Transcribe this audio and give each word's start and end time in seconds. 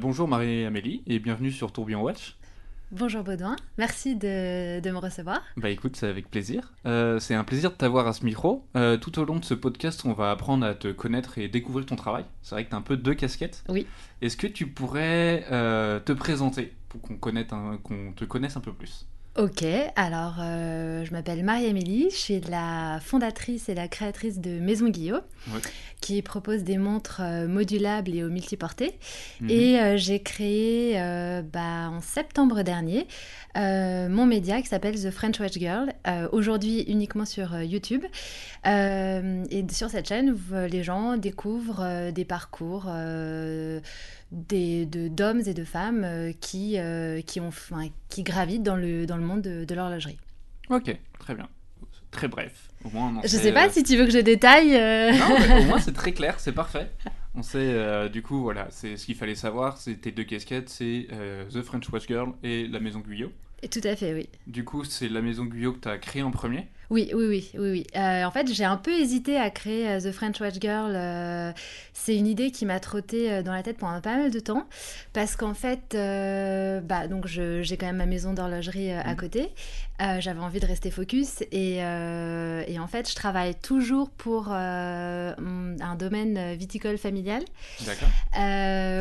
Bonjour 0.00 0.26
Marie-Amélie 0.26 1.02
et 1.06 1.18
bienvenue 1.18 1.52
sur 1.52 1.72
Tourbillon 1.72 2.00
Watch. 2.00 2.38
Bonjour 2.90 3.22
Baudouin, 3.22 3.56
merci 3.76 4.16
de, 4.16 4.80
de, 4.80 4.90
me 4.90 4.96
recevoir. 4.96 5.42
Bah 5.58 5.68
écoute, 5.68 5.94
c'est 5.94 6.06
avec 6.06 6.30
plaisir. 6.30 6.72
Euh, 6.86 7.18
c'est 7.18 7.34
un 7.34 7.44
plaisir 7.44 7.70
de 7.70 7.76
t'avoir 7.76 8.06
à 8.06 8.14
ce 8.14 8.24
micro. 8.24 8.64
Euh, 8.76 8.96
tout 8.96 9.18
au 9.18 9.26
long 9.26 9.36
de 9.36 9.44
ce 9.44 9.52
podcast, 9.52 10.06
on 10.06 10.14
va 10.14 10.30
apprendre 10.30 10.64
à 10.64 10.74
te 10.74 10.88
connaître 10.88 11.36
et 11.36 11.48
découvrir 11.48 11.84
ton 11.84 11.96
travail. 11.96 12.24
C'est 12.40 12.54
vrai 12.54 12.64
que 12.64 12.70
tu 12.70 12.74
as 12.74 12.78
un 12.78 12.82
peu 12.82 12.96
deux 12.96 13.12
casquettes. 13.12 13.62
Oui. 13.68 13.86
Est-ce 14.22 14.38
que 14.38 14.46
tu 14.46 14.66
pourrais 14.68 15.44
euh, 15.52 16.00
te 16.00 16.12
présenter 16.12 16.72
pour 16.88 17.02
qu'on 17.02 17.18
qu'on 17.18 18.12
te 18.16 18.24
connaisse 18.24 18.56
un 18.56 18.60
peu 18.60 18.72
plus? 18.72 19.06
Ok, 19.38 19.64
alors 19.94 20.38
euh, 20.40 21.04
je 21.04 21.12
m'appelle 21.12 21.44
Marie-Amélie, 21.44 22.08
je 22.10 22.16
suis 22.16 22.40
la 22.40 22.98
fondatrice 23.00 23.68
et 23.68 23.74
la 23.74 23.86
créatrice 23.86 24.40
de 24.40 24.58
Maison 24.58 24.88
Guillot, 24.88 25.20
qui 26.00 26.20
propose 26.20 26.64
des 26.64 26.78
montres 26.78 27.20
euh, 27.22 27.46
modulables 27.46 28.12
et 28.12 28.24
au 28.24 28.28
multiportées. 28.28 28.98
Mhm. 29.40 29.50
Et 29.50 29.80
euh, 29.80 29.96
j'ai 29.96 30.20
créé 30.20 30.94
bah, 31.52 31.90
en 31.90 32.00
septembre 32.00 32.62
dernier 32.62 33.06
mon 33.54 34.26
média 34.26 34.60
qui 34.60 34.68
s'appelle 34.68 35.00
The 35.00 35.10
French 35.10 35.38
Watch 35.38 35.58
Girl, 35.58 35.92
aujourd'hui 36.32 36.82
uniquement 36.82 37.24
sur 37.24 37.60
YouTube. 37.62 38.04
et 38.64 39.64
sur 39.72 39.90
cette 39.90 40.08
chaîne, 40.08 40.36
les 40.52 40.82
gens 40.82 41.16
découvrent 41.16 42.10
des 42.10 42.24
parcours 42.24 42.88
d'hommes 44.32 45.42
et 45.46 45.54
de 45.54 45.64
femmes 45.64 46.04
euh, 46.04 46.32
qui, 46.40 46.78
euh, 46.78 47.20
qui, 47.22 47.40
ont, 47.40 47.50
qui 48.08 48.22
gravitent 48.22 48.62
dans 48.62 48.76
le, 48.76 49.06
dans 49.06 49.16
le 49.16 49.24
monde 49.24 49.42
de, 49.42 49.74
l'horlogerie. 49.74 50.18
Ok, 50.68 50.96
très 51.18 51.34
bien. 51.34 51.48
Très 52.10 52.28
bref. 52.28 52.68
Au 52.84 52.90
moins, 52.90 53.14
on 53.16 53.22
je 53.22 53.28
sais 53.28 53.52
pas 53.52 53.68
euh, 53.68 53.70
si 53.70 53.82
tu 53.84 53.96
veux 53.96 54.04
que 54.04 54.10
je 54.10 54.18
détaille. 54.18 54.70
Non, 55.18 55.58
au 55.58 55.62
moins 55.66 55.78
c'est 55.78 55.92
très 55.92 56.12
clair, 56.12 56.40
c'est 56.40 56.52
parfait. 56.52 56.90
On 57.34 57.42
sait, 57.42 58.08
du 58.08 58.22
coup, 58.22 58.42
voilà, 58.42 58.66
c'est 58.70 58.96
ce 58.96 59.06
qu'il 59.06 59.14
fallait 59.14 59.36
savoir. 59.36 59.78
C'est 59.78 59.94
tes 59.94 60.10
deux 60.10 60.24
casquettes, 60.24 60.68
c'est 60.68 61.06
The 61.52 61.62
French 61.62 61.88
Watch 61.90 62.08
Girl 62.08 62.32
et 62.42 62.66
la 62.66 62.80
Maison 62.80 62.98
Guyot. 62.98 63.30
Tout 63.70 63.80
à 63.84 63.94
fait, 63.94 64.14
oui. 64.14 64.28
Du 64.48 64.64
coup, 64.64 64.84
c'est 64.84 65.08
la 65.08 65.22
Maison 65.22 65.44
Guyot 65.44 65.74
que 65.74 65.80
tu 65.80 65.88
as 65.88 65.98
créée 65.98 66.22
en 66.22 66.32
premier 66.32 66.66
oui, 66.90 67.10
oui, 67.14 67.24
oui, 67.24 67.50
oui. 67.54 67.70
oui. 67.70 67.86
Euh, 67.96 68.24
en 68.24 68.32
fait, 68.32 68.52
j'ai 68.52 68.64
un 68.64 68.76
peu 68.76 68.90
hésité 68.90 69.36
à 69.36 69.48
créer 69.50 69.88
euh, 69.88 70.00
The 70.00 70.12
French 70.12 70.40
Watch 70.40 70.56
Girl. 70.60 70.92
Euh, 70.94 71.52
c'est 71.94 72.16
une 72.16 72.26
idée 72.26 72.50
qui 72.50 72.66
m'a 72.66 72.80
trotté 72.80 73.42
dans 73.42 73.52
la 73.52 73.62
tête 73.62 73.78
pendant 73.78 74.00
pas 74.00 74.16
mal 74.16 74.30
de 74.30 74.40
temps, 74.40 74.66
parce 75.12 75.36
qu'en 75.36 75.54
fait, 75.54 75.90
bah, 75.92 77.06
donc 77.08 77.26
j'ai 77.26 77.76
quand 77.76 77.86
même 77.86 77.96
ma 77.96 78.06
maison 78.06 78.32
d'horlogerie 78.32 78.90
à 78.90 79.12
mmh. 79.12 79.16
côté. 79.16 79.48
J'avais 80.18 80.40
envie 80.40 80.60
de 80.60 80.66
rester 80.66 80.90
focus 80.90 81.42
et, 81.52 81.74
et, 81.74 82.78
en 82.78 82.86
fait, 82.86 83.06
je 83.06 83.14
travaille 83.14 83.54
toujours 83.54 84.08
pour 84.08 84.50
un 84.50 85.96
domaine 85.98 86.54
viticole 86.54 86.96
familial. 86.96 87.42
D'accord. 87.84 88.08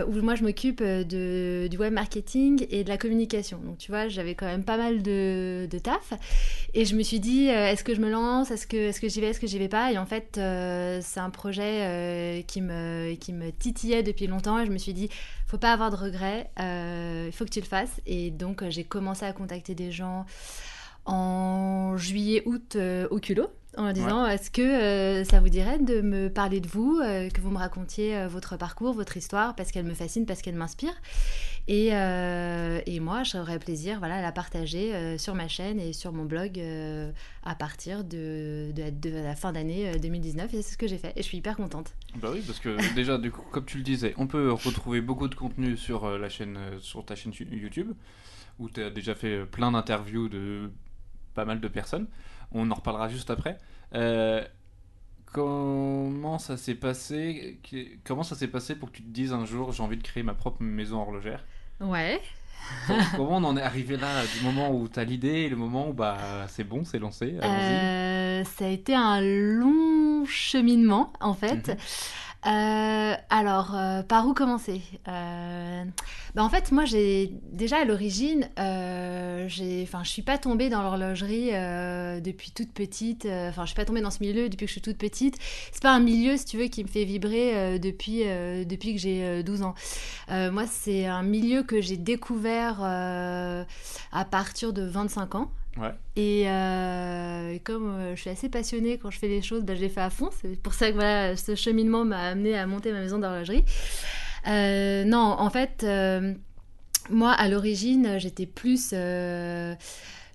où 0.09 0.21
moi, 0.21 0.35
je 0.35 0.43
m'occupe 0.43 0.83
du 0.83 1.77
web 1.77 1.93
marketing 1.93 2.67
et 2.69 2.83
de 2.83 2.89
la 2.89 2.97
communication. 2.97 3.59
Donc, 3.59 3.77
tu 3.77 3.91
vois, 3.91 4.09
j'avais 4.09 4.35
quand 4.35 4.47
même 4.47 4.65
pas 4.65 4.75
mal 4.75 5.01
de, 5.01 5.69
de 5.71 5.79
taf, 5.79 6.11
et 6.73 6.83
je 6.83 6.97
me 6.97 7.03
suis 7.03 7.21
dit 7.21 7.49
est-ce 7.79 7.85
que 7.85 7.95
je 7.95 8.01
me 8.01 8.09
lance 8.09 8.51
Est-ce 8.51 8.67
que, 8.67 8.75
est 8.75 8.99
que 8.99 9.07
j'y 9.07 9.21
vais 9.21 9.27
Est-ce 9.27 9.39
que 9.39 9.47
j'y 9.47 9.57
vais 9.57 9.69
pas? 9.69 9.93
Et 9.93 9.97
en 9.97 10.05
fait, 10.05 10.37
euh, 10.37 10.99
c'est 11.01 11.21
un 11.21 11.29
projet 11.29 11.85
euh, 11.87 12.41
qui, 12.41 12.59
me, 12.59 13.15
qui 13.15 13.31
me 13.31 13.51
titillait 13.51 14.03
depuis 14.03 14.27
longtemps 14.27 14.59
et 14.59 14.65
je 14.65 14.71
me 14.71 14.77
suis 14.77 14.93
dit, 14.93 15.07
faut 15.47 15.57
pas 15.57 15.71
avoir 15.71 15.89
de 15.89 15.95
regrets, 15.95 16.51
euh, 16.59 17.27
il 17.27 17.31
faut 17.31 17.45
que 17.45 17.51
tu 17.51 17.61
le 17.61 17.65
fasses. 17.65 18.01
Et 18.05 18.31
donc, 18.31 18.67
j'ai 18.67 18.83
commencé 18.83 19.23
à 19.23 19.31
contacter 19.31 19.75
des 19.75 19.93
gens 19.93 20.25
en 21.05 21.95
juillet, 21.95 22.43
août 22.45 22.77
au 23.09 23.19
culot 23.19 23.47
en 23.77 23.93
disant 23.93 24.25
est-ce 24.25 24.51
que 24.51 25.23
ça 25.23 25.39
vous 25.39 25.47
dirait 25.47 25.79
de 25.79 26.01
me 26.01 26.27
parler 26.27 26.59
de 26.59 26.67
vous, 26.67 26.99
que 26.99 27.39
vous 27.39 27.49
me 27.49 27.57
racontiez 27.57 28.27
votre 28.27 28.57
parcours, 28.57 28.93
votre 28.93 29.15
histoire, 29.15 29.55
parce 29.55 29.71
qu'elle 29.71 29.85
me 29.85 29.93
fascine, 29.93 30.25
parce 30.25 30.41
qu'elle 30.41 30.55
m'inspire. 30.55 30.93
Et, 31.67 31.89
euh, 31.93 32.81
et, 32.87 32.99
moi, 32.99 33.23
j'aurais 33.23 33.59
plaisir 33.59 33.99
voilà, 33.99 34.15
à 34.15 34.21
la 34.21 34.31
partager 34.31 34.95
euh, 34.95 35.17
sur 35.19 35.35
ma 35.35 35.47
chaîne 35.47 35.79
et 35.79 35.93
sur 35.93 36.11
mon 36.11 36.25
blog 36.25 36.57
euh, 36.57 37.11
à 37.43 37.53
partir 37.53 38.03
de, 38.03 38.73
la 39.05 39.35
fin 39.35 39.51
d'année 39.51 39.91
2019. 39.99 40.53
Et 40.53 40.61
c'est 40.61 40.73
ce 40.73 40.77
que 40.77 40.87
j'ai 40.87 40.97
fait. 40.97 41.13
Et 41.15 41.21
je 41.21 41.27
suis 41.27 41.37
hyper 41.37 41.55
contente. 41.57 41.93
Bah 42.15 42.29
oui, 42.33 42.41
parce 42.45 42.59
que 42.59 42.95
déjà, 42.95 43.17
du 43.17 43.31
coup, 43.31 43.43
comme 43.51 43.65
tu 43.65 43.77
le 43.77 43.83
disais, 43.83 44.15
on 44.17 44.25
peut 44.25 44.51
retrouver 44.51 45.01
beaucoup 45.01 45.27
de 45.27 45.35
contenu 45.35 45.77
sur, 45.77 46.17
la 46.17 46.29
chaîne, 46.29 46.57
sur 46.79 47.05
ta 47.05 47.15
chaîne 47.15 47.33
YouTube, 47.51 47.93
où 48.57 48.67
tu 48.69 48.81
as 48.81 48.89
déjà 48.89 49.13
fait 49.13 49.45
plein 49.45 49.71
d'interviews 49.71 50.27
de 50.27 50.71
pas 51.35 51.45
mal 51.45 51.59
de 51.59 51.67
personnes. 51.67 52.07
On 52.51 52.71
en 52.71 52.75
reparlera 52.75 53.09
juste 53.09 53.29
après. 53.29 53.59
comment 55.31 56.39
ça 56.39 56.57
s'est 56.57 56.73
passé 56.73 57.59
Comment 58.03 58.23
ça 58.23 58.33
s'est 58.33 58.47
passé 58.47 58.73
pour 58.73 58.91
que 58.91 58.97
tu 58.97 59.03
te 59.03 59.09
dises 59.09 59.33
un 59.33 59.45
jour 59.45 59.71
j'ai 59.71 59.83
envie 59.83 59.97
de 59.97 60.03
créer 60.03 60.23
ma 60.23 60.33
propre 60.33 60.63
maison 60.63 60.99
horlogère? 60.99 61.45
Ouais. 61.79 62.21
Comment 63.15 63.37
on 63.37 63.43
en 63.43 63.57
est 63.57 63.61
arrivé 63.61 63.97
là, 63.97 64.23
du 64.37 64.43
moment 64.43 64.71
où 64.71 64.87
tu 64.87 64.99
as 64.99 65.03
l'idée 65.03 65.41
et 65.41 65.49
le 65.49 65.55
moment 65.55 65.89
où 65.89 65.93
bah, 65.93 66.17
c'est 66.47 66.63
bon, 66.63 66.83
c'est 66.85 66.99
lancé 66.99 67.35
euh, 67.41 68.43
Ça 68.43 68.65
a 68.65 68.67
été 68.67 68.95
un 68.95 69.21
long 69.21 70.25
cheminement 70.25 71.13
en 71.19 71.33
fait. 71.33 71.77
Euh, 72.45 73.15
alors, 73.29 73.75
euh, 73.75 74.01
par 74.01 74.25
où 74.25 74.33
commencer 74.33 74.81
euh, 75.09 75.83
bah, 76.35 76.43
En 76.43 76.49
fait, 76.49 76.71
moi, 76.71 76.85
j'ai 76.85 77.33
déjà 77.51 77.79
à 77.79 77.85
l'origine, 77.85 78.47
je 78.57 80.01
suis 80.03 80.21
pas 80.21 80.37
tombée 80.37 80.69
dans 80.69 80.81
l'horlogerie 80.81 81.51
depuis 82.21 82.51
toute 82.51 82.71
petite. 82.71 83.25
Enfin, 83.25 83.63
je 83.63 83.67
suis 83.67 83.75
pas 83.75 83.85
tombée 83.85 84.01
dans 84.01 84.11
ce 84.11 84.23
milieu 84.23 84.47
depuis 84.47 84.65
que 84.65 84.69
je 84.69 84.73
suis 84.73 84.81
toute 84.81 84.97
petite. 84.97 85.37
C'est 85.71 85.83
pas 85.83 85.93
un 85.93 85.99
milieu, 85.99 86.37
si 86.37 86.45
tu 86.45 86.57
veux, 86.57 86.67
qui 86.67 86.83
me 86.83 86.89
fait 86.89 87.03
vibrer 87.03 87.77
depuis, 87.79 88.23
depuis 88.65 88.95
que 88.95 89.01
j'ai 89.01 89.43
12 89.43 89.63
ans. 89.63 89.75
moi, 90.29 90.65
c'est 90.67 91.05
un 91.05 91.23
milieu 91.23 91.63
que 91.63 91.81
j'ai 91.81 91.97
découvert 91.97 92.81
à 92.81 94.25
partir 94.25 94.71
de 94.71 94.83
25 94.83 95.35
ans. 95.35 95.51
Euh, 95.77 97.53
et 97.53 97.59
comme 97.59 97.89
euh, 97.89 98.15
je 98.15 98.21
suis 98.21 98.29
assez 98.29 98.49
passionnée 98.49 98.97
quand 98.97 99.11
je 99.11 99.19
fais 99.19 99.27
les 99.27 99.41
choses, 99.41 99.63
bah, 99.63 99.75
je 99.75 99.81
les 99.81 99.89
fais 99.89 100.01
à 100.01 100.09
fond. 100.09 100.29
C'est 100.41 100.59
pour 100.61 100.73
ça 100.73 100.89
que 100.89 100.95
voilà, 100.95 101.35
ce 101.35 101.55
cheminement 101.55 102.05
m'a 102.05 102.29
amené 102.29 102.57
à 102.57 102.65
monter 102.67 102.91
ma 102.91 102.99
maison 102.99 103.19
d'horlogerie. 103.19 103.63
Euh, 104.47 105.03
non, 105.03 105.17
en 105.17 105.49
fait, 105.49 105.85
moi, 107.09 107.31
à 107.31 107.47
l'origine, 107.47 108.17
j'étais 108.19 108.45
plus 108.45 108.93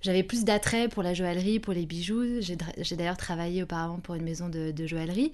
j'avais 0.02 0.22
plus 0.22 0.44
d'attrait 0.44 0.88
pour 0.88 1.02
la 1.02 1.14
joaillerie, 1.14 1.60
pour 1.60 1.72
les 1.72 1.86
bijoux. 1.86 2.40
J'ai 2.40 2.96
d'ailleurs 2.96 3.16
travaillé 3.16 3.62
auparavant 3.62 3.98
pour 4.00 4.14
une 4.14 4.24
maison 4.24 4.50
de, 4.50 4.86
joaillerie. 4.86 5.32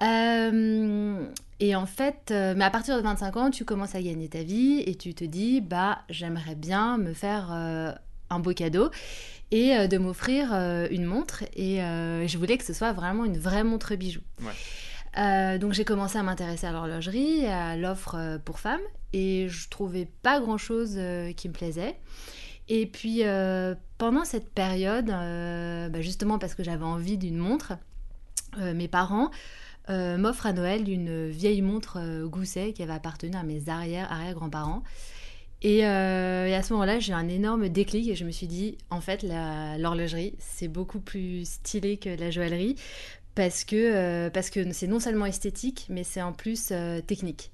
et 0.00 1.74
en 1.74 1.86
fait, 1.86 2.30
mais 2.30 2.64
à 2.64 2.70
partir 2.70 2.96
de 2.96 3.02
25 3.02 3.36
ans, 3.36 3.50
tu 3.50 3.64
commences 3.64 3.96
à 3.96 4.02
gagner 4.02 4.28
ta 4.28 4.44
vie 4.44 4.80
et 4.86 4.94
tu 4.94 5.12
te 5.12 5.24
dis, 5.24 5.60
bah, 5.60 6.02
j'aimerais 6.08 6.54
bien 6.54 6.98
me 6.98 7.14
faire 7.14 7.50
un 8.30 8.38
beau 8.38 8.52
cadeau 8.52 8.90
et 9.50 9.76
euh, 9.76 9.86
de 9.86 9.98
m'offrir 9.98 10.50
euh, 10.52 10.88
une 10.90 11.04
montre. 11.04 11.44
Et 11.54 11.82
euh, 11.82 12.26
je 12.26 12.38
voulais 12.38 12.58
que 12.58 12.64
ce 12.64 12.72
soit 12.72 12.92
vraiment 12.92 13.24
une 13.24 13.38
vraie 13.38 13.64
montre 13.64 13.94
bijou. 13.94 14.20
donc 15.60 15.72
j'ai 15.72 15.84
commencé 15.84 16.18
à 16.18 16.22
m'intéresser 16.22 16.66
à 16.66 16.72
l'horlogerie, 16.72 17.46
à 17.46 17.76
l'offre 17.76 18.38
pour 18.44 18.58
femmes, 18.58 18.80
et 19.12 19.48
je 19.48 19.68
trouvais 19.68 20.08
pas 20.22 20.40
grand 20.40 20.58
chose 20.58 20.98
qui 21.36 21.48
me 21.48 21.54
plaisait. 21.54 21.96
Et 22.68 22.86
puis 22.86 23.22
pendant 23.96 24.24
cette 24.24 24.50
période, 24.50 25.06
bah, 25.06 26.00
justement 26.00 26.38
parce 26.38 26.54
que 26.54 26.62
j'avais 26.62 26.84
envie 26.84 27.16
d'une 27.16 27.38
montre, 27.38 27.74
mes 28.58 28.88
parents 28.88 29.30
m'offrent 29.88 30.46
à 30.46 30.52
Noël 30.52 30.86
une 30.86 31.28
vieille 31.30 31.62
montre 31.62 32.26
Gousset 32.26 32.74
qui 32.74 32.82
avait 32.82 32.92
appartenu 32.92 33.34
à 33.36 33.42
mes 33.42 33.70
arrière-arrière-grands-parents. 33.70 34.82
Euh, 35.64 36.46
et, 36.46 36.54
à 36.54 36.62
ce 36.62 36.72
moment-là, 36.74 36.98
j'ai 36.98 37.12
eu 37.12 37.14
un 37.14 37.28
énorme 37.28 37.68
déclic 37.68 38.08
et 38.08 38.14
je 38.14 38.24
me 38.24 38.30
suis 38.30 38.46
dit, 38.46 38.76
en 38.90 39.00
fait, 39.00 39.22
l'horlogerie, 39.78 40.34
c'est 40.38 40.68
beaucoup 40.68 41.00
plus 41.00 41.48
stylé 41.48 41.96
que 41.96 42.10
la 42.10 42.30
joaillerie 42.30 42.76
parce 43.34 43.64
que 43.64 43.76
euh, 43.76 44.72
c'est 44.72 44.86
non 44.86 45.00
seulement 45.00 45.26
esthétique, 45.26 45.86
mais 45.90 46.04
c'est 46.04 46.22
en 46.22 46.32
plus 46.32 46.70
euh, 46.72 47.00
technique. 47.00 47.50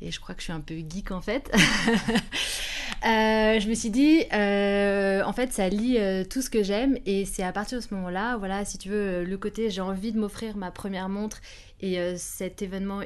Et 0.00 0.10
je 0.10 0.20
crois 0.20 0.34
que 0.34 0.40
je 0.40 0.44
suis 0.44 0.52
un 0.52 0.60
peu 0.60 0.74
geek 0.74 1.10
en 1.10 1.20
fait. 1.20 1.50
je 3.02 3.68
me 3.68 3.74
suis 3.74 3.90
dit, 3.90 4.24
en 4.32 5.32
fait, 5.32 5.52
ça 5.52 5.68
lie 5.68 5.98
tout 6.28 6.42
ce 6.42 6.50
que 6.50 6.62
j'aime 6.62 6.98
et 7.06 7.24
c'est 7.24 7.42
à 7.42 7.52
partir 7.52 7.78
de 7.78 7.84
ce 7.84 7.94
moment-là, 7.94 8.36
voilà, 8.36 8.64
si 8.64 8.78
tu 8.78 8.88
veux, 8.88 9.24
le 9.24 9.38
côté 9.38 9.70
j'ai 9.70 9.80
envie 9.80 10.12
de 10.12 10.18
m'offrir 10.18 10.56
ma 10.56 10.70
première 10.70 11.08
montre 11.08 11.40
et 11.80 12.16
cet 12.16 12.62
événement, 12.62 13.00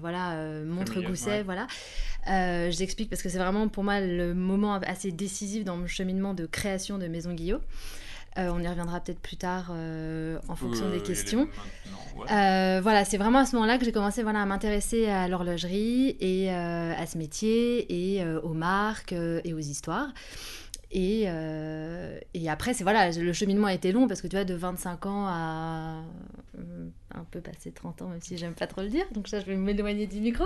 voilà, 0.00 0.36
montre 0.64 1.00
Gousset, 1.00 1.42
voilà. 1.42 1.66
Euh, 2.28 2.70
J'explique 2.70 3.08
parce 3.08 3.22
que 3.22 3.28
c'est 3.28 3.38
vraiment 3.38 3.68
pour 3.68 3.84
moi 3.84 4.00
le 4.00 4.34
moment 4.34 4.74
assez 4.74 5.12
décisif 5.12 5.64
dans 5.64 5.76
mon 5.76 5.86
cheminement 5.86 6.34
de 6.34 6.46
création 6.46 6.98
de 6.98 7.06
Maison 7.06 7.32
Guillot. 7.32 7.60
Euh, 8.38 8.50
on 8.52 8.60
y 8.60 8.68
reviendra 8.68 9.00
peut-être 9.00 9.20
plus 9.20 9.36
tard 9.36 9.68
euh, 9.70 10.38
en 10.48 10.56
fonction 10.56 10.90
des 10.90 11.00
questions. 11.00 11.48
Euh, 12.30 12.80
voilà, 12.82 13.04
c'est 13.04 13.18
vraiment 13.18 13.40
à 13.40 13.46
ce 13.46 13.56
moment-là 13.56 13.78
que 13.78 13.84
j'ai 13.84 13.92
commencé 13.92 14.22
voilà, 14.22 14.42
à 14.42 14.46
m'intéresser 14.46 15.08
à 15.08 15.28
l'horlogerie 15.28 16.16
et 16.20 16.50
à 16.50 17.06
ce 17.06 17.18
métier 17.18 18.16
et 18.16 18.24
aux 18.24 18.54
marques 18.54 19.12
et 19.12 19.52
aux 19.52 19.58
histoires. 19.58 20.08
Et, 20.92 21.24
euh, 21.26 22.18
et 22.32 22.48
après, 22.48 22.72
c'est 22.72 22.84
voilà, 22.84 23.10
le 23.10 23.32
cheminement 23.32 23.66
a 23.66 23.74
été 23.74 23.90
long 23.92 24.06
parce 24.06 24.22
que 24.22 24.28
tu 24.28 24.36
vois, 24.36 24.44
de 24.44 24.54
25 24.54 25.06
ans 25.06 25.26
à 25.26 26.02
un 27.14 27.24
peu 27.30 27.40
passé 27.40 27.72
30 27.72 28.02
ans, 28.02 28.08
même 28.08 28.20
si 28.20 28.36
j'aime 28.38 28.54
pas 28.54 28.66
trop 28.66 28.82
le 28.82 28.88
dire, 28.88 29.04
donc 29.12 29.28
ça, 29.28 29.40
je 29.40 29.46
vais 29.46 29.56
m'éloigner 29.56 30.06
du 30.06 30.20
micro. 30.20 30.44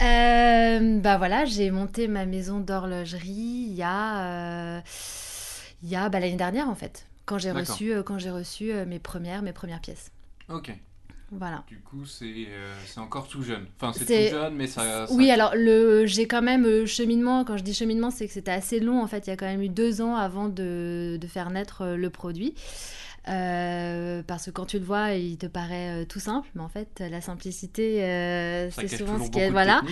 Euh, 0.00 1.00
bah 1.00 1.18
voilà, 1.18 1.44
j'ai 1.44 1.70
monté 1.70 2.08
ma 2.08 2.24
maison 2.24 2.60
d'horlogerie 2.60 3.66
il 3.68 3.74
y 3.74 3.82
a, 3.82 4.82
il 5.82 5.88
y 5.88 5.96
a 5.96 6.08
bah, 6.08 6.20
l'année 6.20 6.36
dernière 6.36 6.68
en 6.68 6.74
fait, 6.74 7.06
quand 7.26 7.38
j'ai 7.38 7.52
reçu, 7.52 7.94
quand 8.04 8.18
j'ai 8.18 8.30
reçu 8.30 8.72
mes 8.86 8.98
premières, 8.98 9.42
mes 9.42 9.52
premières 9.52 9.80
pièces. 9.80 10.10
Ok. 10.48 10.72
Voilà. 11.30 11.64
Du 11.66 11.80
coup, 11.80 12.06
c'est 12.06 12.46
euh, 12.48 12.74
encore 12.98 13.26
tout 13.28 13.42
jeune. 13.42 13.66
Enfin, 13.76 13.92
c'est 13.92 14.04
tout 14.04 14.36
jeune, 14.36 14.54
mais 14.54 14.66
ça, 14.66 15.06
Oui, 15.10 15.30
alors 15.30 15.52
le, 15.54 16.06
j'ai 16.06 16.26
quand 16.26 16.42
même 16.42 16.64
euh, 16.64 16.86
cheminement. 16.86 17.44
Quand 17.44 17.56
je 17.56 17.64
dis 17.64 17.74
cheminement, 17.74 18.10
c'est 18.10 18.26
que 18.26 18.32
c'était 18.32 18.52
assez 18.52 18.78
long. 18.78 19.02
En 19.02 19.06
fait, 19.06 19.26
il 19.26 19.30
y 19.30 19.32
a 19.32 19.36
quand 19.36 19.46
même 19.46 19.62
eu 19.62 19.68
deux 19.68 20.00
ans 20.00 20.16
avant 20.16 20.48
de, 20.48 21.18
de 21.20 21.26
faire 21.26 21.50
naître 21.50 21.82
euh, 21.82 21.96
le 21.96 22.10
produit. 22.10 22.54
parce 23.24 24.44
que 24.46 24.50
quand 24.50 24.66
tu 24.66 24.78
le 24.78 24.84
vois, 24.84 25.12
il 25.12 25.36
te 25.38 25.46
paraît 25.46 26.06
tout 26.06 26.20
simple, 26.20 26.48
mais 26.54 26.62
en 26.62 26.68
fait, 26.68 27.00
la 27.00 27.20
simplicité, 27.20 27.98
c'est 28.70 28.88
souvent 28.88 29.24
ce 29.24 29.30
qui 29.30 29.40
est. 29.40 29.50
Voilà. 29.50 29.82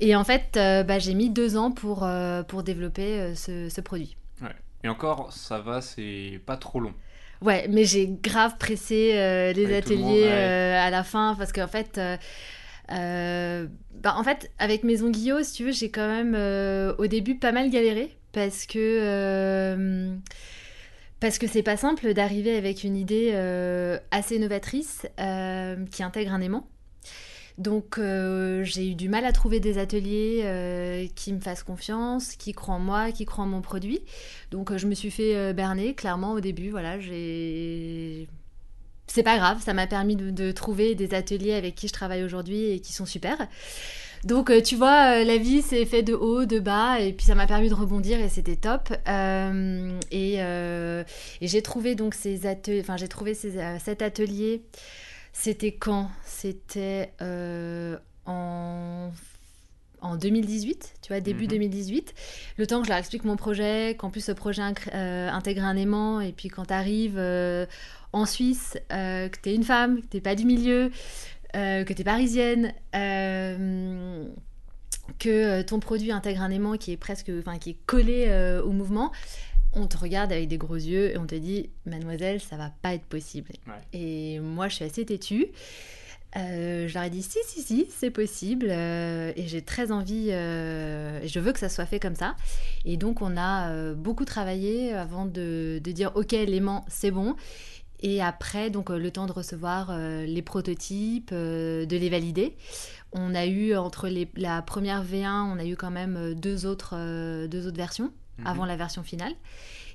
Et 0.00 0.14
en 0.16 0.24
fait, 0.24 0.52
bah, 0.54 0.98
j'ai 0.98 1.14
mis 1.14 1.28
deux 1.28 1.56
ans 1.56 1.70
pour, 1.70 2.08
pour 2.46 2.62
développer 2.62 3.34
ce, 3.34 3.68
ce 3.68 3.80
produit. 3.80 4.16
Ouais. 4.40 4.54
Et 4.84 4.88
encore, 4.88 5.32
ça 5.32 5.58
va, 5.58 5.80
c'est 5.80 6.40
pas 6.46 6.56
trop 6.56 6.80
long. 6.80 6.94
Ouais, 7.40 7.66
mais 7.68 7.84
j'ai 7.84 8.08
grave 8.08 8.56
pressé 8.58 9.12
euh, 9.14 9.52
les 9.52 9.76
ateliers 9.76 10.26
euh, 10.26 10.76
à 10.76 10.90
la 10.90 11.04
fin 11.04 11.36
parce 11.38 11.52
qu'en 11.52 11.68
fait, 11.68 12.00
euh, 12.90 13.66
bah, 13.94 14.14
en 14.16 14.24
fait, 14.24 14.50
avec 14.58 14.82
Maison 14.82 15.10
Guillaume, 15.10 15.44
si 15.44 15.54
tu 15.54 15.64
veux, 15.64 15.72
j'ai 15.72 15.90
quand 15.90 16.08
même 16.08 16.34
au 16.98 17.06
début 17.06 17.36
pas 17.36 17.52
mal 17.52 17.70
galéré 17.70 18.16
parce 18.32 18.66
que 18.66 20.18
parce 21.20 21.38
que 21.38 21.48
c'est 21.48 21.62
pas 21.62 21.76
simple 21.76 22.12
d'arriver 22.12 22.56
avec 22.56 22.84
une 22.84 22.96
idée 22.96 23.32
assez 24.10 24.38
novatrice 24.38 25.06
qui 25.90 26.02
intègre 26.02 26.32
un 26.32 26.40
aimant. 26.40 26.68
Donc 27.58 27.98
euh, 27.98 28.62
j'ai 28.62 28.88
eu 28.90 28.94
du 28.94 29.08
mal 29.08 29.24
à 29.24 29.32
trouver 29.32 29.58
des 29.58 29.78
ateliers 29.78 30.42
euh, 30.44 31.06
qui 31.16 31.32
me 31.32 31.40
fassent 31.40 31.64
confiance, 31.64 32.36
qui 32.36 32.52
croient 32.52 32.76
en 32.76 32.78
moi, 32.78 33.10
qui 33.10 33.26
croient 33.26 33.44
en 33.44 33.48
mon 33.48 33.60
produit. 33.60 34.00
Donc 34.52 34.70
euh, 34.70 34.78
je 34.78 34.86
me 34.86 34.94
suis 34.94 35.10
fait 35.10 35.52
berner 35.52 35.94
clairement 35.94 36.32
au 36.32 36.40
début. 36.40 36.70
Voilà, 36.70 36.98
c'est 39.08 39.22
pas 39.24 39.38
grave, 39.38 39.60
ça 39.60 39.74
m'a 39.74 39.88
permis 39.88 40.14
de, 40.14 40.52
trouver 40.52 40.94
des 40.94 41.14
ateliers 41.14 41.54
avec 41.54 41.74
qui 41.74 41.88
je 41.88 41.92
travaille 41.92 42.22
aujourd'hui 42.22 42.70
et 42.70 42.80
qui 42.80 42.92
sont 42.92 43.06
super. 43.06 43.36
Donc 44.24 44.52
tu 44.62 44.76
vois, 44.76 45.24
la 45.24 45.36
vie 45.36 45.62
c'est 45.62 45.84
fait 45.84 46.02
de 46.02 46.14
haut, 46.14 46.44
de 46.44 46.60
bas, 46.60 47.00
et 47.00 47.12
puis 47.12 47.26
ça 47.26 47.34
m'a 47.34 47.46
permis 47.46 47.68
de 47.68 47.74
rebondir 47.74 48.20
et 48.20 48.28
c'était 48.28 48.56
top. 48.56 48.92
et, 50.12 51.04
j'ai 51.40 51.62
trouvé 51.62 51.96
donc 51.96 52.14
ces 52.14 52.46
ateliers, 52.46 52.80
enfin 52.80 52.96
j'ai 52.96 53.08
trouvé 53.08 53.34
cet 53.34 54.02
atelier 54.02 54.62
c'était 55.38 55.72
quand? 55.72 56.10
C'était 56.40 57.12
euh, 57.20 57.98
en 58.24 59.10
en 60.00 60.14
2018, 60.14 60.94
tu 61.02 61.08
vois, 61.08 61.18
début 61.18 61.48
2018. 61.48 62.06
Mhm. 62.06 62.12
Le 62.58 62.66
temps 62.68 62.78
que 62.78 62.84
je 62.84 62.90
leur 62.90 62.98
explique 63.00 63.24
mon 63.24 63.34
projet, 63.34 63.96
qu'en 63.98 64.10
plus 64.10 64.20
ce 64.20 64.30
projet 64.30 64.62
euh, 64.94 65.28
intègre 65.30 65.64
un 65.64 65.74
aimant, 65.74 66.20
et 66.20 66.30
puis 66.30 66.48
quand 66.48 66.66
tu 66.66 66.74
arrives 66.74 67.18
euh, 67.18 67.66
en 68.12 68.24
Suisse, 68.24 68.78
que 68.88 69.40
tu 69.42 69.48
es 69.48 69.54
une 69.56 69.64
femme, 69.64 70.00
que 70.00 70.06
tu 70.06 70.20
pas 70.20 70.36
du 70.36 70.44
milieu, 70.44 70.92
que 71.54 71.92
tu 71.92 72.00
es 72.00 72.04
parisienne, 72.04 72.72
que 75.18 75.62
ton 75.62 75.80
produit 75.80 76.12
intègre 76.12 76.42
un 76.42 76.50
aimant 76.52 76.76
qui 76.76 76.92
est 76.92 76.96
presque, 76.96 77.32
enfin 77.36 77.58
qui 77.58 77.70
est 77.70 77.78
collé 77.86 78.60
au 78.64 78.70
mouvement, 78.70 79.10
on 79.72 79.88
te 79.88 79.96
regarde 79.96 80.30
avec 80.30 80.46
des 80.46 80.58
gros 80.58 80.76
yeux 80.76 81.10
et 81.10 81.18
on 81.18 81.26
te 81.26 81.34
dit 81.34 81.70
mademoiselle 81.84 82.40
ça 82.40 82.56
va 82.56 82.72
pas 82.80 82.94
être 82.94 83.04
possible 83.04 83.50
et 83.92 84.38
moi 84.40 84.68
je 84.68 84.76
suis 84.76 84.84
assez 84.84 85.04
têtue 85.04 85.48
euh, 86.36 86.86
je 86.88 86.94
leur 86.94 87.04
ai 87.04 87.10
dit 87.10 87.22
si 87.22 87.38
si 87.46 87.62
si 87.62 87.86
c'est 87.90 88.10
possible 88.10 88.66
euh, 88.68 89.32
et 89.34 89.48
j'ai 89.48 89.62
très 89.62 89.90
envie 89.90 90.30
euh, 90.30 91.26
je 91.26 91.40
veux 91.40 91.52
que 91.52 91.58
ça 91.58 91.70
soit 91.70 91.86
fait 91.86 91.98
comme 91.98 92.16
ça 92.16 92.36
et 92.84 92.98
donc 92.98 93.22
on 93.22 93.36
a 93.38 93.94
beaucoup 93.94 94.26
travaillé 94.26 94.92
avant 94.92 95.24
de, 95.24 95.80
dire 95.82 96.12
ok 96.16 96.32
l'aimant 96.32 96.84
c'est 96.88 97.10
bon 97.10 97.34
et 98.00 98.22
après 98.22 98.68
donc 98.68 98.90
le 98.90 99.10
temps 99.10 99.26
de 99.26 99.32
recevoir 99.32 99.96
les 99.98 100.42
prototypes 100.42 101.32
de 101.32 101.86
les 101.88 102.08
valider 102.10 102.56
on 103.12 103.34
a 103.34 103.46
eu 103.46 103.74
entre 103.74 104.10
la 104.36 104.60
première 104.60 105.02
V1 105.02 105.50
on 105.50 105.58
a 105.58 105.64
eu 105.64 105.76
quand 105.76 105.90
même 105.90 106.34
deux 106.34 106.66
autres, 106.66 106.94
deux 107.46 107.66
autres 107.66 107.76
versions 107.76 108.12
avant 108.44 108.62
mhm. 108.62 108.68
la 108.68 108.76
version 108.76 109.02
finale. 109.02 109.32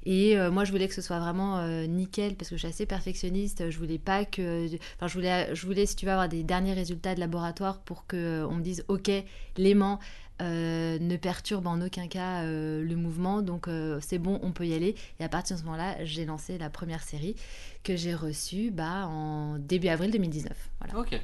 Et 0.05 0.38
euh, 0.38 0.51
moi, 0.51 0.65
je 0.65 0.71
voulais 0.71 0.88
que 0.88 0.94
ce 0.94 1.01
soit 1.01 1.19
vraiment 1.19 1.57
euh, 1.59 1.85
nickel 1.85 2.35
parce 2.35 2.50
que 2.50 2.55
je 2.55 2.59
suis 2.59 2.67
assez 2.67 2.85
perfectionniste. 2.85 3.69
Je 3.69 3.77
voulais 3.77 3.97
pas 3.97 4.25
que. 4.25 4.67
Enfin, 4.95 5.07
je 5.07 5.13
voulais, 5.13 5.55
je 5.55 5.65
voulais, 5.65 5.85
si 5.85 5.95
tu 5.95 6.05
vas 6.05 6.13
avoir 6.13 6.29
des 6.29 6.44
derniers 6.44 6.73
résultats 6.73 7.15
de 7.15 7.19
laboratoire 7.19 7.79
pour 7.79 8.05
qu'on 8.05 8.17
euh, 8.17 8.50
me 8.50 8.61
dise 8.61 8.83
OK, 8.88 9.09
l'aimant 9.57 10.00
ne 10.41 11.15
perturbe 11.15 11.67
en 11.67 11.79
aucun 11.79 12.09
cas 12.09 12.44
le 12.44 12.95
mouvement. 12.95 13.41
Donc, 13.41 13.69
c'est 14.01 14.17
bon, 14.17 14.41
on 14.44 14.51
peut 14.51 14.67
y 14.67 14.73
aller. 14.73 14.94
Et 15.21 15.23
à 15.23 15.29
partir 15.29 15.55
de 15.55 15.61
ce 15.61 15.65
moment-là, 15.65 16.03
j'ai 16.03 16.25
lancé 16.25 16.57
la 16.57 16.69
première 16.69 17.01
série 17.01 17.38
que 17.81 17.95
j'ai 17.95 18.13
reçue 18.13 18.69
bah, 18.69 19.07
en 19.07 19.57
début 19.57 19.88
avril 19.88 20.11
2019. 20.11 20.51
Voilà. 20.81 21.00
Ok. 21.00 21.17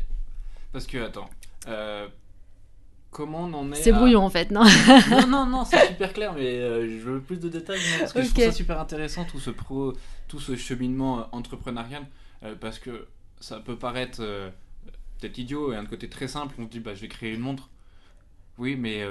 Parce 0.71 0.87
que, 0.87 0.99
attends 0.99 1.29
comment 3.11 3.43
on 3.43 3.53
en 3.53 3.71
est. 3.71 3.75
C'est 3.75 3.91
brouillon 3.91 4.21
en 4.21 4.29
fait, 4.29 4.51
non 4.51 4.63
Non, 5.09 5.27
non, 5.27 5.45
non, 5.45 5.65
c'est 5.65 5.87
super 5.87 6.13
clair, 6.13 6.33
mais 6.33 6.59
euh, 6.59 6.99
je 6.99 7.09
veux 7.09 7.21
plus 7.21 7.39
de 7.39 7.49
détails 7.49 7.79
parce 7.99 8.13
que 8.13 8.21
je 8.21 8.29
trouve 8.29 8.43
ça 8.43 8.51
super 8.51 8.79
intéressant 8.79 9.25
tout 9.25 9.39
ce, 9.39 9.49
pro, 9.49 9.93
tout 10.27 10.39
ce 10.39 10.55
cheminement 10.55 11.19
euh, 11.19 11.23
entrepreneurial 11.31 12.05
euh, 12.43 12.55
parce 12.59 12.79
que 12.79 13.07
ça 13.39 13.59
peut 13.59 13.77
paraître 13.77 14.21
peut-être 15.19 15.37
idiot 15.37 15.73
et 15.73 15.75
un 15.75 15.85
côté 15.85 16.09
très 16.09 16.27
simple. 16.27 16.55
On 16.59 16.65
se 16.65 16.69
dit, 16.69 16.79
bah, 16.79 16.93
je 16.93 17.01
vais 17.01 17.07
créer 17.07 17.33
une 17.33 17.39
montre. 17.41 17.69
Oui, 18.57 18.75
mais 18.75 19.05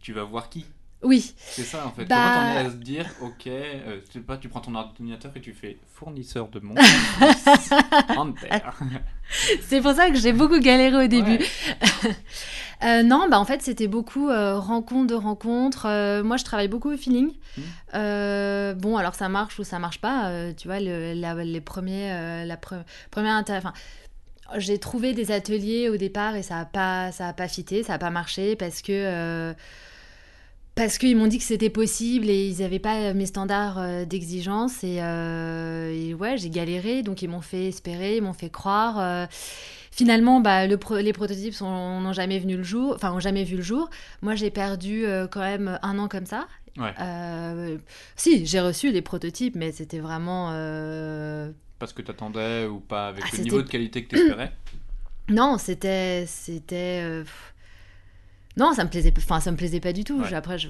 tu 0.00 0.12
vas 0.14 0.24
voir 0.24 0.48
qui? 0.48 0.64
Oui. 1.02 1.34
C'est 1.38 1.62
ça 1.62 1.86
en 1.86 1.90
fait. 1.90 2.06
Comment 2.06 2.34
t'en 2.34 2.46
es 2.46 2.58
à 2.58 2.70
se 2.70 2.76
dire, 2.76 3.06
ok, 3.20 3.46
euh, 3.46 4.00
sais 4.10 4.20
pas, 4.20 4.38
tu 4.38 4.48
prends 4.48 4.60
ton 4.60 4.74
ordinateur 4.74 5.32
et 5.36 5.40
tu 5.40 5.52
fais 5.52 5.78
fournisseur 5.94 6.48
de 6.48 6.60
montres. 6.60 6.82
C'est 9.62 9.80
pour 9.80 9.92
ça 9.92 10.10
que 10.10 10.16
j'ai 10.16 10.32
beaucoup 10.32 10.58
galéré 10.58 11.04
au 11.04 11.08
début. 11.08 11.38
Euh, 12.84 13.02
non, 13.02 13.26
bah 13.30 13.40
en 13.40 13.46
fait 13.46 13.62
c'était 13.62 13.86
beaucoup 13.86 14.28
euh, 14.28 14.58
rencontre 14.58 15.06
de 15.06 15.14
rencontres. 15.14 15.86
Euh, 15.86 16.22
moi 16.22 16.36
je 16.36 16.44
travaille 16.44 16.68
beaucoup 16.68 16.92
au 16.92 16.96
feeling. 16.98 17.32
Mmh. 17.56 18.72
bon 18.74 18.98
alors 18.98 19.14
ça 19.14 19.30
marche 19.30 19.58
ou 19.58 19.64
ça 19.64 19.78
marche 19.78 19.98
pas. 19.98 20.30
tu 20.58 20.68
vois 20.68 20.78
le, 20.78 21.14
les 21.14 21.60
premiers, 21.62 22.44
la 22.44 22.58
première 23.10 23.42
enfin 23.48 23.72
j'ai 24.56 24.78
trouvé 24.78 25.14
des 25.14 25.32
ateliers 25.32 25.88
au 25.88 25.96
départ 25.96 26.36
et 26.36 26.42
ça 26.42 26.58
a 26.58 26.64
pas 26.66 27.12
ça 27.12 27.28
a 27.28 27.32
pas 27.32 27.48
fité, 27.48 27.82
ça 27.82 27.94
a 27.94 27.98
pas 27.98 28.10
marché 28.10 28.56
parce 28.56 28.82
que 28.82 29.54
parce 30.76 30.98
qu'ils 30.98 31.16
m'ont 31.16 31.26
dit 31.26 31.38
que 31.38 31.44
c'était 31.44 31.70
possible 31.70 32.28
et 32.28 32.48
ils 32.48 32.60
n'avaient 32.60 32.78
pas 32.78 33.14
mes 33.14 33.24
standards 33.24 33.78
euh, 33.78 34.04
d'exigence. 34.04 34.80
Euh, 34.84 35.90
et, 35.90 36.12
ouais, 36.12 36.36
j'ai 36.36 36.50
galéré. 36.50 37.02
Donc 37.02 37.22
ils 37.22 37.30
m'ont 37.30 37.40
fait 37.40 37.68
espérer, 37.68 38.18
ils 38.18 38.22
m'ont 38.22 38.34
fait 38.34 38.50
croire. 38.50 39.00
Euh. 39.00 39.26
finalement, 39.90 40.40
bah, 40.40 40.66
le 40.66 40.78
les 41.00 41.12
prototypes 41.14 41.58
n'ont 41.62 42.12
jamais 42.12 42.38
venu 42.38 42.58
le 42.58 42.62
jour, 42.62 42.92
enfin, 42.94 43.10
ont 43.12 43.20
jamais 43.20 43.42
vu 43.42 43.56
le 43.56 43.62
jour. 43.62 43.88
Moi, 44.20 44.34
j'ai 44.34 44.50
perdu 44.50 45.06
quand 45.30 45.40
même 45.40 45.78
un 45.82 45.98
an 45.98 46.08
comme 46.08 46.26
ça. 46.26 46.46
si, 48.14 48.44
j'ai 48.44 48.60
reçu 48.60 48.92
les 48.92 49.02
prototypes, 49.02 49.56
mais 49.56 49.72
c'était 49.72 50.00
vraiment. 50.00 50.50
Parce 51.78 51.94
que 51.94 52.02
tu 52.02 52.10
attendais 52.10 52.66
ou 52.66 52.80
pas 52.80 53.08
avec 53.08 53.24
ah, 53.26 53.36
le 53.36 53.42
niveau 53.44 53.62
de 53.62 53.68
qualité 53.68 54.04
que 54.04 54.10
tu 54.10 54.16
espérais 54.16 54.52
Non, 55.30 55.56
c'était. 55.56 56.26
c'était 56.26 57.24
non, 58.56 58.72
ça 58.72 58.84
me 58.84 58.88
plaisait, 58.88 59.12
enfin 59.18 59.40
ça 59.40 59.50
me 59.50 59.56
plaisait 59.56 59.80
pas 59.80 59.92
du 59.92 60.02
tout. 60.04 60.22
Après, 60.32 60.58
je, 60.58 60.68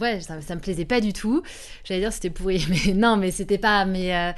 ouais, 0.00 0.20
ça, 0.20 0.40
ça, 0.40 0.54
me 0.56 0.60
plaisait 0.60 0.84
pas 0.84 1.00
du 1.00 1.12
tout. 1.12 1.42
J'allais 1.84 2.00
dire 2.00 2.12
c'était 2.12 2.30
pourri, 2.30 2.66
mais 2.70 2.92
non, 2.92 3.16
mais 3.16 3.30
c'était 3.30 3.58
pas. 3.58 3.84
Mais 3.84 4.14
euh, 4.14 4.32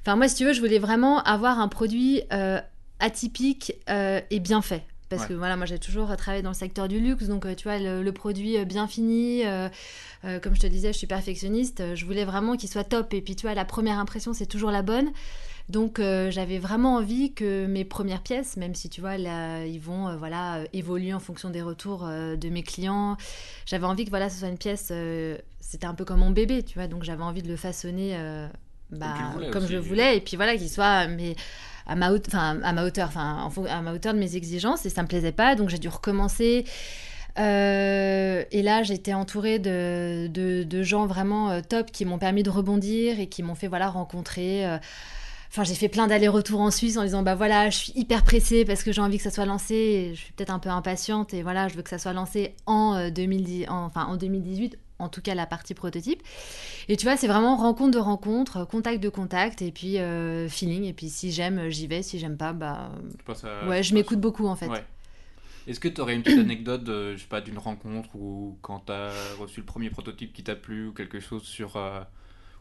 enfin 0.00 0.16
moi, 0.16 0.28
si 0.28 0.36
tu 0.36 0.44
veux, 0.46 0.54
je 0.54 0.60
voulais 0.60 0.78
vraiment 0.78 1.22
avoir 1.22 1.58
un 1.58 1.68
produit 1.68 2.22
euh, 2.32 2.58
atypique 3.00 3.74
euh, 3.90 4.20
et 4.30 4.40
bien 4.40 4.62
fait. 4.62 4.82
Parce 5.10 5.24
que 5.24 5.32
voilà, 5.32 5.56
moi 5.56 5.64
j'ai 5.64 5.78
toujours 5.78 6.14
travaillé 6.18 6.42
dans 6.42 6.50
le 6.50 6.54
secteur 6.54 6.86
du 6.86 7.00
luxe, 7.00 7.28
donc 7.28 7.46
tu 7.56 7.64
vois, 7.64 7.78
le, 7.78 8.02
le 8.02 8.12
produit 8.12 8.62
bien 8.66 8.86
fini, 8.86 9.42
comme 10.22 10.54
je 10.54 10.60
te 10.60 10.66
disais, 10.66 10.92
je 10.92 10.98
suis 10.98 11.06
perfectionniste, 11.06 11.94
je 11.94 12.04
voulais 12.04 12.26
vraiment 12.26 12.58
qu'il 12.58 12.68
soit 12.68 12.84
top. 12.84 13.14
Et 13.14 13.22
puis 13.22 13.34
tu 13.34 13.46
vois, 13.46 13.54
la 13.54 13.64
première 13.64 13.98
impression, 13.98 14.34
c'est 14.34 14.44
toujours 14.44 14.70
la 14.70 14.82
bonne. 14.82 15.10
Donc 15.68 15.98
euh, 15.98 16.30
j'avais 16.30 16.58
vraiment 16.58 16.96
envie 16.96 17.34
que 17.34 17.66
mes 17.66 17.84
premières 17.84 18.22
pièces, 18.22 18.56
même 18.56 18.74
si 18.74 18.88
tu 18.88 19.02
vois, 19.02 19.18
là, 19.18 19.66
ils 19.66 19.80
vont 19.80 20.08
euh, 20.08 20.16
voilà, 20.16 20.56
euh, 20.56 20.66
évoluer 20.72 21.12
en 21.12 21.20
fonction 21.20 21.50
des 21.50 21.60
retours 21.60 22.06
de 22.06 22.48
mes 22.48 22.62
clients, 22.62 23.16
j'avais 23.66 23.84
envie 23.84 24.04
que 24.04 24.10
voilà, 24.10 24.30
ce 24.30 24.38
soit 24.38 24.48
une 24.48 24.58
pièce, 24.58 24.92
c'était 25.60 25.86
un 25.86 25.94
peu 25.94 26.04
comme 26.04 26.20
mon 26.20 26.30
bébé, 26.30 26.62
tu 26.62 26.78
vois, 26.78 26.86
donc 26.86 27.04
j'avais 27.04 27.22
envie 27.22 27.42
de 27.42 27.48
le 27.48 27.56
façonner 27.56 28.18
bah, 28.90 29.14
comme, 29.52 29.66
je 29.66 29.74
le 29.74 29.78
voulais, 29.80 30.16
et 30.16 30.20
puis 30.20 30.36
voilà, 30.36 30.56
qu'il 30.56 30.70
soit 30.70 31.06
mais, 31.06 31.36
à, 31.86 31.94
ma, 31.96 32.06
à 32.06 32.72
ma 32.72 32.84
hauteur, 32.84 33.08
enfin, 33.08 33.50
à 33.68 33.82
ma 33.82 33.92
hauteur 33.92 34.14
de 34.14 34.18
mes 34.18 34.36
exigences, 34.36 34.86
et 34.86 34.90
ça 34.90 35.02
me 35.02 35.08
plaisait 35.08 35.32
pas, 35.32 35.54
donc 35.54 35.68
j'ai 35.68 35.78
dû 35.78 35.88
recommencer. 35.88 36.64
Euh, 37.38 38.42
et 38.50 38.62
là, 38.62 38.82
j'étais 38.82 39.12
entourée 39.12 39.58
de, 39.58 40.28
de, 40.28 40.64
de 40.64 40.82
gens 40.82 41.06
vraiment 41.06 41.60
top 41.60 41.92
qui 41.92 42.06
m'ont 42.06 42.18
permis 42.18 42.42
de 42.42 42.50
rebondir 42.50 43.20
et 43.20 43.28
qui 43.28 43.42
m'ont 43.42 43.54
fait 43.54 43.68
voilà 43.68 43.90
rencontrer 43.90 44.64
Enfin, 45.50 45.64
j'ai 45.64 45.74
fait 45.74 45.88
plein 45.88 46.06
d'allers-retours 46.06 46.60
en 46.60 46.70
Suisse 46.70 46.96
en 46.96 47.04
disant 47.04 47.22
bah 47.22 47.34
voilà, 47.34 47.70
je 47.70 47.76
suis 47.76 47.92
hyper 47.96 48.22
pressée 48.22 48.64
parce 48.64 48.82
que 48.82 48.92
j'ai 48.92 49.00
envie 49.00 49.16
que 49.16 49.22
ça 49.22 49.30
soit 49.30 49.46
lancé. 49.46 49.74
Et 49.74 50.14
je 50.14 50.20
suis 50.20 50.32
peut-être 50.32 50.50
un 50.50 50.58
peu 50.58 50.68
impatiente 50.68 51.34
et 51.34 51.42
voilà, 51.42 51.68
je 51.68 51.74
veux 51.74 51.82
que 51.82 51.90
ça 51.90 51.98
soit 51.98 52.12
lancé 52.12 52.54
en, 52.66 53.10
2010, 53.10 53.64
euh, 53.64 53.66
enfin, 53.70 54.04
en 54.04 54.16
2018 54.16 54.78
en 55.00 55.08
tout 55.08 55.22
cas 55.22 55.34
la 55.34 55.46
partie 55.46 55.74
prototype. 55.74 56.22
Et 56.88 56.96
tu 56.96 57.06
vois, 57.06 57.16
c'est 57.16 57.28
vraiment 57.28 57.56
rencontre 57.56 57.92
de 57.92 57.98
rencontre, 57.98 58.64
contact 58.64 59.00
de 59.00 59.08
contact, 59.08 59.62
et 59.62 59.70
puis 59.70 59.98
euh, 59.98 60.48
feeling. 60.48 60.84
Et 60.84 60.92
puis 60.92 61.08
si 61.08 61.30
j'aime, 61.30 61.68
j'y 61.68 61.86
vais. 61.86 62.02
Si 62.02 62.18
j'aime 62.18 62.36
pas, 62.36 62.52
bah. 62.52 62.90
ouais, 63.68 63.82
je 63.82 63.94
m'écoute 63.94 64.20
beaucoup 64.20 64.46
en 64.46 64.56
fait. 64.56 64.68
Est-ce 65.68 65.80
que 65.80 65.88
tu 65.88 66.00
aurais 66.00 66.14
une 66.14 66.22
petite 66.22 66.38
anecdote, 66.38 66.84
je 66.86 67.16
sais 67.18 67.28
pas, 67.28 67.42
d'une 67.42 67.58
rencontre 67.58 68.16
ou 68.16 68.56
quand 68.62 68.84
tu 68.86 68.92
as 68.92 69.12
reçu 69.38 69.60
le 69.60 69.66
premier 69.66 69.90
prototype 69.90 70.32
qui 70.32 70.42
t'a 70.42 70.56
plu 70.56 70.88
ou 70.88 70.92
quelque 70.92 71.20
chose 71.20 71.42
sur. 71.42 71.76
Euh, 71.76 72.00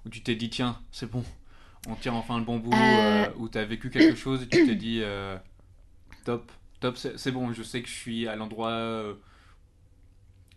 où 0.06 0.10
tu 0.10 0.22
t'es 0.22 0.36
dit, 0.36 0.50
tiens, 0.50 0.78
c'est 0.92 1.10
bon, 1.10 1.24
on 1.88 1.96
tire 1.96 2.14
enfin 2.14 2.38
le 2.38 2.44
bon 2.44 2.58
bout, 2.58 2.74
euh, 2.74 2.78
euh, 2.78 3.28
où 3.38 3.50
tu 3.50 3.58
as 3.58 3.66
vécu 3.66 3.90
quelque 3.90 4.16
chose 4.16 4.44
et 4.44 4.48
tu 4.48 4.66
t'es 4.66 4.76
dit 4.76 5.00
euh, 5.02 5.38
top, 6.26 6.52
top, 6.80 6.98
c'est 6.98 7.32
bon, 7.32 7.54
je 7.54 7.64
sais 7.64 7.82
que 7.82 7.88
je 7.88 7.94
suis 7.94 8.28
à 8.28 8.36
l'endroit, 8.36 8.78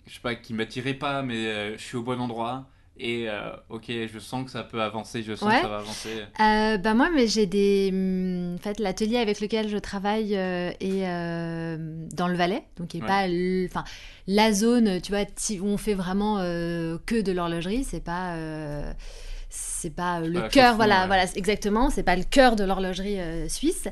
je 0.07 0.15
sais 0.15 0.21
pas, 0.21 0.35
qui 0.35 0.53
m'attirait 0.55 0.95
pas, 0.95 1.23
mais 1.23 1.77
je 1.79 1.83
suis 1.83 1.97
au 1.97 2.03
bon 2.03 2.21
endroit. 2.21 2.67
Et 3.03 3.29
ok, 3.71 3.87
je 3.89 4.19
sens 4.19 4.45
que 4.45 4.51
ça 4.51 4.63
peut 4.63 4.83
avancer, 4.83 5.23
je 5.23 5.35
sens 5.35 5.49
que 5.49 5.61
ça 5.61 5.69
va 5.69 5.79
avancer. 5.79 6.25
bah 6.37 6.95
moi, 6.95 7.09
mais 7.15 7.29
j'ai 7.29 7.47
des. 7.47 7.91
Hmm, 7.93 8.57
en 8.57 8.59
fait, 8.59 8.79
l'atelier 8.79 9.17
avec 9.17 9.41
lequel 9.41 9.69
je 9.69 9.79
travaille 9.79 10.35
est 10.35 11.07
dans 12.15 12.29
le 12.29 12.35
Valais, 12.35 12.65
donc 12.77 12.93
il 12.93 13.01
n'est 13.01 13.07
pas. 13.07 13.27
Enfin, 13.71 13.85
la 14.27 14.53
zone, 14.53 15.01
tu 15.01 15.13
vois, 15.13 15.23
où 15.61 15.67
on 15.67 15.79
fait 15.79 15.95
vraiment 15.95 16.39
que 17.07 17.23
de 17.23 17.33
l'horlogerie, 17.33 17.85
c'est 17.85 18.05
pas 18.05 18.37
c'est 19.51 19.95
pas 19.95 20.21
le 20.21 20.49
cœur, 20.49 20.77
voilà, 20.77 21.07
voilà, 21.07 21.25
exactement, 21.35 21.91
c'est 21.91 22.05
pas 22.05 22.17
le 22.17 22.23
cœur 22.23 22.57
de 22.57 22.65
l'horlogerie 22.65 23.21
euh, 23.21 23.49
suisse. 23.49 23.89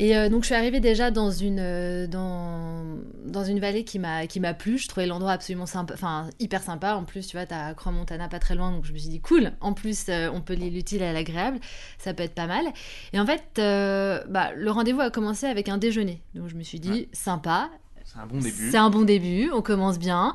Et 0.00 0.16
euh, 0.16 0.28
donc 0.28 0.42
je 0.42 0.46
suis 0.46 0.54
arrivée 0.54 0.78
déjà 0.78 1.10
dans 1.10 1.30
une 1.30 1.58
euh, 1.58 2.06
dans, 2.06 2.98
dans 3.24 3.42
une 3.42 3.58
vallée 3.58 3.82
qui 3.82 3.98
m'a 3.98 4.28
qui 4.28 4.38
m'a 4.38 4.54
plu. 4.54 4.78
Je 4.78 4.86
trouvais 4.86 5.06
l'endroit 5.06 5.32
absolument 5.32 5.66
sympa, 5.66 5.92
enfin 5.92 6.30
hyper 6.38 6.62
sympa. 6.62 6.94
En 6.94 7.04
plus, 7.04 7.26
tu 7.26 7.36
vois, 7.36 7.46
t'as 7.46 7.74
Croix-Montana 7.74 8.28
pas 8.28 8.38
très 8.38 8.54
loin, 8.54 8.70
donc 8.70 8.84
je 8.84 8.92
me 8.92 8.98
suis 8.98 9.08
dit 9.08 9.20
cool. 9.20 9.52
En 9.60 9.72
plus, 9.72 10.06
on 10.08 10.40
peut 10.40 10.54
lier 10.54 10.70
l'utile 10.70 11.02
à 11.02 11.12
l'agréable, 11.12 11.58
ça 11.98 12.14
peut 12.14 12.22
être 12.22 12.34
pas 12.34 12.46
mal. 12.46 12.64
Et 13.12 13.18
en 13.18 13.26
fait, 13.26 13.42
bah, 13.56 14.52
le 14.54 14.70
rendez-vous 14.70 15.00
a 15.00 15.10
commencé 15.10 15.46
avec 15.46 15.68
un 15.68 15.78
déjeuner. 15.78 16.22
Donc 16.34 16.48
je 16.48 16.54
me 16.54 16.62
suis 16.62 16.78
dit 16.80 17.08
sympa. 17.12 17.68
C'est 18.12 18.20
un 18.20 18.26
bon 18.26 18.38
début. 18.38 18.70
C'est 18.70 18.78
un 18.78 18.90
bon 18.90 19.02
début. 19.02 19.50
On 19.52 19.62
commence 19.62 19.98
bien. 19.98 20.34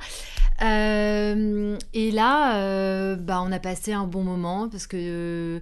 Euh, 0.62 1.77
et 1.94 2.12
là, 2.12 2.58
euh, 2.58 3.15
bah, 3.15 3.42
on 3.44 3.51
a 3.51 3.60
passé 3.60 3.94
un 3.94 4.06
bon 4.06 4.24
moment 4.24 4.70
parce 4.70 4.88
que 4.88 4.98
euh, 5.00 5.60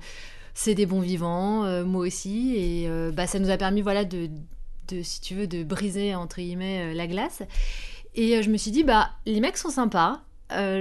c'est 0.54 0.76
des 0.76 0.86
bons 0.86 1.00
vivants, 1.00 1.66
moi 1.86 2.06
aussi, 2.06 2.56
et 2.58 2.90
bah, 3.14 3.26
ça 3.26 3.40
nous 3.40 3.50
a 3.50 3.58
permis, 3.58 3.82
voilà, 3.82 4.04
de, 4.04 4.30
si 5.02 5.22
tu 5.22 5.36
veux, 5.36 5.48
de 5.48 5.64
briser 5.64 6.14
entre 6.14 6.38
guillemets 6.38 6.94
la 6.94 7.08
glace. 7.08 7.42
Et 8.16 8.44
je 8.44 8.50
me 8.50 8.58
suis 8.58 8.72
dit, 8.72 8.84
bah, 8.84 9.12
les 9.26 9.40
mecs 9.40 9.56
sont 9.56 9.70
sympas. 9.70 10.22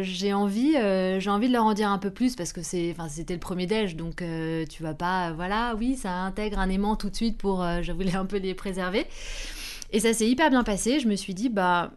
j'ai 0.03 0.33
envie, 0.33 0.73
j'ai 0.73 1.31
envie 1.31 1.47
de 1.47 1.53
leur 1.53 1.65
en 1.65 1.73
dire 1.73 1.89
un 1.89 1.99
peu 1.99 2.11
plus 2.11 2.35
parce 2.35 2.53
que 2.53 2.63
c'est, 2.63 2.97
c'était 3.09 3.35
le 3.35 3.41
premier 3.41 3.69
déj, 3.69 3.95
donc 3.95 4.25
tu 4.69 4.83
vas 4.83 4.95
pas, 4.95 5.33
voilà, 5.33 5.77
oui, 5.79 5.97
ça 5.97 6.11
intègre 6.15 6.59
un 6.59 6.69
aimant 6.69 6.97
tout 6.97 7.11
de 7.11 7.17
suite 7.17 7.39
pour, 7.39 7.65
je 7.81 7.93
voulais 7.93 8.17
un 8.17 8.27
peu 8.27 8.39
les 8.39 8.55
préserver. 8.55 9.07
Et 9.93 10.01
ça 10.01 10.13
s'est 10.13 10.29
hyper 10.29 10.51
bien 10.51 10.65
passé. 10.65 11.01
Je 11.01 11.09
me 11.09 11.17
suis 11.17 11.35
dit, 11.35 11.49
bah, 11.49 11.93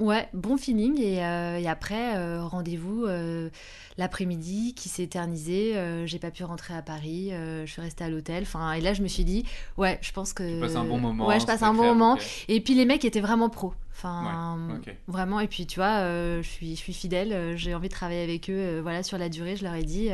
Ouais, 0.00 0.28
bon 0.32 0.56
feeling. 0.56 0.98
Et, 1.00 1.22
euh, 1.22 1.62
après, 1.68 2.16
euh, 2.16 2.42
rendez-vous 2.42 3.04
euh, 3.04 3.50
l'après-midi 3.98 4.74
qui 4.74 4.88
s'est 4.88 5.02
éternisé. 5.02 5.74
j'ai 6.06 6.18
pas 6.18 6.30
pu 6.30 6.42
rentrer 6.42 6.74
à 6.74 6.82
Paris. 6.82 7.30
je 7.32 7.66
suis 7.66 7.82
restée 7.82 8.04
à 8.04 8.08
l'hôtel. 8.08 8.44
Enfin, 8.44 8.72
et 8.72 8.80
là, 8.80 8.94
je 8.94 9.02
me 9.02 9.08
suis 9.08 9.24
dit, 9.24 9.44
ouais, 9.76 9.98
je 10.00 10.12
pense 10.12 10.32
que. 10.32 10.54
Tu 10.54 10.60
passes 10.60 10.76
un 10.76 10.84
bon 10.84 10.98
moment. 10.98 11.26
Ouais, 11.26 11.38
je 11.38 11.46
passe 11.46 11.62
un 11.62 11.74
bon 11.74 11.84
moment. 11.84 12.18
Et 12.48 12.60
puis 12.60 12.74
les 12.74 12.86
mecs 12.86 13.04
étaient 13.04 13.20
vraiment 13.20 13.50
pros. 13.50 13.74
Enfin, 13.92 14.80
vraiment. 15.06 15.40
Et 15.40 15.48
puis, 15.48 15.66
tu 15.66 15.78
vois, 15.78 16.02
je 16.40 16.48
suis, 16.48 16.70
je 16.70 16.80
suis 16.80 16.94
fidèle. 16.94 17.56
j'ai 17.56 17.74
envie 17.74 17.88
de 17.88 17.94
travailler 17.94 18.22
avec 18.22 18.48
eux. 18.48 18.80
voilà, 18.80 19.02
sur 19.02 19.18
la 19.18 19.28
durée, 19.28 19.56
je 19.56 19.64
leur 19.64 19.74
ai 19.74 19.84
dit. 19.84 20.08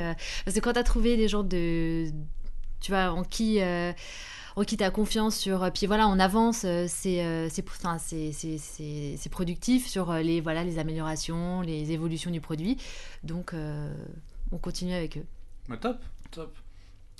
parce 0.45 0.57
que 0.57 0.61
quand 0.61 0.73
tu 0.73 0.79
as 0.81 0.85
trouvé 0.85 1.17
des 1.17 1.29
gens 1.29 1.45
de, 1.45 2.07
tu 2.81 2.91
vois, 2.91 3.13
en 3.13 3.23
qui 3.23 3.61
qui 4.65 4.77
t'a 4.77 4.91
confiance 4.91 5.37
sur. 5.37 5.63
Euh, 5.63 5.71
puis 5.71 5.87
voilà, 5.87 6.09
on 6.09 6.19
avance, 6.19 6.65
euh, 6.65 6.87
euh, 7.07 7.49
c'est 7.51 9.19
c'est 9.19 9.29
productif 9.31 9.87
sur 9.87 10.13
les, 10.15 10.41
voilà, 10.41 10.65
les 10.65 10.79
améliorations, 10.79 11.61
les 11.61 11.93
évolutions 11.93 12.31
du 12.31 12.41
produit. 12.41 12.79
Donc, 13.23 13.55
on 14.53 14.59
continue 14.59 14.95
avec 14.95 15.19
eux. 15.19 15.27
Bah, 15.69 15.77
top, 15.77 15.99
top. 16.31 16.57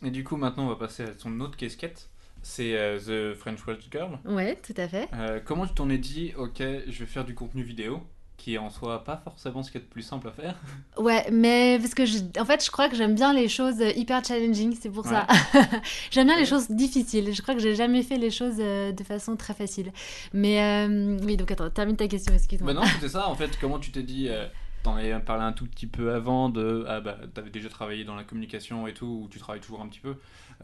Et 0.03 0.11
du 0.11 0.25
coup, 0.25 0.37
maintenant, 0.37 0.65
on 0.65 0.69
va 0.69 0.77
passer 0.77 1.03
à 1.03 1.19
son 1.19 1.41
autre 1.41 1.57
casquette. 1.57 2.09
C'est 2.43 2.73
The 2.99 3.35
French 3.35 3.67
World 3.67 3.83
Girl. 3.91 4.19
Ouais, 4.25 4.57
tout 4.57 4.75
à 4.77 4.89
fait. 4.89 5.09
comment 5.45 5.67
tu 5.67 5.75
t'en 5.75 5.91
es 5.91 5.99
dit, 5.99 6.33
ok, 6.37 6.59
je 6.59 6.99
vais 6.99 7.07
faire 7.07 7.25
du 7.25 7.35
contenu 7.35 7.63
vidéo 7.63 8.03
qui 8.37 8.55
est 8.55 8.59
en 8.59 8.71
soi 8.71 9.03
pas 9.03 9.17
forcément 9.17 9.63
ce 9.63 9.71
qui 9.71 9.79
est 9.79 9.81
le 9.81 9.87
plus 9.87 10.03
simple 10.03 10.29
à 10.29 10.33
faire. 10.33 10.57
Ouais, 10.99 11.27
mais 11.31 11.79
parce 11.81 11.95
que 11.95 12.07
je, 12.07 12.19
en 12.39 12.45
fait, 12.45 12.65
je 12.65 12.71
crois 12.71 12.89
que 12.89 12.97
j'aime 12.97 13.15
bien 13.15 13.33
les 13.33 13.49
choses 13.49 13.81
hyper 13.97 14.25
challenging, 14.25 14.77
c'est 14.81 14.91
pour 14.91 15.05
ça. 15.05 15.27
j'aime 16.11 16.27
bien 16.27 16.39
les 16.39 16.47
choses 16.47 16.71
difficiles. 16.71 17.35
Je 17.35 17.43
crois 17.43 17.55
que 17.55 17.61
j'ai 17.61 17.75
jamais 17.75 18.03
fait 18.03 18.19
les 18.19 18.31
choses 18.31 18.57
euh, 18.59 18.93
de 18.93 19.05
façon 19.05 19.37
très 19.37 19.55
facile. 19.55 19.93
Mais 20.33 20.63
euh, 20.63 21.19
oui, 21.23 21.37
donc 21.37 21.51
attends, 21.51 21.71
termine 21.71 21.97
ta 21.97 22.09
question, 22.09 22.35
excuse-moi. 22.35 22.73
Bah 22.73 22.81
non, 22.81 22.87
c'était 22.87 23.09
ça. 23.09 23.29
En 23.29 23.35
fait, 23.35 23.59
comment 23.61 23.79
tu 23.79 23.91
t'es 23.91 24.03
dit 24.03 24.29
euh, 24.29 24.47
T'en 24.83 24.97
avais 24.97 25.19
parlé 25.21 25.43
un 25.43 25.53
tout 25.53 25.67
petit 25.67 25.87
peu 25.87 26.13
avant 26.13 26.49
de 26.49 26.85
ah 26.89 27.01
bah 27.01 27.19
t'avais 27.35 27.51
déjà 27.51 27.69
travaillé 27.69 28.05
dans 28.05 28.15
la 28.15 28.23
communication 28.23 28.87
et 28.87 28.95
tout, 28.95 29.23
ou 29.25 29.29
tu 29.29 29.41
travailles 29.41 29.61
toujours 29.61 29.81
un 29.81 29.89
petit 29.89 29.99
peu. 29.99 30.15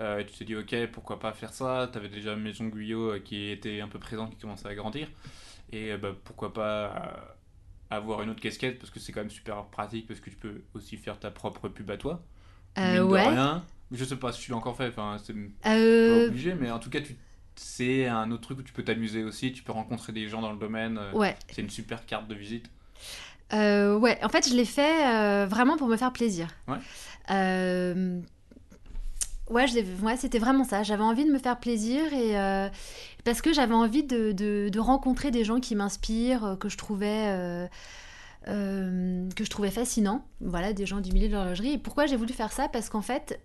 et 0.00 0.24
tu 0.24 0.38
t'es 0.38 0.44
dit 0.44 0.54
ok, 0.54 0.86
pourquoi 0.92 1.18
pas 1.18 1.32
faire 1.32 1.52
ça? 1.52 1.90
T'avais 1.92 2.08
déjà 2.08 2.36
Maison 2.36 2.66
Guyot 2.66 3.18
qui 3.24 3.50
était 3.50 3.80
un 3.80 3.88
peu 3.88 3.98
présent, 3.98 4.28
qui 4.28 4.36
commençait 4.36 4.68
à 4.68 4.74
grandir. 4.76 5.08
Et 5.72 5.96
bah 5.96 6.10
pourquoi 6.24 6.52
pas 6.52 7.34
avoir 7.96 8.22
une 8.22 8.30
autre 8.30 8.40
casquette 8.40 8.78
parce 8.78 8.90
que 8.90 8.98
c'est 8.98 9.12
quand 9.12 9.20
même 9.20 9.30
super 9.30 9.64
pratique 9.66 10.06
parce 10.06 10.20
que 10.20 10.30
tu 10.30 10.36
peux 10.36 10.62
aussi 10.74 10.96
faire 10.96 11.18
ta 11.18 11.30
propre 11.30 11.68
pub 11.68 11.90
à 11.90 11.96
toi. 11.96 12.22
Euh, 12.78 13.02
ouais. 13.02 13.28
Rien. 13.28 13.64
Je 13.90 14.04
sais 14.04 14.16
pas 14.16 14.32
si 14.32 14.40
tu 14.40 14.50
l'as 14.50 14.56
encore 14.56 14.76
fait, 14.76 14.88
enfin, 14.88 15.18
c'est 15.22 15.34
euh... 15.66 16.20
pas 16.24 16.28
obligé, 16.28 16.54
mais 16.54 16.70
en 16.70 16.78
tout 16.78 16.88
cas, 16.88 17.00
tu... 17.02 17.14
c'est 17.54 18.06
un 18.06 18.30
autre 18.30 18.42
truc 18.42 18.60
où 18.60 18.62
tu 18.62 18.72
peux 18.72 18.82
t'amuser 18.82 19.22
aussi, 19.22 19.52
tu 19.52 19.62
peux 19.62 19.72
rencontrer 19.72 20.12
des 20.12 20.28
gens 20.28 20.40
dans 20.40 20.52
le 20.52 20.58
domaine. 20.58 20.96
Euh, 20.98 21.12
ouais. 21.12 21.36
C'est 21.50 21.60
une 21.60 21.70
super 21.70 22.06
carte 22.06 22.26
de 22.26 22.34
visite. 22.34 22.70
Euh, 23.52 23.98
ouais, 23.98 24.18
en 24.24 24.30
fait, 24.30 24.48
je 24.48 24.54
l'ai 24.54 24.64
fait 24.64 25.44
vraiment 25.46 25.76
pour 25.76 25.88
me 25.88 25.98
faire 25.98 26.12
plaisir. 26.12 26.48
Ouais. 26.66 26.78
Ouais, 29.50 29.66
ouais 30.02 30.16
c'était 30.16 30.38
vraiment 30.38 30.64
ça. 30.64 30.82
J'avais 30.82 31.02
envie 31.02 31.26
de 31.26 31.30
me 31.30 31.38
faire 31.38 31.60
plaisir 31.60 32.00
et 32.14 32.34
parce 33.24 33.42
que 33.42 33.52
j'avais 33.52 33.74
envie 33.74 34.04
de, 34.04 34.78
rencontrer 34.78 35.30
des 35.30 35.44
gens 35.44 35.60
qui 35.60 35.74
m'inspirent, 35.74 36.56
que 36.60 36.68
je 36.68 36.76
trouvais 36.76 37.68
euh, 38.48 39.28
que 39.36 39.44
je 39.44 39.50
trouvais 39.50 39.70
fascinant, 39.70 40.24
voilà, 40.40 40.72
des 40.72 40.84
gens 40.84 41.00
du 41.00 41.12
milieu 41.12 41.28
de 41.28 41.32
l'horlogerie. 41.32 41.74
Et 41.74 41.78
pourquoi 41.78 42.06
j'ai 42.06 42.16
voulu 42.16 42.32
faire 42.32 42.52
ça? 42.52 42.68
Parce 42.68 42.88
qu'en 42.88 43.02
fait, 43.02 43.40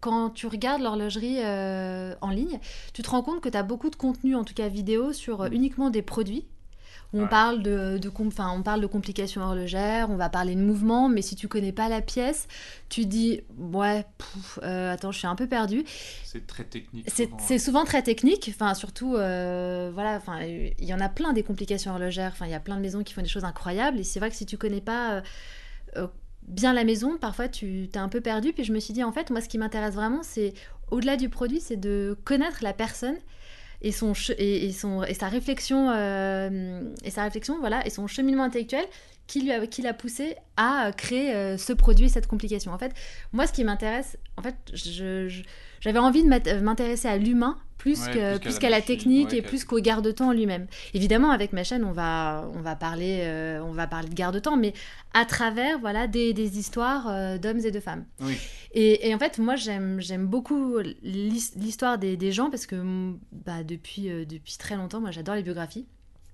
quand 0.00 0.30
tu 0.30 0.46
regardes 0.46 0.80
l'horlogerie 0.80 1.38
euh, 1.40 2.14
en 2.20 2.30
ligne, 2.30 2.60
tu 2.94 3.02
te 3.02 3.10
rends 3.10 3.22
compte 3.22 3.40
que 3.40 3.48
tu 3.48 3.56
as 3.56 3.64
beaucoup 3.64 3.90
de 3.90 3.96
contenu, 3.96 4.36
en 4.36 4.44
tout 4.44 4.54
cas 4.54 4.68
vidéo, 4.68 5.12
sur 5.12 5.42
euh, 5.42 5.48
uniquement 5.50 5.90
des 5.90 6.02
produits 6.02 6.46
on, 7.12 7.26
parle 7.26 7.62
de, 7.62 7.98
de 7.98 8.10
on 8.18 8.62
parle 8.62 8.80
de 8.80 8.86
complications 8.86 9.42
horlogères, 9.42 10.10
on 10.10 10.16
va 10.16 10.28
parler 10.28 10.54
de 10.54 10.60
mouvement, 10.60 11.08
mais 11.08 11.22
si 11.22 11.36
tu 11.36 11.48
connais 11.48 11.72
pas 11.72 11.88
la 11.88 12.00
pièce, 12.00 12.48
tu 12.88 13.06
dis 13.06 13.40
ouais, 13.56 14.04
euh, 14.62 14.92
attends, 14.92 15.12
je 15.12 15.18
suis 15.18 15.26
un 15.26 15.34
peu 15.34 15.46
perdu. 15.46 15.84
C'est 16.24 16.46
très 16.46 16.64
technique. 16.64 17.08
C'est 17.08 17.58
souvent. 17.58 17.84
très 17.84 18.02
technique, 18.02 18.50
enfin 18.52 18.74
surtout, 18.74 19.16
euh, 19.16 19.90
voilà, 19.94 20.16
enfin 20.16 20.42
il 20.42 20.84
y 20.84 20.92
en 20.92 21.00
a 21.00 21.08
plein 21.08 21.32
des 21.32 21.42
complications 21.42 21.92
horlogères, 21.92 22.32
enfin 22.32 22.46
il 22.46 22.50
y 22.50 22.54
a 22.54 22.60
plein 22.60 22.76
de 22.76 22.82
maisons 22.82 23.02
qui 23.02 23.14
font 23.14 23.22
des 23.22 23.28
choses 23.28 23.44
incroyables, 23.44 23.98
et 23.98 24.04
c'est 24.04 24.20
vrai 24.20 24.28
que 24.30 24.36
si 24.36 24.44
tu 24.44 24.58
connais 24.58 24.80
pas 24.80 25.22
euh, 25.96 26.06
bien 26.42 26.72
la 26.72 26.84
maison, 26.84 27.16
parfois 27.18 27.48
tu 27.48 27.88
t'es 27.90 27.98
un 27.98 28.08
peu 28.08 28.20
perdu. 28.20 28.52
Puis 28.52 28.64
je 28.64 28.72
me 28.72 28.80
suis 28.80 28.92
dit 28.92 29.04
en 29.04 29.12
fait, 29.12 29.30
moi 29.30 29.40
ce 29.40 29.48
qui 29.48 29.58
m'intéresse 29.58 29.94
vraiment, 29.94 30.22
c'est 30.22 30.54
au-delà 30.90 31.16
du 31.16 31.28
produit, 31.28 31.60
c'est 31.60 31.76
de 31.76 32.16
connaître 32.24 32.58
la 32.62 32.72
personne 32.72 33.16
et 33.80 33.92
son 33.92 34.12
et, 34.38 34.72
son 34.72 35.02
et 35.04 35.14
sa 35.14 35.28
réflexion 35.28 35.90
euh, 35.90 36.82
et 37.04 37.10
sa 37.10 37.24
réflexion 37.24 37.58
voilà 37.60 37.86
et 37.86 37.90
son 37.90 38.06
cheminement 38.06 38.44
intellectuel 38.44 38.84
qui 39.28 39.42
lui 39.42 39.52
a, 39.52 39.64
qui 39.68 39.82
l'a 39.82 39.94
poussé 39.94 40.34
à 40.56 40.90
créer 40.96 41.32
euh, 41.32 41.56
ce 41.56 41.72
produit 41.72 42.08
cette 42.08 42.26
complication 42.26 42.72
en 42.72 42.78
fait 42.78 42.92
moi 43.32 43.46
ce 43.46 43.52
qui 43.52 43.62
m'intéresse 43.62 44.18
en 44.36 44.42
fait 44.42 44.56
j'avais 45.80 45.98
envie 46.00 46.24
de 46.24 46.60
m'intéresser 46.60 47.06
à 47.06 47.16
l'humain 47.16 47.56
plus 47.78 48.00
qu'à 48.58 48.70
la, 48.70 48.82
technique 48.82 49.32
et 49.32 49.40
plus 49.40 49.64
qu'au 49.64 49.80
garde-temps 49.80 50.32
lui-même. 50.32 50.66
Évidemment, 50.94 51.30
avec 51.30 51.52
ma 51.52 51.62
chaîne, 51.62 51.84
on 51.84 51.92
va, 51.92 52.50
on 52.54 52.60
va, 52.60 52.74
parler, 52.74 53.20
euh, 53.22 53.62
on 53.62 53.72
va 53.72 53.86
parler 53.86 54.08
de 54.08 54.14
garde-temps, 54.14 54.56
mais 54.56 54.74
à 55.14 55.24
travers 55.24 55.78
voilà, 55.78 56.06
des, 56.08 56.34
des 56.34 56.58
histoires 56.58 57.08
euh, 57.08 57.38
d'hommes 57.38 57.64
et 57.64 57.70
de 57.70 57.80
femmes. 57.80 58.04
Et, 58.72 59.08
et, 59.08 59.14
en 59.14 59.18
fait, 59.18 59.38
moi, 59.38 59.54
j'aime 59.56 60.26
beaucoup 60.26 60.78
l'histoire 61.02 61.98
des, 61.98 62.16
des, 62.16 62.32
gens 62.32 62.50
parce 62.50 62.66
que 62.66 62.76
bah, 63.32 63.62
depuis, 63.62 64.10
euh, 64.10 64.24
depuis 64.24 64.56
très 64.58 64.76
longtemps, 64.76 65.00
moi, 65.00 65.12
j'adore 65.12 65.36
les 65.36 65.42
biographies. 65.42 65.86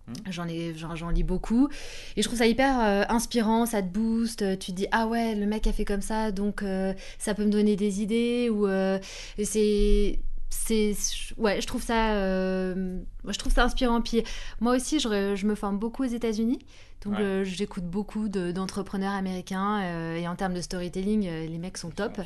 Mmh. 0.07 0.13
J'en 0.31 0.49
ai, 0.49 0.75
j'en 0.77 1.09
lis 1.09 1.23
beaucoup 1.23 1.69
et 2.17 2.23
je 2.23 2.27
trouve 2.29 2.39
ça 2.39 2.47
hyper 2.47 2.79
euh, 2.81 3.05
inspirant, 3.09 3.65
ça 3.65 3.81
te 3.81 3.89
booste. 3.89 4.59
Tu 4.59 4.73
te 4.73 4.77
dis 4.77 4.87
ah 4.93 5.07
ouais, 5.07 5.35
le 5.35 5.47
mec 5.47 5.67
a 5.67 5.73
fait 5.73 5.87
comme 5.87 6.03
ça, 6.03 6.31
donc 6.31 6.63
euh, 6.63 6.93
ça 7.19 7.35
peut 7.35 7.45
me 7.45 7.51
donner 7.51 7.75
des 7.77 8.03
idées 8.03 8.51
ou 8.51 8.67
euh, 8.67 8.99
c'est 9.43 10.19
c'est 10.51 10.95
ouais, 11.39 11.61
je 11.61 11.67
trouve 11.67 11.83
ça 11.83 12.15
je 12.15 13.39
trouve 13.39 13.53
ça 13.53 13.65
inspirant. 13.65 14.03
Puis 14.03 14.23
moi 14.61 14.77
aussi, 14.77 15.01
je, 15.01 15.35
je 15.35 15.47
me 15.47 15.55
forme 15.55 15.79
beaucoup 15.79 16.05
aux 16.05 16.09
États-Unis, 16.09 16.59
donc 17.03 17.17
j'écoute 17.45 17.85
beaucoup 17.85 18.29
d'entrepreneurs 18.29 19.15
américains 19.15 20.15
et 20.17 20.29
en 20.29 20.37
termes 20.37 20.55
de 20.55 20.61
storytelling, 20.61 21.23
les 21.23 21.59
mecs 21.59 21.79
sont 21.79 21.91
top. 21.91 22.21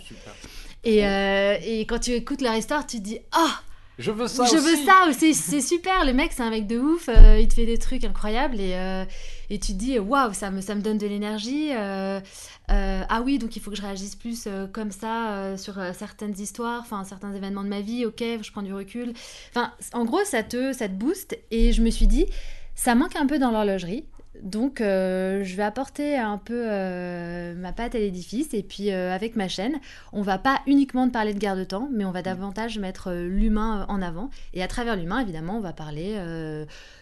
et, 0.83 0.99
et, 0.99 1.81
quand 1.83 2.01
tu 2.01 2.11
écoutes 2.11 2.43
leur 2.43 2.55
histoire, 2.55 2.87
tu 2.87 2.99
te 2.99 3.03
dis 3.03 3.21
ah 3.31 3.61
je 3.99 4.13
veux 4.13 4.29
ça 4.29 4.45
Je 4.45 4.57
veux 4.57 4.77
ça 4.85 5.09
aussi, 5.09 5.35
c'est 5.35 5.61
super. 5.61 6.05
Le 6.05 6.13
mec, 6.13 6.33
c'est 6.33 6.43
un 6.43 6.51
mec 6.51 6.67
de 6.69 6.79
ouf. 6.79 7.09
Euh, 7.09 7.39
il 7.41 7.49
te 7.49 7.55
fait 7.55 7.67
des 7.67 7.79
trucs 7.79 8.05
incroyables 8.05 8.61
et, 8.61 8.75
euh, 8.75 9.05
et 9.51 9.59
tu 9.59 9.73
te 9.73 9.79
dis, 9.79 9.99
waouh, 9.99 10.33
ça 10.33 10.51
me, 10.51 10.61
ça 10.61 10.77
me 10.77 10.81
donne 10.81 10.99
de 10.99 11.07
l'énergie. 11.07 11.71
Euh, 11.73 12.21
ah 12.69 13.23
oui, 13.25 13.39
donc 13.39 13.57
il 13.57 13.63
faut 13.63 13.71
que 13.71 13.77
je 13.77 13.83
réagisse 13.83 14.15
plus 14.15 14.47
comme 14.73 14.93
ça 14.93 15.57
sur 15.57 15.75
certaines 15.95 16.39
histoires, 16.39 16.81
enfin 16.83 17.03
certains 17.05 17.33
événements 17.35 17.65
de 17.65 17.69
ma 17.69 17.81
vie. 17.81 18.07
Ok, 18.07 18.23
je 18.23 18.53
prends 18.53 18.63
du 18.63 18.73
recul. 18.73 19.13
Enfin, 19.51 19.73
en 19.93 20.05
gros, 20.05 20.25
ça 20.25 20.43
te, 20.43 20.73
ça 20.73 20.89
te 20.89 20.95
booste. 20.95 21.37
Et 21.51 21.73
je 21.73 21.83
me 21.83 21.91
suis 21.91 22.07
dit, 22.07 22.27
ça 22.75 22.95
manque 22.95 23.17
un 23.17 23.27
peu 23.27 23.39
dans 23.39 23.51
l'horlogerie. 23.51 24.05
Donc, 24.43 24.81
euh, 24.81 25.43
je 25.45 25.57
vais 25.57 25.63
apporter 25.63 26.17
un 26.17 26.39
peu 26.39 26.65
euh, 26.67 27.55
ma 27.55 27.73
patte 27.73 27.95
à 27.95 27.99
l'édifice. 27.99 28.55
Et 28.55 28.63
puis, 28.63 28.91
euh, 28.91 29.15
avec 29.15 29.37
ma 29.37 29.49
chaîne, 29.49 29.79
on 30.13 30.23
va 30.23 30.39
pas 30.39 30.61
uniquement 30.67 31.09
parler 31.11 31.35
de 31.35 31.39
garde 31.39 31.59
de 31.59 31.65
temps, 31.65 31.89
mais 31.93 32.05
on 32.05 32.11
va 32.11 32.23
davantage 32.23 32.79
mettre 32.79 33.13
l'humain 33.13 33.87
en 33.89 34.03
avant. 34.03 34.31
Et 34.55 34.63
à 34.63 34.69
travers 34.69 34.97
l'humain, 34.97 35.21
évidemment, 35.21 35.57
on 35.57 35.61
va 35.61 35.73
parler 35.73 36.15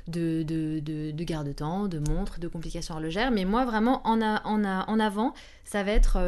de, 0.08 0.42
de, 0.42 0.80
de, 0.80 1.10
de 1.10 1.52
temps, 1.52 1.88
de 1.88 1.98
montres, 1.98 2.40
de 2.40 2.48
complications 2.48 2.94
horlogères. 2.94 3.30
Mais 3.30 3.44
moi, 3.44 3.64
vraiment, 3.64 4.06
en, 4.06 4.20
en, 4.22 4.64
en 4.64 5.00
avant, 5.00 5.34
ça 5.64 5.82
va 5.82 5.92
être 5.92 6.18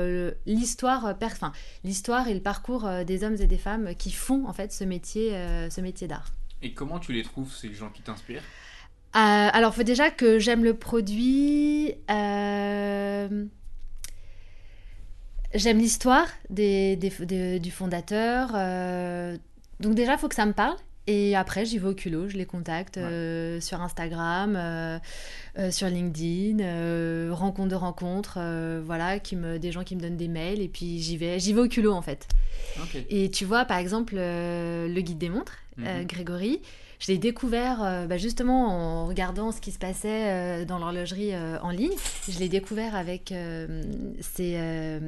l'histoire, 0.47 1.15
enfin, 1.23 1.53
l'histoire 1.85 2.29
et 2.29 2.35
le 2.35 2.41
parcours 2.41 2.89
des 3.07 3.25
hommes 3.25 3.37
et 3.41 3.47
des 3.47 3.59
femmes 3.59 3.95
qui 3.95 4.11
font 4.11 4.47
en 4.47 4.53
fait 4.53 4.73
ce 4.73 4.85
métier, 4.85 5.33
ce 5.71 5.81
métier 5.81 6.09
d'art. 6.09 6.33
Et 6.61 6.73
comment 6.73 6.99
tu 6.99 7.13
les 7.13 7.23
trouves, 7.23 7.55
ces 7.55 7.73
gens 7.73 7.89
qui 7.91 8.03
t'inspirent? 8.03 8.43
Euh, 9.17 9.49
alors, 9.53 9.73
il 9.73 9.77
faut 9.77 9.83
déjà 9.85 10.11
que 10.11 10.39
j'aime 10.39 10.65
le 10.65 10.75
produit. 10.75 11.95
Euh, 12.11 13.45
j'aime 15.55 15.79
l'histoire 15.79 16.27
des, 16.51 16.97
du 16.97 17.71
fondateur. 17.71 18.53
Euh, 18.55 19.37
donc 19.81 19.95
déjà, 19.95 20.13
il 20.13 20.19
faut 20.19 20.29
que 20.29 20.35
ça 20.35 20.47
me 20.47 20.53
parle. 20.53 20.77
Et 21.07 21.35
après, 21.35 21.65
j'y 21.65 21.79
vais 21.79 21.89
au 21.89 21.95
culot, 21.95 22.29
je 22.29 22.37
les 22.37 22.45
contacte 22.45 23.01
sur 23.61 23.81
Instagram, 23.81 25.01
sur 25.71 25.89
LinkedIn, 25.89 27.33
rencontre 27.33 27.69
de 27.71 27.75
rencontres, 27.75 28.39
voilà, 28.85 29.19
qui 29.19 29.35
me, 29.35 29.59
des 29.59 29.73
gens 29.73 29.85
qui 29.85 29.97
me 29.97 30.03
donnent 30.03 30.19
des 30.19 30.29
mails, 30.29 30.61
et 30.61 30.69
puis 30.69 31.01
j'y 31.01 31.17
vais, 31.17 31.41
j'y 31.41 31.55
vais 31.55 31.63
au 31.63 31.69
culot 31.69 31.95
en 31.95 32.03
fait. 32.03 32.29
Et 33.09 33.31
tu 33.31 33.47
vois, 33.47 33.65
par 33.65 33.79
exemple, 33.79 34.17
le 34.17 35.01
guide 35.01 35.17
des 35.17 35.31
montres, 35.31 35.57
mhm. 35.79 36.05
Grégory, 36.05 36.61
je 36.99 37.13
l'ai 37.13 37.19
découvert 37.19 37.83
euh, 37.83 38.07
bah, 38.07 38.17
justement 38.17 38.69
en 38.69 39.07
regardant 39.07 39.53
ce 39.53 39.61
qui 39.61 39.71
se 39.71 39.79
passait 39.79 40.33
euh, 40.33 40.65
dans 40.65 40.79
l'horlogerie 40.79 41.33
euh, 41.33 41.59
en 41.63 41.71
ligne. 41.71 41.93
Je 42.29 42.39
l'ai 42.39 42.49
découvert 42.49 42.97
avec 42.97 43.33
ses, 44.21 45.01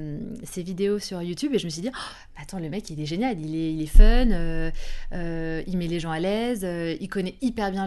vidéos 0.58 0.98
sur 0.98 1.20
YouTube 1.22 1.52
et 1.54 1.58
je 1.58 1.64
me 1.64 1.70
suis 1.70 1.82
dit, 1.82 1.90
oh, 1.92 2.40
attends, 2.40 2.58
le 2.58 2.68
mec, 2.68 2.88
il 2.90 3.00
est 3.00 3.06
génial, 3.06 3.40
il 3.40 3.54
est, 3.56 3.72
il 3.72 3.82
est 3.82 3.86
fun, 3.86 4.72
il 5.66 5.78
met 5.78 5.88
les 5.88 6.00
gens 6.00 6.10
à 6.10 6.20
l'aise, 6.20 6.66
il 7.00 7.08
connaît 7.08 7.34
hyper 7.40 7.70
bien 7.70 7.86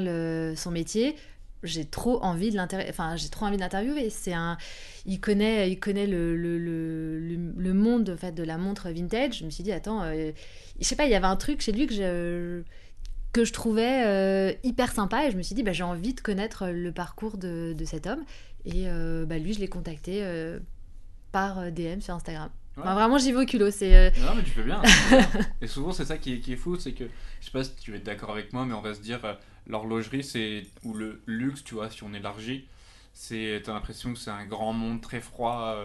son 0.56 0.72
métier. 0.72 1.16
J'ai 1.64 1.86
trop 1.86 2.22
envie 2.22 2.52
de 2.52 2.60
enfin 2.90 3.16
j'ai 3.16 3.30
trop 3.30 3.46
envie 3.46 3.56
de 3.56 3.62
l'interviewer. 3.62 4.10
C'est 4.10 4.34
un 4.34 4.58
il 5.06 5.22
connaît 5.22 5.72
il 5.72 5.80
connaît 5.80 6.08
le, 6.08 6.36
le, 6.36 6.58
le, 6.58 7.38
le, 7.56 7.74
monde 7.74 8.10
en 8.10 8.18
fait 8.18 8.34
de 8.34 8.44
la 8.44 8.58
montre 8.58 8.90
vintage. 8.90 9.40
Je 9.40 9.46
me 9.46 9.50
suis 9.50 9.64
dit 9.64 9.72
attends 9.72 10.04
je 10.04 10.34
sais 10.82 10.98
pas 10.98 11.06
il 11.06 11.12
y 11.12 11.16
avait 11.16 11.26
un 11.26 11.38
truc 11.38 11.62
chez 11.62 11.72
lui 11.72 11.88
que 11.88 11.94
je 11.94 12.64
que 13.34 13.44
je 13.44 13.52
trouvais 13.52 14.06
euh, 14.06 14.54
hyper 14.64 14.92
sympa 14.92 15.28
et 15.28 15.32
je 15.32 15.38
me 15.38 15.42
suis 15.42 15.56
dit 15.56 15.64
bah, 15.64 15.74
j'ai 15.74 15.84
envie 15.84 16.14
de 16.14 16.22
connaître 16.22 16.68
le 16.68 16.92
parcours 16.92 17.38
de, 17.38 17.74
de 17.74 17.86
cet 17.86 18.08
homme 18.08 18.24
et 18.64 18.88
euh, 18.88 19.26
bah, 19.26 19.40
lui 19.40 19.54
je 19.54 19.60
l'ai 19.60 19.68
contacté 19.68 20.20
euh, 20.22 20.60
par 21.32 21.72
DM 21.72 22.00
sur 22.00 22.14
Instagram. 22.14 22.50
vraiment 22.78 23.18
j'y 23.18 23.32
vais 23.32 23.40
au 23.40 23.46
culot. 23.46 23.72
C'est, 23.72 24.14
Non 24.20 24.36
mais 24.36 24.44
tu 24.44 24.52
fais 24.52 24.64
bien. 24.64 24.82
et 25.62 25.68
souvent 25.68 25.92
c'est 25.92 26.06
ça 26.06 26.18
qui 26.18 26.36
est, 26.36 26.40
qui 26.40 26.54
est 26.54 26.58
fou, 26.58 26.78
c'est 26.78 26.94
que 26.94 27.06
je 27.42 27.46
sais 27.46 27.52
pas 27.52 27.64
si 27.64 27.76
tu 27.76 27.92
vas 27.92 27.98
être 27.98 28.06
d'accord 28.06 28.32
avec 28.32 28.54
moi 28.54 28.66
mais 28.66 28.76
on 28.76 28.82
va 28.82 28.94
se 28.94 29.02
dire 29.02 29.20
l'horlogerie 29.68 30.24
c'est 30.24 30.64
ou 30.84 30.94
le 30.94 31.22
luxe 31.26 31.64
tu 31.64 31.74
vois 31.74 31.90
si 31.90 32.04
on 32.04 32.14
élargit 32.14 32.68
c'est 33.14 33.62
t'as 33.64 33.74
l'impression 33.74 34.14
que 34.14 34.20
c'est 34.20 34.32
un 34.32 34.46
grand 34.46 34.74
monde 34.74 35.02
très 35.02 35.22
froid 35.22 35.76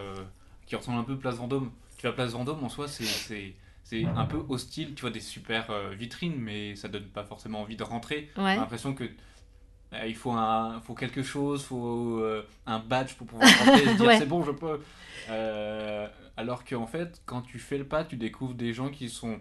qui 0.67 0.75
ressemble 0.75 0.99
un 0.99 1.03
peu 1.03 1.13
à 1.13 1.17
Place 1.17 1.35
Vendôme. 1.35 1.71
Tu 1.97 2.03
vas 2.03 2.11
à 2.11 2.13
Place 2.13 2.31
Vendôme 2.31 2.63
en 2.63 2.69
soi 2.69 2.87
c'est 2.87 3.53
c'est 3.89 4.05
un 4.05 4.25
peu 4.25 4.43
hostile. 4.49 4.93
Tu 4.93 5.01
vois 5.01 5.09
des 5.09 5.19
super 5.19 5.71
euh, 5.71 5.89
vitrines, 5.89 6.37
mais 6.37 6.75
ça 6.75 6.87
donne 6.87 7.05
pas 7.05 7.23
forcément 7.23 7.61
envie 7.61 7.75
de 7.75 7.83
rentrer. 7.83 8.29
J'ai 8.35 8.43
l'impression 8.43 8.93
que 8.93 9.05
euh, 9.93 10.05
il 10.05 10.15
faut 10.15 10.31
un, 10.31 10.79
faut 10.81 10.93
quelque 10.93 11.23
chose, 11.23 11.63
faut 11.63 12.19
euh, 12.19 12.45
un 12.67 12.77
badge 12.77 13.15
pour 13.15 13.25
pouvoir 13.25 13.49
rentrer 13.49 13.83
et 13.83 13.87
se 13.87 13.93
dire 13.93 14.11
c'est 14.19 14.27
bon, 14.27 14.43
je 14.43 14.51
peux. 14.51 14.79
alors 16.37 16.63
qu'en 16.65 16.85
fait, 16.85 17.19
quand 17.25 17.41
tu 17.41 17.57
fais 17.57 17.79
le 17.79 17.83
pas, 17.83 18.03
tu 18.03 18.15
découvres 18.15 18.53
des 18.53 18.73
gens 18.73 18.89
qui 18.89 19.09
sont 19.09 19.39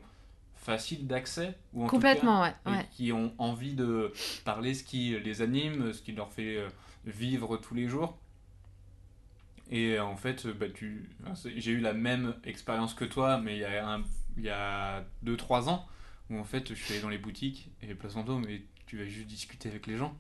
faciles 0.55 1.07
d'accès 1.07 1.55
ou 1.75 1.85
en 1.85 1.87
complètement 1.87 2.47
tout 2.65 2.71
ouais, 2.71 2.89
qui 2.93 3.13
ont 3.13 3.35
envie 3.39 3.75
de 3.75 4.13
parler 4.47 4.73
ce 4.73 4.83
qui 4.83 5.19
les 5.23 5.43
anime, 5.43 5.93
ce 5.93 6.01
qui 6.01 6.13
leur 6.13 6.33
fait 6.33 6.67
vivre 7.05 7.59
tous 7.59 7.75
les 7.75 7.87
jours. 7.87 8.17
Et 9.71 10.01
en 10.01 10.17
fait, 10.17 10.47
bah, 10.47 10.71
tu... 10.75 11.11
j'ai 11.57 11.73
eu 11.73 11.81
la 11.81 11.93
même 11.93 12.35
expérience 12.45 12.95
que 12.95 13.05
toi, 13.05 13.39
mais 13.39 13.57
il 13.57 13.61
y 13.61 13.65
a 13.67 13.87
un 13.87 14.03
il 14.39 14.45
y 14.45 14.51
a 14.51 15.05
2-3 15.25 15.69
ans, 15.69 15.87
où 16.31 16.39
en 16.39 16.45
fait 16.45 16.69
je 16.69 16.75
suis 16.75 16.95
allé 16.95 17.03
dans 17.03 17.09
les 17.09 17.19
boutiques 17.19 17.71
et 17.83 17.95
Place 17.95 18.15
Vendôme 18.15 18.45
et 18.49 18.63
tu 18.87 18.99
vas 18.99 19.05
juste 19.05 19.27
discuter 19.27 19.69
avec 19.69 19.87
les 19.87 19.97
gens. 19.97 20.17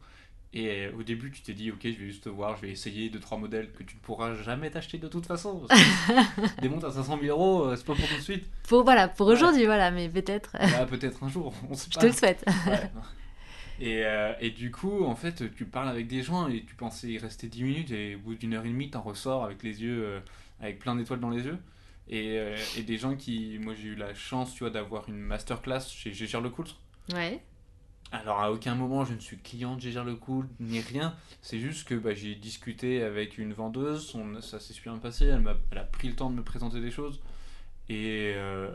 Et 0.54 0.86
euh, 0.86 0.92
au 0.98 1.02
début, 1.02 1.30
tu 1.30 1.42
t'es 1.42 1.52
dit, 1.52 1.70
ok, 1.70 1.80
je 1.82 1.88
vais 1.88 2.06
juste 2.06 2.24
te 2.24 2.28
voir, 2.30 2.56
je 2.56 2.62
vais 2.62 2.70
essayer 2.70 3.10
2-3 3.10 3.38
modèles 3.38 3.70
que 3.72 3.82
tu 3.82 3.96
ne 3.96 4.00
pourras 4.00 4.34
jamais 4.34 4.70
t'acheter 4.70 4.96
de 4.96 5.08
toute 5.08 5.26
façon. 5.26 5.66
des 6.62 6.68
montres 6.70 6.86
à 6.86 6.92
500 6.92 7.18
000 7.20 7.38
euros, 7.38 7.64
euh, 7.64 7.76
c'est 7.76 7.84
pas 7.84 7.94
pour 7.94 8.08
tout 8.08 8.16
de 8.16 8.20
suite. 8.20 8.46
Pour, 8.66 8.82
voilà, 8.82 9.08
pour 9.08 9.26
aujourd'hui, 9.26 9.66
voilà, 9.66 9.90
mais 9.90 10.08
peut-être. 10.08 10.52
Bah, 10.52 10.86
peut-être 10.86 11.22
un 11.22 11.28
jour, 11.28 11.52
on 11.68 11.74
sait 11.74 11.90
pas. 11.90 12.00
Je 12.00 12.00
te 12.00 12.06
le 12.06 12.12
souhaite. 12.12 12.44
Et, 13.80 14.04
euh, 14.04 14.32
et, 14.40 14.50
du 14.50 14.72
coup, 14.72 15.04
en 15.04 15.14
fait, 15.14 15.54
tu 15.54 15.64
parles 15.64 15.88
avec 15.88 16.08
des 16.08 16.24
gens 16.24 16.48
et 16.48 16.64
tu 16.64 16.74
pensais 16.74 17.08
y 17.08 17.18
rester 17.18 17.46
10 17.46 17.62
minutes 17.62 17.90
et 17.92 18.16
au 18.16 18.18
bout 18.18 18.34
d'une 18.34 18.54
heure 18.54 18.64
et 18.64 18.68
demie, 18.68 18.90
t'en 18.90 19.02
ressors 19.02 19.44
avec 19.44 19.62
les 19.62 19.82
yeux, 19.82 20.20
avec 20.60 20.80
plein 20.80 20.96
d'étoiles 20.96 21.20
dans 21.20 21.30
les 21.30 21.44
yeux. 21.44 21.58
Euh, 22.10 22.56
et, 22.76 22.82
des 22.82 22.96
gens 22.96 23.16
qui. 23.16 23.58
Moi, 23.58 23.74
j'ai 23.74 23.88
eu 23.88 23.94
la 23.94 24.14
chance, 24.14 24.54
tu 24.54 24.60
vois, 24.60 24.70
d'avoir 24.70 25.08
une 25.08 25.18
masterclass 25.18 25.80
chez 25.80 26.12
Gégère 26.12 26.40
Lecoultre. 26.40 26.80
Ouais. 27.12 27.40
Alors, 28.10 28.40
à 28.40 28.50
aucun 28.50 28.74
moment, 28.74 29.04
je 29.04 29.12
ne 29.12 29.20
suis 29.20 29.36
client 29.36 29.76
de 29.76 29.80
Gégère 29.80 30.04
Lecoultre, 30.04 30.48
ni 30.60 30.80
rien. 30.80 31.14
C'est 31.42 31.58
juste 31.58 31.86
que 31.86 31.94
bah, 31.94 32.14
j'ai 32.14 32.34
discuté 32.34 33.02
avec 33.02 33.36
une 33.36 33.52
vendeuse, 33.52 34.16
ça 34.40 34.58
s'est 34.58 34.72
super 34.72 34.94
bien 34.94 35.02
passé, 35.02 35.26
elle 35.26 35.46
a, 35.46 35.56
elle 35.70 35.78
a, 35.78 35.84
pris 35.84 36.08
le 36.08 36.16
temps 36.16 36.30
de 36.30 36.34
me 36.34 36.42
présenter 36.42 36.80
des 36.80 36.90
choses. 36.90 37.20
Et, 37.90 38.32
euh, 38.34 38.74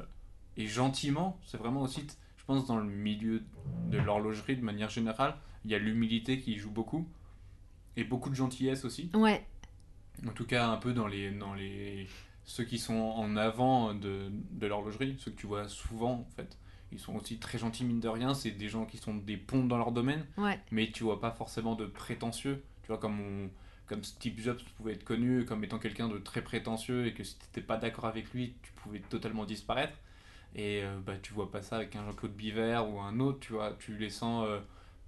et 0.56 0.68
gentiment, 0.68 1.40
c'est 1.48 1.58
vraiment 1.58 1.82
aussi, 1.82 2.06
je 2.38 2.46
pense, 2.46 2.68
dans 2.68 2.78
le 2.78 2.86
milieu 2.86 3.42
de 3.90 3.98
l'horlogerie, 3.98 4.56
de 4.56 4.64
manière 4.64 4.92
générale, 4.92 5.36
il 5.66 5.72
y 5.72 5.76
a 5.76 5.80
l'humilité 5.80 6.40
qui 6.40 6.58
joue 6.58 6.72
beaucoup. 6.72 7.08
Et 7.96 8.04
beaucoup 8.04 8.30
de 8.30 8.36
gentillesse 8.36 8.86
aussi. 8.86 9.10
Ouais. 9.14 9.44
En 10.28 10.32
tout 10.32 10.46
cas, 10.46 10.68
un 10.68 10.78
peu 10.78 10.94
dans 10.94 11.08
les, 11.08 11.32
dans 11.32 11.54
les 11.54 12.08
ceux 12.46 12.64
qui 12.64 12.78
sont 12.80 12.94
en 12.94 13.36
avant 13.38 13.94
de, 13.94 14.32
de 14.52 14.68
l'horlogerie, 14.68 15.16
ceux 15.20 15.32
que 15.32 15.38
tu 15.38 15.48
vois 15.48 15.68
souvent 15.68 16.12
en 16.12 16.36
fait. 16.36 16.58
Ils 16.94 17.00
sont 17.00 17.16
aussi 17.16 17.40
très 17.40 17.58
gentils, 17.58 17.84
mine 17.84 18.00
de 18.00 18.08
rien. 18.08 18.34
C'est 18.34 18.52
des 18.52 18.70
gens 18.70 18.86
qui 18.86 18.98
sont 18.98 19.16
des 19.16 19.36
ponts 19.36 19.66
dans 19.66 19.78
leur 19.78 19.92
domaine. 19.92 20.26
Mais 20.72 20.92
tu 20.92 21.04
vois 21.04 21.20
pas 21.20 21.32
forcément 21.32 21.76
de 21.76 21.86
prétentieux. 21.86 22.64
Tu 22.84 22.88
vois, 22.90 23.00
comme, 23.00 23.50
comme 23.88 24.04
Steve 24.04 24.40
Jobs 24.40 24.62
pouvait 24.78 24.94
être 24.94 25.04
connu 25.04 25.44
comme 25.46 25.64
étant 25.64 25.80
quelqu'un 25.80 26.08
de 26.08 26.20
très 26.20 26.42
prétentieux 26.44 27.08
et 27.08 27.14
que 27.14 27.24
si 27.24 27.38
tu 27.38 27.46
n'étais 27.46 27.62
pas 27.62 27.78
d'accord 27.78 28.06
avec 28.06 28.32
lui, 28.34 28.54
tu 28.62 28.72
pouvais 28.74 29.00
totalement 29.00 29.46
disparaître. 29.46 29.98
Et 30.56 30.84
euh, 30.84 31.00
bah, 31.04 31.18
tu 31.18 31.34
vois 31.34 31.50
pas 31.50 31.64
ça 31.64 31.78
avec 31.78 31.96
un 31.96 32.06
Jean-Claude 32.06 32.36
Biver 32.36 32.82
ou 32.88 33.00
un 33.00 33.20
autre. 33.20 33.40
Tu 33.40 33.54
vois, 33.54 33.76
tu 33.80 33.98
les 33.98 34.12
sens 34.12 34.46
euh, 34.48 34.60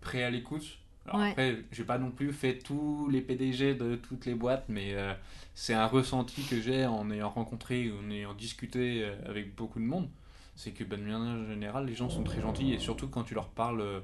prêts 0.01 0.23
à 0.23 0.31
l'écoute. 0.31 0.79
Alors 1.07 1.21
après, 1.21 1.57
j'ai 1.71 1.83
pas 1.83 1.97
non 1.97 2.09
plus 2.09 2.33
fait 2.33 2.57
tous 2.57 3.07
les 3.09 3.21
PDG 3.21 3.75
de 3.75 3.95
toutes 3.95 4.25
les 4.25 4.33
boîtes, 4.33 4.65
mais 4.69 4.93
euh, 4.95 5.13
c'est 5.53 5.73
un 5.73 5.85
ressenti 5.85 6.43
que 6.43 6.59
j'ai 6.59 6.85
en 6.85 7.11
ayant 7.11 7.29
rencontré, 7.29 7.91
en 7.91 8.09
ayant 8.09 8.33
discuté 8.33 9.03
euh, 9.03 9.15
avec 9.27 9.55
beaucoup 9.55 9.79
de 9.79 9.85
monde. 9.85 10.09
C'est 10.55 10.71
que 10.71 10.83
ben, 10.83 10.99
de 10.99 11.05
manière 11.05 11.47
générale, 11.47 11.85
les 11.85 11.95
gens 11.95 12.09
sont 12.09 12.23
très 12.23 12.41
gentils 12.41 12.73
et 12.73 12.79
surtout 12.79 13.07
quand 13.07 13.23
tu 13.23 13.35
leur 13.35 13.49
parles 13.49 13.81
euh, 13.81 13.99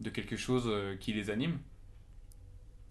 de 0.00 0.10
quelque 0.10 0.36
chose 0.36 0.70
qui 1.00 1.12
les 1.12 1.30
anime. 1.30 1.58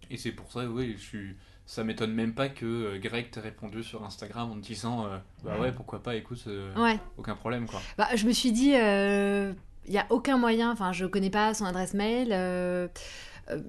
Et 0.10 0.17
c'est 0.17 0.32
pour 0.32 0.52
ça, 0.52 0.65
oui, 0.65 0.95
je 0.97 1.04
suis. 1.04 1.36
Ça 1.65 1.84
m'étonne 1.84 2.13
même 2.13 2.34
pas 2.34 2.50
que 2.50 2.97
Greg 2.97 3.30
t'ait 3.30 3.39
répondu 3.39 3.84
sur 3.84 4.04
Instagram 4.04 4.52
en 4.52 4.56
te 4.56 4.65
disant 4.65 5.08
Bah 5.43 5.58
ouais, 5.60 5.71
pourquoi 5.71 6.02
pas, 6.02 6.15
écoute, 6.15 6.45
aucun 7.17 7.36
problème 7.36 7.65
quoi. 7.65 7.82
Bah, 7.97 8.08
je 8.15 8.26
me 8.26 8.32
suis 8.32 8.52
dit, 8.52 8.71
il 8.71 9.91
n'y 9.91 9.97
a 9.97 10.06
aucun 10.10 10.38
moyen, 10.38 10.71
enfin, 10.71 10.91
je 10.91 11.06
connais 11.06 11.30
pas 11.30 11.54
son 11.54 11.65
adresse 11.65 11.93
mail. 11.93 12.34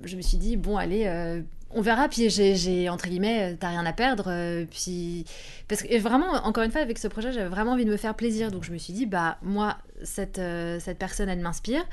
Je 0.04 0.16
me 0.16 0.22
suis 0.22 0.38
dit, 0.38 0.56
bon, 0.56 0.76
allez, 0.76 1.42
on 1.70 1.80
verra. 1.80 2.08
Puis 2.08 2.30
j'ai, 2.30 2.88
entre 2.88 3.08
guillemets, 3.08 3.56
t'as 3.58 3.68
rien 3.68 3.86
à 3.86 3.92
perdre. 3.92 4.64
puis, 4.70 5.24
parce 5.68 5.82
que 5.82 5.98
vraiment, 5.98 6.32
encore 6.44 6.64
une 6.64 6.70
fois, 6.70 6.80
avec 6.80 6.98
ce 6.98 7.08
projet, 7.08 7.32
j'avais 7.32 7.48
vraiment 7.48 7.72
envie 7.72 7.84
de 7.84 7.90
me 7.90 7.96
faire 7.96 8.14
plaisir. 8.14 8.50
Donc 8.50 8.64
je 8.64 8.72
me 8.72 8.78
suis 8.78 8.92
dit, 8.92 9.06
bah, 9.06 9.38
moi, 9.42 9.78
cette, 10.02 10.40
cette 10.80 10.98
personne, 10.98 11.28
elle 11.28 11.40
m'inspire. 11.40 11.84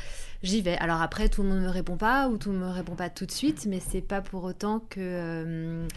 J'y 0.43 0.61
vais. 0.61 0.77
Alors 0.77 1.01
après, 1.01 1.29
tout 1.29 1.43
le 1.43 1.49
monde 1.49 1.59
ne 1.59 1.65
me 1.65 1.69
répond 1.69 1.97
pas 1.97 2.27
ou 2.29 2.37
tout 2.37 2.51
ne 2.51 2.59
me 2.59 2.69
répond 2.69 2.95
pas 2.95 3.09
tout 3.09 3.25
de 3.25 3.31
suite, 3.31 3.65
mais 3.67 3.79
c'est 3.79 4.01
pas 4.01 4.21
pour 4.21 4.43
autant 4.43 4.81
que 4.89 5.87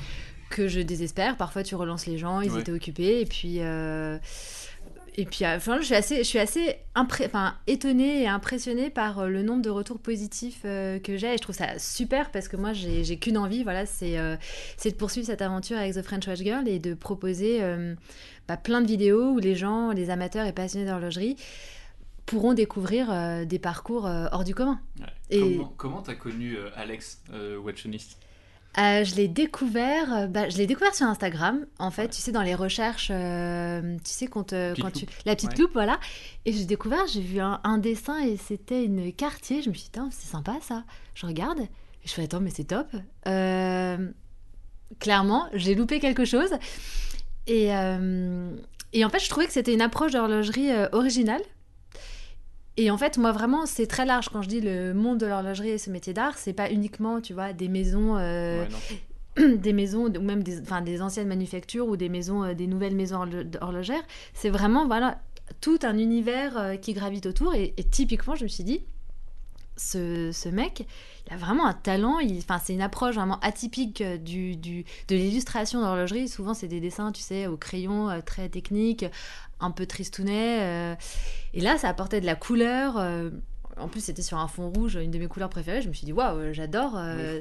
que 0.51 0.69
je 0.69 0.81
désespère. 0.81 1.37
Parfois, 1.39 1.63
tu 1.63 1.75
relances 1.75 2.07
les 2.07 2.19
gens, 2.19 2.41
ils 2.43 2.59
étaient 2.59 2.73
occupés, 2.73 3.21
et 3.21 3.27
puis. 3.27 3.61
Euh, 5.12 5.20
et 5.20 5.25
puis, 5.25 5.44
euh, 5.44 5.57
enfin, 5.57 5.79
je 5.79 5.85
suis 5.85 5.94
assez, 5.94 6.18
je 6.18 6.22
suis 6.22 6.38
assez 6.38 6.77
enfin, 6.94 7.55
étonnée 7.66 8.22
et 8.22 8.29
impressionnée 8.29 8.90
par 8.90 9.20
euh, 9.20 9.29
le 9.29 9.42
nombre 9.42 9.62
de 9.62 9.70
retours 9.70 9.98
positifs 9.98 10.62
que 10.62 11.16
j'ai. 11.16 11.35
Et 11.35 11.37
je 11.37 11.42
trouve 11.42 11.55
ça 11.55 11.79
super 11.79 12.31
parce 12.31 12.48
que 12.48 12.57
moi, 12.57 12.72
j'ai 12.72 13.18
qu'une 13.18 13.38
envie, 13.38 13.62
voilà, 13.62 13.87
c'est 13.87 14.16
c'est 14.77 14.90
de 14.90 14.96
poursuivre 14.96 15.27
cette 15.27 15.42
aventure 15.42 15.77
avec 15.77 15.94
The 15.94 16.03
French 16.03 16.27
Watch 16.27 16.40
Girl 16.40 16.68
et 16.68 16.79
de 16.79 16.94
proposer 16.94 17.61
bah, 18.48 18.57
plein 18.57 18.81
de 18.81 18.87
vidéos 18.87 19.31
où 19.31 19.38
les 19.38 19.55
gens, 19.55 19.90
les 19.90 20.11
amateurs 20.11 20.46
et 20.46 20.53
passionnés 20.53 20.87
d'horlogerie 20.87 21.37
pourront 22.27 22.55
découvrir 22.55 23.46
des 23.46 23.59
parcours 23.59 24.05
hors 24.05 24.44
du 24.44 24.55
commun. 24.55 24.81
Et... 25.31 25.59
Comment 25.77 26.03
tu 26.03 26.11
as 26.11 26.14
connu 26.14 26.57
Alex, 26.77 27.22
Watchonist 27.62 28.18
euh, 28.79 29.05
je 29.05 29.15
l'ai 29.17 29.29
découvert, 29.29 30.15
euh, 30.15 30.27
bah, 30.27 30.49
je 30.49 30.57
l'ai 30.57 30.67
découvert 30.67 30.95
sur 30.95 31.07
Instagram. 31.07 31.67
En 31.79 31.91
fait, 31.91 32.09
tu 32.09 32.21
sais, 32.21 32.33
dans 32.33 32.43
les 32.43 32.55
recherches, 32.55 33.11
euh, 33.11 33.97
tu 34.05 34.11
sais, 34.11 34.27
quand, 34.27 34.55
quand 34.81 34.91
tu 34.91 35.07
la 35.27 35.37
petite 35.37 35.59
loupe, 35.59 35.73
voilà. 35.75 36.01
Et 36.47 36.53
j'ai 36.53 36.65
découvert, 36.65 37.07
j'ai 37.07 37.21
vu 37.21 37.39
un, 37.41 37.79
dessin 37.79 38.19
et 38.21 38.37
c'était 38.39 38.85
une 38.85 39.13
quartier. 39.13 39.61
Je 39.63 39.69
me 39.69 39.75
suis 39.75 39.91
dit, 39.93 40.01
c'est 40.11 40.29
sympa 40.29 40.57
ça. 40.63 40.85
Je 41.15 41.27
regarde 41.27 41.61
et 41.61 41.69
je 42.07 42.13
fais, 42.13 42.23
attends, 42.23 42.41
mais 42.41 42.51
c'est 42.51 42.65
top. 42.65 42.89
clairement, 44.99 45.49
j'ai 45.53 45.75
loupé 45.75 46.01
quelque 46.01 46.25
chose. 46.25 46.51
Et, 47.47 47.67
et 47.67 49.05
en 49.05 49.11
fait, 49.11 49.19
je 49.19 49.29
trouvais 49.29 49.47
que 49.47 49.53
c'était 49.53 49.75
une 49.75 49.83
approche 49.83 50.13
d'horlogerie 50.13 50.71
originale 50.93 51.43
et 52.77 52.91
en 52.91 52.97
fait, 52.97 53.19
moi, 53.19 53.33
vraiment, 53.33 53.67
c'est 53.67 53.87
très 53.87 54.07
large. 54.07 54.29
Quand 54.31 54.43
je 54.43 54.49
dis 54.49 54.61
le 54.61 54.95
monde 54.95 55.19
de 55.19 55.27
l'horlogerie 55.27 55.71
et 55.71 55.79
ce 55.79 55.91
métier 55.91 56.15
d'art, 56.15 56.39
c'est 56.39 56.53
pas 56.53 56.71
uniquement, 56.71 57.21
tu 57.21 57.35
vois, 57.35 57.53
des 57.53 57.69
maisons. 57.69 58.17
Euh, 58.17 58.65
des 59.37 59.73
maisons 59.73 60.07
ou 60.07 60.21
même 60.21 60.43
des, 60.43 60.61
enfin, 60.61 60.83
des 60.83 61.01
anciennes 61.01 61.29
manufactures 61.29 61.89
ou 61.89 61.97
des 61.97 62.11
maisons 62.11 62.45
euh, 62.45 62.53
des 62.53 62.67
nouvelles 62.67 62.95
maisons 62.95 63.27
horlogères 63.63 64.03
c'est 64.35 64.51
vraiment 64.51 64.87
voilà 64.87 65.23
tout 65.63 65.79
un 65.85 65.97
univers 65.97 66.59
euh, 66.59 66.77
qui 66.77 66.93
gravite 66.93 67.25
autour 67.25 67.55
et, 67.55 67.73
typiquement 67.91 68.35
je 68.35 68.43
me 68.43 68.49
suis 68.49 68.63
dit 68.63 68.83
ce, 69.79 70.33
ce, 70.33 70.51
mec 70.51 70.87
il 71.27 71.33
a 71.33 71.39
vraiment 71.39 71.65
un 71.65 71.73
talent 71.73 72.19
enfin 72.37 72.61
c'est 72.63 72.75
une 72.75 72.83
approche 72.83 73.15
vraiment 73.15 73.41
atypique 73.41 74.03
du, 74.23 74.57
du 74.57 74.85
de 75.09 75.17
l'illustration 75.17 75.81
d'horlogerie 75.81 76.29
souvent 76.29 76.53
c'est 76.53 76.69
des 76.69 76.81
dessins 76.81 77.11
tu 77.11 77.23
sais 77.23 77.47
au 77.47 77.57
crayon 77.57 78.21
très 78.27 78.51
techniques 78.51 79.07
un 79.61 79.71
peu 79.71 79.87
tristounet. 79.87 80.97
Euh. 81.55 81.59
et 81.59 81.61
là, 81.61 81.79
ça 81.79 81.88
apportait 81.88 82.21
de 82.21 82.27
la 82.27 82.35
couleur. 82.35 82.99
Euh. 82.99 83.31
en 83.79 83.88
plus, 83.88 84.01
c'était 84.05 84.23
sur 84.23 84.38
un 84.38 84.49
fond 84.49 84.71
rouge, 84.71 84.97
une 84.97 85.11
de 85.11 85.19
mes 85.19 85.29
couleurs 85.29 85.49
préférées. 85.49 85.83
Je 85.83 85.88
me 85.88 85.95
suis 85.95 86.05
dit, 86.05 86.12
waouh, 86.12 86.53
j'adore. 86.53 86.95
Euh. 86.97 87.41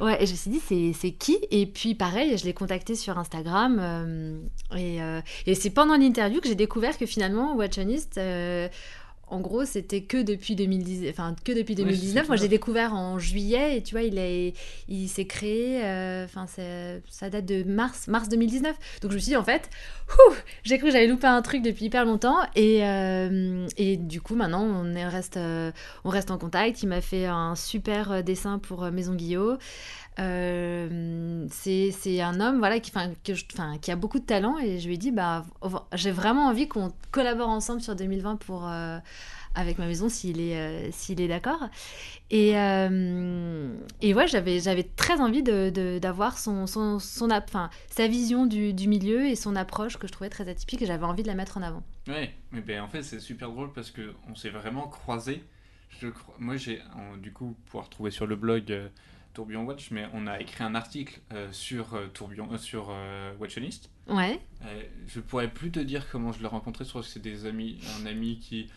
Ouais, 0.00 0.22
et 0.22 0.26
je 0.26 0.32
me 0.32 0.36
suis 0.36 0.50
dit, 0.50 0.94
c'est 0.94 1.12
qui? 1.12 1.38
Et 1.50 1.66
puis, 1.66 1.94
pareil, 1.94 2.36
je 2.38 2.44
l'ai 2.44 2.54
contacté 2.54 2.94
sur 2.94 3.18
Instagram. 3.18 4.40
et, 4.76 4.98
et 5.46 5.54
c'est 5.54 5.70
pendant 5.70 5.96
l'interview 5.96 6.40
que 6.40 6.48
j'ai 6.48 6.54
découvert 6.54 6.96
que 6.96 7.06
finalement, 7.06 7.54
Watchonist 7.56 8.18
en 9.30 9.40
gros, 9.40 9.64
c'était 9.64 10.00
que 10.02 10.22
depuis 10.22 10.56
2010, 10.56 11.08
enfin 11.10 11.34
que 11.44 11.52
depuis 11.52 11.74
2019. 11.74 12.28
Moi, 12.28 12.36
j'ai 12.36 12.48
découvert 12.48 12.94
en 12.94 13.18
juillet 13.18 13.76
et 13.76 13.82
tu 13.82 13.94
vois, 13.94 14.02
il 14.02 14.18
est, 14.18 14.54
il 14.88 15.08
s'est 15.08 15.26
créé. 15.26 15.84
Euh, 15.84 16.24
enfin, 16.24 16.46
ça 17.08 17.30
date 17.30 17.44
de 17.44 17.62
mars, 17.62 18.08
mars 18.08 18.28
2019. 18.28 18.76
Donc 19.02 19.10
je 19.10 19.16
me 19.16 19.20
suis 19.20 19.30
dit 19.30 19.36
en 19.36 19.44
fait, 19.44 19.68
j'ai 20.64 20.78
cru 20.78 20.86
que 20.86 20.92
j'avais 20.92 21.06
loupé 21.06 21.26
un 21.26 21.42
truc 21.42 21.62
depuis 21.62 21.86
hyper 21.86 22.04
longtemps 22.04 22.38
et, 22.54 22.84
euh, 22.84 23.66
et 23.76 23.96
du 23.96 24.20
coup 24.20 24.34
maintenant 24.34 24.62
on 24.62 24.94
est, 24.94 25.06
reste, 25.06 25.36
euh, 25.36 25.70
on 26.04 26.08
reste 26.08 26.30
en 26.30 26.38
contact. 26.38 26.82
Il 26.82 26.88
m'a 26.88 27.00
fait 27.00 27.26
un 27.26 27.54
super 27.54 28.22
dessin 28.24 28.58
pour 28.58 28.90
Maison 28.90 29.14
Guillot. 29.14 29.58
Euh, 30.20 31.46
c'est 31.50 32.20
un 32.20 32.40
homme 32.40 32.58
voilà, 32.58 32.80
qui, 32.80 32.92
a 33.90 33.96
beaucoup 33.96 34.18
de 34.18 34.24
talent 34.24 34.58
et 34.58 34.80
je 34.80 34.86
lui 34.88 34.94
ai 34.94 34.98
dit 34.98 35.12
bah, 35.12 35.44
j'ai 35.94 36.10
vraiment 36.10 36.46
envie 36.46 36.66
qu'on 36.66 36.92
collabore 37.12 37.48
ensemble 37.48 37.80
sur 37.80 37.94
2020 37.94 38.36
pour, 38.36 38.66
euh, 38.66 38.98
avec 39.54 39.78
ma 39.78 39.86
maison 39.86 40.08
s'il 40.08 40.40
est, 40.40 40.58
euh, 40.58 40.90
est 41.08 41.28
d'accord. 41.28 41.68
Et, 42.30 42.50
et 42.50 44.14
ouais, 44.14 44.26
j'avais, 44.26 44.82
très 44.96 45.20
envie 45.20 45.42
d'avoir 45.42 46.38
son, 46.38 46.66
son, 46.66 46.98
sa 46.98 48.08
vision 48.08 48.46
du, 48.46 48.72
du, 48.72 48.88
milieu 48.88 49.26
et 49.26 49.36
son 49.36 49.54
approche 49.54 49.98
que 49.98 50.08
je 50.08 50.12
trouvais 50.12 50.30
très 50.30 50.48
atypique 50.48 50.82
et 50.82 50.86
j'avais 50.86 51.06
envie 51.06 51.22
de 51.22 51.28
la 51.28 51.34
mettre 51.34 51.58
en 51.58 51.62
avant. 51.62 51.82
Ouais, 52.08 52.34
mais 52.50 52.60
ben, 52.60 52.80
en 52.82 52.88
fait 52.88 53.02
c'est 53.02 53.20
super 53.20 53.50
drôle 53.50 53.72
parce 53.72 53.92
qu'on 53.92 54.34
s'est 54.34 54.50
vraiment 54.50 54.88
croisés. 54.88 55.44
Je, 56.00 56.08
moi 56.38 56.56
j'ai 56.56 56.82
du 57.22 57.32
coup 57.32 57.56
pouvoir 57.66 57.88
trouver 57.88 58.10
sur 58.10 58.26
le 58.26 58.36
blog 58.36 58.90
Tourbillon 59.38 59.64
Watch, 59.66 59.92
mais 59.92 60.08
on 60.14 60.26
a 60.26 60.40
écrit 60.40 60.64
un 60.64 60.74
article 60.74 61.20
euh, 61.32 61.46
sur 61.52 61.94
euh, 61.94 62.08
Tourbillon, 62.08 62.48
euh, 62.52 62.58
sur 62.58 62.92
Watchonist. 63.38 63.88
Ouais. 64.08 64.40
je 65.06 65.20
pourrais 65.20 65.46
plus 65.46 65.70
te 65.70 65.78
dire 65.78 66.10
comment 66.10 66.32
je 66.32 66.40
l'ai 66.40 66.48
rencontré, 66.48 66.84
je 66.84 66.88
crois 66.88 67.02
que 67.02 67.06
c'est 67.06 67.22
des 67.22 67.46
amis, 67.46 67.78
un 68.00 68.06
ami 68.06 68.40
qui 68.40 68.68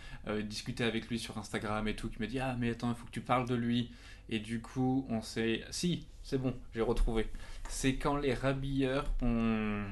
discutait 0.43 0.83
avec 0.83 1.07
lui 1.07 1.17
sur 1.17 1.39
Instagram 1.39 1.87
et 1.87 1.95
tout, 1.95 2.09
qui 2.09 2.19
m'a 2.19 2.27
dit 2.27 2.37
ah 2.37 2.55
mais 2.59 2.69
attends, 2.69 2.89
il 2.89 2.95
faut 2.95 3.07
que 3.07 3.11
tu 3.11 3.21
parles 3.21 3.47
de 3.47 3.55
lui. 3.55 3.89
Et 4.29 4.37
du 4.37 4.61
coup, 4.61 5.03
on 5.09 5.23
s'est, 5.23 5.63
si, 5.71 6.05
c'est 6.21 6.37
bon, 6.37 6.53
j'ai 6.75 6.81
retrouvé. 6.81 7.25
C'est 7.67 7.95
quand 7.95 8.17
les 8.17 8.35
Rabilleurs 8.35 9.11
ont, 9.23 9.83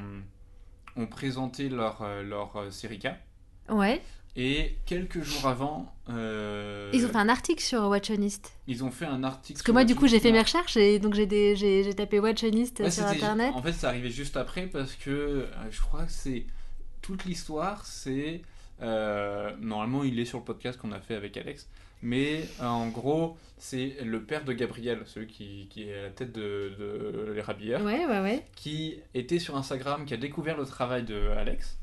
ont 0.95 1.08
présenté 1.08 1.69
leur 1.69 2.05
leur 2.21 2.71
série 2.71 2.99
Ouais. 3.69 4.03
Et 4.36 4.78
quelques 4.86 5.22
jours 5.22 5.48
avant. 5.48 5.94
Euh, 6.10 6.89
ils 6.94 7.06
ont 7.06 7.10
fait 7.10 7.18
un 7.18 7.30
article 7.30 7.62
sur 7.62 7.84
Watchonist. 7.89 8.54
Ils 8.68 8.84
ont 8.84 8.92
fait 8.92 9.06
un 9.06 9.24
article. 9.24 9.58
Parce 9.58 9.63
que 9.63 9.72
moi, 9.72 9.84
du 9.84 9.96
coup, 9.96 10.08
j'ai 10.08 10.20
fait 10.20 10.32
mes 10.32 10.42
recherches 10.42 10.78
et 10.78 11.00
donc 11.00 11.13
j'ai 11.13 11.94
tapé 11.96 12.20
Watchonist 12.20 12.89
sur 12.89 13.06
internet. 13.06 13.52
En 13.56 13.62
fait, 13.62 13.74
c'est 13.74 13.88
arrivé 13.88 14.10
juste 14.10 14.38
après 14.38 14.68
parce 14.68 14.94
que 14.94 15.10
euh, 15.10 15.46
je 15.72 15.82
crois 15.82 16.04
que 16.06 16.12
c'est. 16.12 16.46
Toute 17.02 17.26
l'histoire, 17.26 17.86
c'est. 17.86 18.42
Euh, 18.82 19.52
normalement, 19.60 20.04
il 20.04 20.20
est 20.20 20.26
sur 20.26 20.38
le 20.39 20.44
podcast 20.44 20.80
qu'on 20.80 20.92
a 20.92 21.00
fait 21.00 21.15
avec 21.15 21.36
Alex. 21.38 21.68
Mais 22.02 22.48
en 22.62 22.88
gros, 22.88 23.38
c'est 23.58 23.98
le 24.04 24.24
père 24.24 24.46
de 24.46 24.54
Gabriel, 24.54 25.02
celui 25.06 25.28
qui, 25.28 25.68
qui 25.70 25.84
est 25.84 25.98
à 25.98 26.02
la 26.04 26.10
tête 26.10 26.32
de, 26.32 26.72
de 26.80 27.32
les 27.34 27.42
Rabilleurs. 27.42 27.82
Ouais, 27.82 28.06
ouais, 28.06 28.22
ouais. 28.22 28.46
Qui 28.56 28.96
était 29.13 29.39
sur 29.39 29.58
Instagram, 29.58 30.06
qui 30.06 30.13
a 30.13 30.18
découvert 30.18 30.58
le 30.58 30.65
travail 30.65 31.04
de 31.04 31.30
Alex 31.38 31.78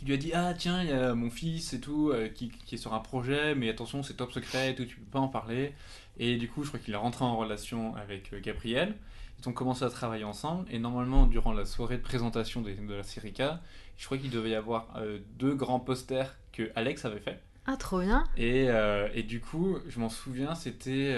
qui 0.00 0.06
lui 0.06 0.14
a 0.14 0.16
dit 0.16 0.32
ah 0.32 0.54
tiens 0.56 0.82
il 0.82 0.88
y 0.88 0.92
a 0.92 1.14
mon 1.14 1.30
fils 1.30 1.74
et 1.74 1.80
tout 1.80 2.08
euh, 2.08 2.28
qui, 2.28 2.48
qui, 2.48 2.76
est 2.76 2.78
sur 2.78 2.94
un 2.94 3.00
projet 3.00 3.54
mais 3.54 3.68
attention 3.68 4.02
c'est 4.02 4.14
top 4.14 4.32
secret 4.32 4.70
et 4.70 4.74
tout 4.74 4.86
tu 4.86 4.96
peux 4.96 5.10
pas 5.10 5.18
en 5.18 5.28
parler. 5.28 5.74
Et 6.18 6.38
du 6.38 6.48
coup 6.48 6.64
je 6.64 6.68
crois 6.68 6.80
qu'il 6.80 6.94
est 6.94 6.96
rentré 6.96 7.22
en 7.22 7.36
relation 7.36 7.94
avec 7.96 8.32
euh, 8.32 8.40
Gabriel. 8.40 8.94
Ils 9.38 9.48
ont 9.48 9.52
commencé 9.52 9.84
à 9.84 9.90
travailler 9.90 10.24
ensemble 10.24 10.66
et 10.70 10.78
normalement 10.78 11.26
durant 11.26 11.52
la 11.52 11.66
soirée 11.66 11.98
de 11.98 12.02
présentation 12.02 12.62
de, 12.62 12.72
de 12.72 12.94
la 12.94 13.02
série 13.02 13.34
K 13.34 13.42
je 13.98 14.06
crois 14.06 14.16
qu'il 14.16 14.30
devait 14.30 14.50
y 14.50 14.54
avoir 14.54 14.88
euh, 14.96 15.18
deux 15.38 15.54
grands 15.54 15.80
posters 15.80 16.34
que 16.52 16.70
Alex 16.76 17.04
avait 17.04 17.20
fait. 17.20 17.38
Ah 17.66 17.76
trop 17.76 18.00
bien. 18.00 18.24
Et, 18.38 18.68
et 19.14 19.22
du 19.22 19.40
coup 19.40 19.76
je 19.86 20.00
m'en 20.00 20.08
souviens 20.08 20.54
c'était 20.54 21.14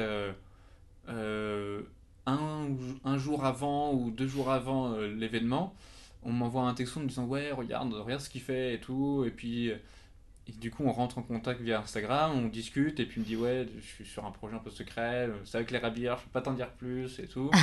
un, 1.06 2.66
un 3.04 3.18
jour 3.18 3.44
avant 3.44 3.92
ou 3.92 4.10
deux 4.10 4.26
jours 4.26 4.50
avant 4.50 4.96
l'événement 4.96 5.72
on 6.24 6.32
m'envoie 6.32 6.62
un 6.62 6.74
texto 6.74 7.00
en 7.00 7.02
me 7.02 7.08
disant 7.08 7.24
ouais 7.24 7.50
regarde 7.52 7.92
regarde 7.92 8.20
ce 8.20 8.30
qu'il 8.30 8.40
fait 8.40 8.74
et 8.74 8.80
tout. 8.80 9.24
Et 9.26 9.30
puis 9.30 9.70
euh, 9.70 9.76
du 10.58 10.70
coup 10.70 10.84
on 10.84 10.92
rentre 10.92 11.18
en 11.18 11.22
contact 11.22 11.60
via 11.60 11.80
Instagram 11.80 12.32
on 12.34 12.48
discute. 12.48 13.00
Et 13.00 13.06
puis 13.06 13.20
il 13.20 13.24
me 13.24 13.26
dit 13.26 13.36
ouais 13.36 13.66
je 13.80 13.86
suis 13.86 14.04
sur 14.04 14.24
un 14.24 14.30
projet 14.30 14.54
un 14.54 14.60
peu 14.60 14.70
secret 14.70 15.28
euh, 15.28 15.36
c'est 15.44 15.58
avec 15.58 15.70
les 15.70 15.78
rabilleurs 15.78 16.18
je 16.18 16.24
peux 16.24 16.30
pas 16.30 16.42
t'en 16.42 16.52
dire 16.52 16.70
plus 16.70 17.18
et 17.18 17.26
tout. 17.26 17.50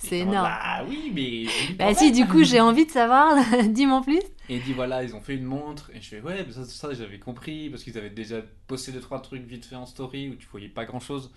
C'est 0.00 0.18
énorme. 0.20 0.46
bah 0.46 0.84
oui 0.88 1.10
mais 1.12 1.74
bah 1.74 1.92
si 1.92 2.12
du 2.12 2.24
coup 2.24 2.44
j'ai 2.44 2.60
envie 2.60 2.86
de 2.86 2.90
savoir 2.92 3.34
dis-moi 3.68 4.00
plus. 4.02 4.22
Et 4.48 4.56
il 4.58 4.62
dit 4.62 4.72
voilà 4.72 5.02
ils 5.02 5.16
ont 5.16 5.20
fait 5.20 5.34
une 5.34 5.44
montre. 5.44 5.90
Et 5.92 6.00
je 6.00 6.08
fais 6.08 6.20
ouais 6.20 6.46
ça, 6.52 6.64
ça 6.64 6.94
j'avais 6.94 7.18
compris 7.18 7.68
parce 7.68 7.82
qu'ils 7.82 7.98
avaient 7.98 8.08
déjà 8.08 8.40
posté 8.68 8.92
deux 8.92 9.00
trois 9.00 9.20
trucs 9.20 9.42
vite 9.42 9.64
fait 9.64 9.74
en 9.74 9.86
story 9.86 10.30
où 10.30 10.36
tu 10.36 10.46
voyais 10.46 10.68
pas 10.68 10.84
grand 10.84 11.00
chose 11.00 11.32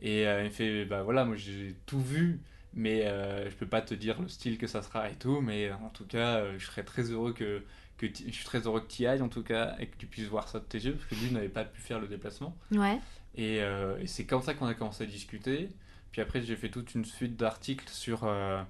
et 0.00 0.26
euh, 0.26 0.44
il 0.44 0.50
fait 0.50 0.84
bah 0.84 1.02
voilà 1.02 1.24
moi 1.24 1.36
j'ai 1.36 1.74
tout 1.86 2.00
vu 2.00 2.40
mais 2.76 3.06
euh, 3.06 3.50
je 3.50 3.56
peux 3.56 3.66
pas 3.66 3.80
te 3.80 3.94
dire 3.94 4.20
le 4.20 4.28
style 4.28 4.58
que 4.58 4.66
ça 4.66 4.82
sera 4.82 5.10
et 5.10 5.14
tout, 5.14 5.40
mais 5.40 5.72
en 5.72 5.88
tout 5.88 6.04
cas, 6.04 6.36
euh, 6.36 6.58
je 6.58 6.66
serais 6.66 6.84
très 6.84 7.10
heureux 7.10 7.32
que, 7.32 7.62
que 7.96 8.06
je 8.06 8.30
suis 8.30 8.44
très 8.44 8.60
heureux 8.60 8.80
que 8.82 8.86
tu 8.86 9.02
y 9.02 9.06
ailles 9.06 9.22
en 9.22 9.30
tout 9.30 9.42
cas 9.42 9.74
et 9.80 9.86
que 9.86 9.96
tu 9.96 10.06
puisses 10.06 10.28
voir 10.28 10.46
ça 10.46 10.60
de 10.60 10.64
tes 10.64 10.78
yeux, 10.78 10.92
parce 10.92 11.06
que 11.06 11.14
lui 11.14 11.32
n'avait 11.32 11.48
pas 11.48 11.64
pu 11.64 11.80
faire 11.80 11.98
le 11.98 12.06
déplacement. 12.06 12.54
Ouais. 12.70 13.00
Et, 13.34 13.62
euh, 13.62 13.98
et 13.98 14.06
c'est 14.06 14.26
comme 14.26 14.42
ça 14.42 14.52
qu'on 14.52 14.66
a 14.66 14.74
commencé 14.74 15.04
à 15.04 15.06
discuter. 15.06 15.70
Puis 16.12 16.20
après, 16.20 16.42
j'ai 16.42 16.54
fait 16.54 16.68
toute 16.68 16.94
une 16.94 17.06
suite 17.06 17.36
d'articles 17.36 17.88
sur, 17.88 18.24
euh, 18.24 18.62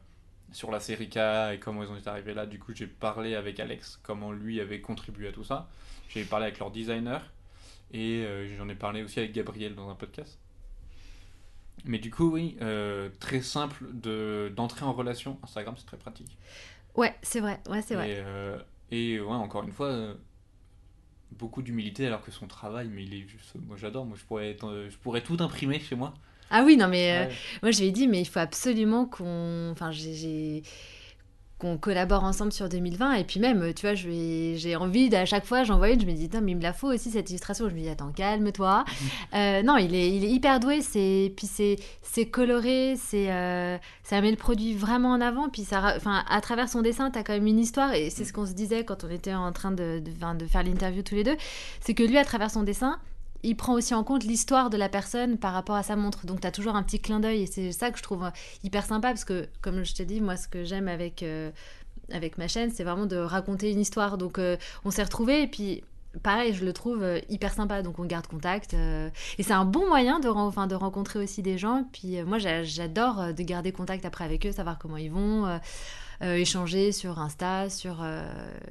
sur 0.52 0.70
la 0.70 0.78
série 0.78 1.08
K 1.08 1.16
et 1.52 1.58
comment 1.60 1.82
ils 1.82 1.90
ont 1.90 1.96
été 1.96 2.08
arrivés 2.08 2.32
là. 2.32 2.46
Du 2.46 2.60
coup, 2.60 2.72
j'ai 2.74 2.86
parlé 2.86 3.34
avec 3.34 3.58
Alex, 3.58 3.98
comment 4.04 4.30
lui 4.30 4.60
avait 4.60 4.80
contribué 4.80 5.28
à 5.28 5.32
tout 5.32 5.44
ça. 5.44 5.68
J'ai 6.08 6.24
parlé 6.24 6.46
avec 6.46 6.60
leur 6.60 6.70
designer 6.70 7.32
et 7.92 8.24
j'en 8.56 8.68
ai 8.68 8.74
parlé 8.74 9.02
aussi 9.02 9.18
avec 9.18 9.32
Gabriel 9.32 9.74
dans 9.74 9.90
un 9.90 9.94
podcast. 9.94 10.38
Mais 11.84 11.98
du 11.98 12.10
coup, 12.10 12.30
oui, 12.32 12.56
euh, 12.62 13.10
très 13.20 13.42
simple 13.42 13.86
de, 13.92 14.52
d'entrer 14.56 14.84
en 14.84 14.92
relation. 14.92 15.38
Instagram, 15.42 15.74
c'est 15.78 15.86
très 15.86 15.96
pratique. 15.98 16.36
Ouais, 16.96 17.14
c'est 17.22 17.40
vrai, 17.40 17.60
ouais, 17.68 17.82
c'est 17.82 17.94
vrai. 17.94 18.10
Et, 18.10 18.16
euh, 18.18 18.58
et 18.90 19.20
ouais, 19.20 19.26
encore 19.34 19.62
une 19.64 19.72
fois, 19.72 19.88
euh, 19.88 20.14
beaucoup 21.32 21.62
d'humilité 21.62 22.06
alors 22.06 22.22
que 22.24 22.30
son 22.30 22.46
travail, 22.46 22.88
mais 22.88 23.04
il 23.04 23.14
est 23.14 23.28
juste. 23.28 23.54
Moi 23.66 23.76
j'adore, 23.76 24.06
moi 24.06 24.16
je 24.18 24.24
pourrais, 24.24 24.50
être, 24.50 24.86
je 24.88 24.96
pourrais 24.96 25.22
tout 25.22 25.36
imprimer 25.40 25.78
chez 25.80 25.94
moi. 25.96 26.14
Ah 26.50 26.62
oui, 26.64 26.76
non, 26.76 26.88
mais 26.88 27.28
Ouais. 27.28 27.34
moi 27.62 27.70
je 27.72 27.80
lui 27.80 27.86
ai 27.88 27.90
dit, 27.92 28.06
mais 28.08 28.20
il 28.20 28.24
faut 28.24 28.38
absolument 28.38 29.06
qu'on. 29.06 29.70
Enfin, 29.72 29.90
j'ai. 29.90 30.14
j'ai- 30.14 30.62
qu'on 31.58 31.78
collabore 31.78 32.24
ensemble 32.24 32.52
sur 32.52 32.68
2020 32.68 33.14
et 33.14 33.24
puis 33.24 33.40
même 33.40 33.72
tu 33.72 33.86
vois 33.86 33.94
j'ai 33.94 34.76
envie 34.76 35.08
d'à 35.08 35.24
chaque 35.24 35.46
fois 35.46 35.64
j'envoie 35.64 35.90
une 35.90 36.00
je 36.00 36.06
me 36.06 36.12
dis 36.12 36.28
non 36.32 36.40
mais 36.42 36.52
il 36.52 36.56
me 36.56 36.62
la 36.62 36.72
faut 36.72 36.92
aussi 36.92 37.10
cette 37.10 37.30
illustration. 37.30 37.68
Je 37.68 37.74
me 37.74 37.80
dis 37.80 37.88
attends 37.88 38.12
calme-toi. 38.12 38.84
Euh, 39.34 39.62
non 39.62 39.76
il 39.76 39.94
est, 39.94 40.14
il 40.14 40.24
est 40.24 40.28
hyper 40.28 40.60
doué 40.60 40.80
c'est 40.80 41.32
puis 41.36 41.46
c'est 41.46 41.76
c'est 42.00 42.26
coloré 42.26 42.94
c'est 42.96 43.30
euh, 43.30 43.76
ça 44.02 44.20
met 44.20 44.30
le 44.30 44.36
produit 44.36 44.72
vraiment 44.74 45.10
en 45.10 45.20
avant 45.20 45.48
puis 45.48 45.64
ça 45.64 45.94
enfin 45.96 46.24
à 46.28 46.40
travers 46.40 46.68
son 46.68 46.80
dessin 46.80 47.10
t'as 47.10 47.22
quand 47.22 47.32
même 47.32 47.46
une 47.46 47.58
histoire 47.58 47.92
et 47.92 48.10
c'est 48.10 48.24
ce 48.24 48.32
qu'on 48.32 48.46
se 48.46 48.52
disait 48.52 48.84
quand 48.84 49.04
on 49.04 49.10
était 49.10 49.34
en 49.34 49.52
train 49.52 49.72
de, 49.72 50.00
de 50.00 50.46
faire 50.46 50.62
l'interview 50.62 51.02
tous 51.02 51.16
les 51.16 51.24
deux 51.24 51.36
c'est 51.80 51.94
que 51.94 52.02
lui 52.02 52.18
à 52.18 52.24
travers 52.24 52.50
son 52.50 52.62
dessin 52.62 52.98
il 53.42 53.56
prend 53.56 53.74
aussi 53.74 53.94
en 53.94 54.02
compte 54.04 54.24
l'histoire 54.24 54.70
de 54.70 54.76
la 54.76 54.88
personne 54.88 55.38
par 55.38 55.52
rapport 55.52 55.76
à 55.76 55.82
sa 55.82 55.96
montre. 55.96 56.26
Donc, 56.26 56.40
tu 56.40 56.46
as 56.46 56.50
toujours 56.52 56.76
un 56.76 56.82
petit 56.82 57.00
clin 57.00 57.20
d'œil. 57.20 57.42
Et 57.42 57.46
c'est 57.46 57.72
ça 57.72 57.90
que 57.90 57.98
je 57.98 58.02
trouve 58.02 58.24
euh, 58.24 58.30
hyper 58.64 58.84
sympa. 58.84 59.08
Parce 59.08 59.24
que, 59.24 59.48
comme 59.60 59.84
je 59.84 59.94
t'ai 59.94 60.04
dit, 60.04 60.20
moi, 60.20 60.36
ce 60.36 60.48
que 60.48 60.64
j'aime 60.64 60.88
avec, 60.88 61.22
euh, 61.22 61.50
avec 62.12 62.38
ma 62.38 62.48
chaîne, 62.48 62.70
c'est 62.70 62.84
vraiment 62.84 63.06
de 63.06 63.16
raconter 63.16 63.70
une 63.70 63.80
histoire. 63.80 64.18
Donc, 64.18 64.38
euh, 64.38 64.56
on 64.84 64.90
s'est 64.90 65.02
retrouvés. 65.02 65.42
Et 65.42 65.46
puis, 65.46 65.84
pareil, 66.22 66.54
je 66.54 66.64
le 66.64 66.72
trouve 66.72 67.04
hyper 67.28 67.52
sympa. 67.52 67.82
Donc, 67.82 67.98
on 67.98 68.04
garde 68.04 68.26
contact. 68.26 68.74
et 68.74 69.42
c'est 69.42 69.52
un 69.52 69.64
bon 69.64 69.86
moyen 69.86 70.18
de, 70.18 70.28
enfin, 70.28 70.66
de 70.66 70.74
rencontrer 70.74 71.18
aussi 71.18 71.42
des 71.42 71.58
gens. 71.58 71.84
Puis, 71.92 72.22
moi, 72.22 72.38
j'a- 72.38 72.64
j'adore 72.64 73.34
de 73.34 73.42
garder 73.42 73.70
contact 73.72 74.04
après 74.04 74.24
avec 74.24 74.46
eux, 74.46 74.52
savoir 74.52 74.78
comment 74.78 74.96
ils 74.96 75.10
vont. 75.10 75.60
échanger 76.22 76.92
sur 76.92 77.18
Insta, 77.18 77.68
sur 77.68 78.02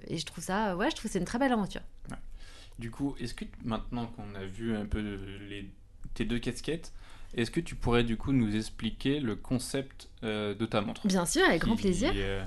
et 0.07 0.17
je 0.17 0.25
trouve 0.25 0.43
ça, 0.43 0.75
ouais, 0.75 0.89
je 0.89 0.95
trouve 0.95 1.11
c'est 1.11 1.19
une 1.19 1.25
très 1.25 1.37
belle 1.37 1.51
aventure. 1.53 1.81
Du 2.79 2.91
coup, 2.91 3.15
est-ce 3.19 3.33
que 3.33 3.45
maintenant 3.63 4.07
qu'on 4.07 4.35
a 4.35 4.43
vu 4.45 4.75
un 4.75 4.85
peu 4.85 4.99
les, 5.49 5.69
tes 6.13 6.25
deux 6.25 6.39
casquettes, 6.39 6.91
est-ce 7.35 7.49
que 7.51 7.59
tu 7.61 7.75
pourrais 7.75 8.03
du 8.03 8.17
coup 8.17 8.31
nous 8.33 8.55
expliquer 8.55 9.19
le 9.19 9.35
concept 9.35 10.09
euh, 10.23 10.53
de 10.55 10.65
ta 10.65 10.81
montre 10.81 11.05
Bien 11.07 11.25
sûr, 11.25 11.43
avec 11.47 11.61
grand 11.61 11.75
plaisir. 11.75 12.11
euh, 12.15 12.43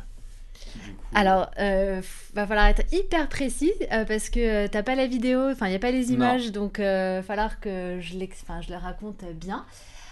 qui, 0.52 0.78
du 0.80 0.92
coup, 0.92 1.04
Alors, 1.14 1.50
euh, 1.58 2.02
va 2.34 2.46
falloir 2.46 2.66
être 2.66 2.82
hyper 2.92 3.28
précis 3.28 3.72
euh, 3.92 4.04
parce 4.04 4.28
que 4.28 4.66
t'as 4.66 4.82
pas 4.82 4.94
la 4.96 5.06
vidéo, 5.06 5.50
enfin 5.50 5.66
il 5.68 5.72
y 5.72 5.76
a 5.76 5.78
pas 5.78 5.90
les 5.92 6.12
images, 6.12 6.52
donc 6.52 6.78
euh, 6.80 7.22
falloir 7.22 7.60
que 7.60 7.98
je, 8.00 8.12
je 8.18 8.70
le 8.70 8.76
raconte 8.76 9.24
bien. 9.34 9.64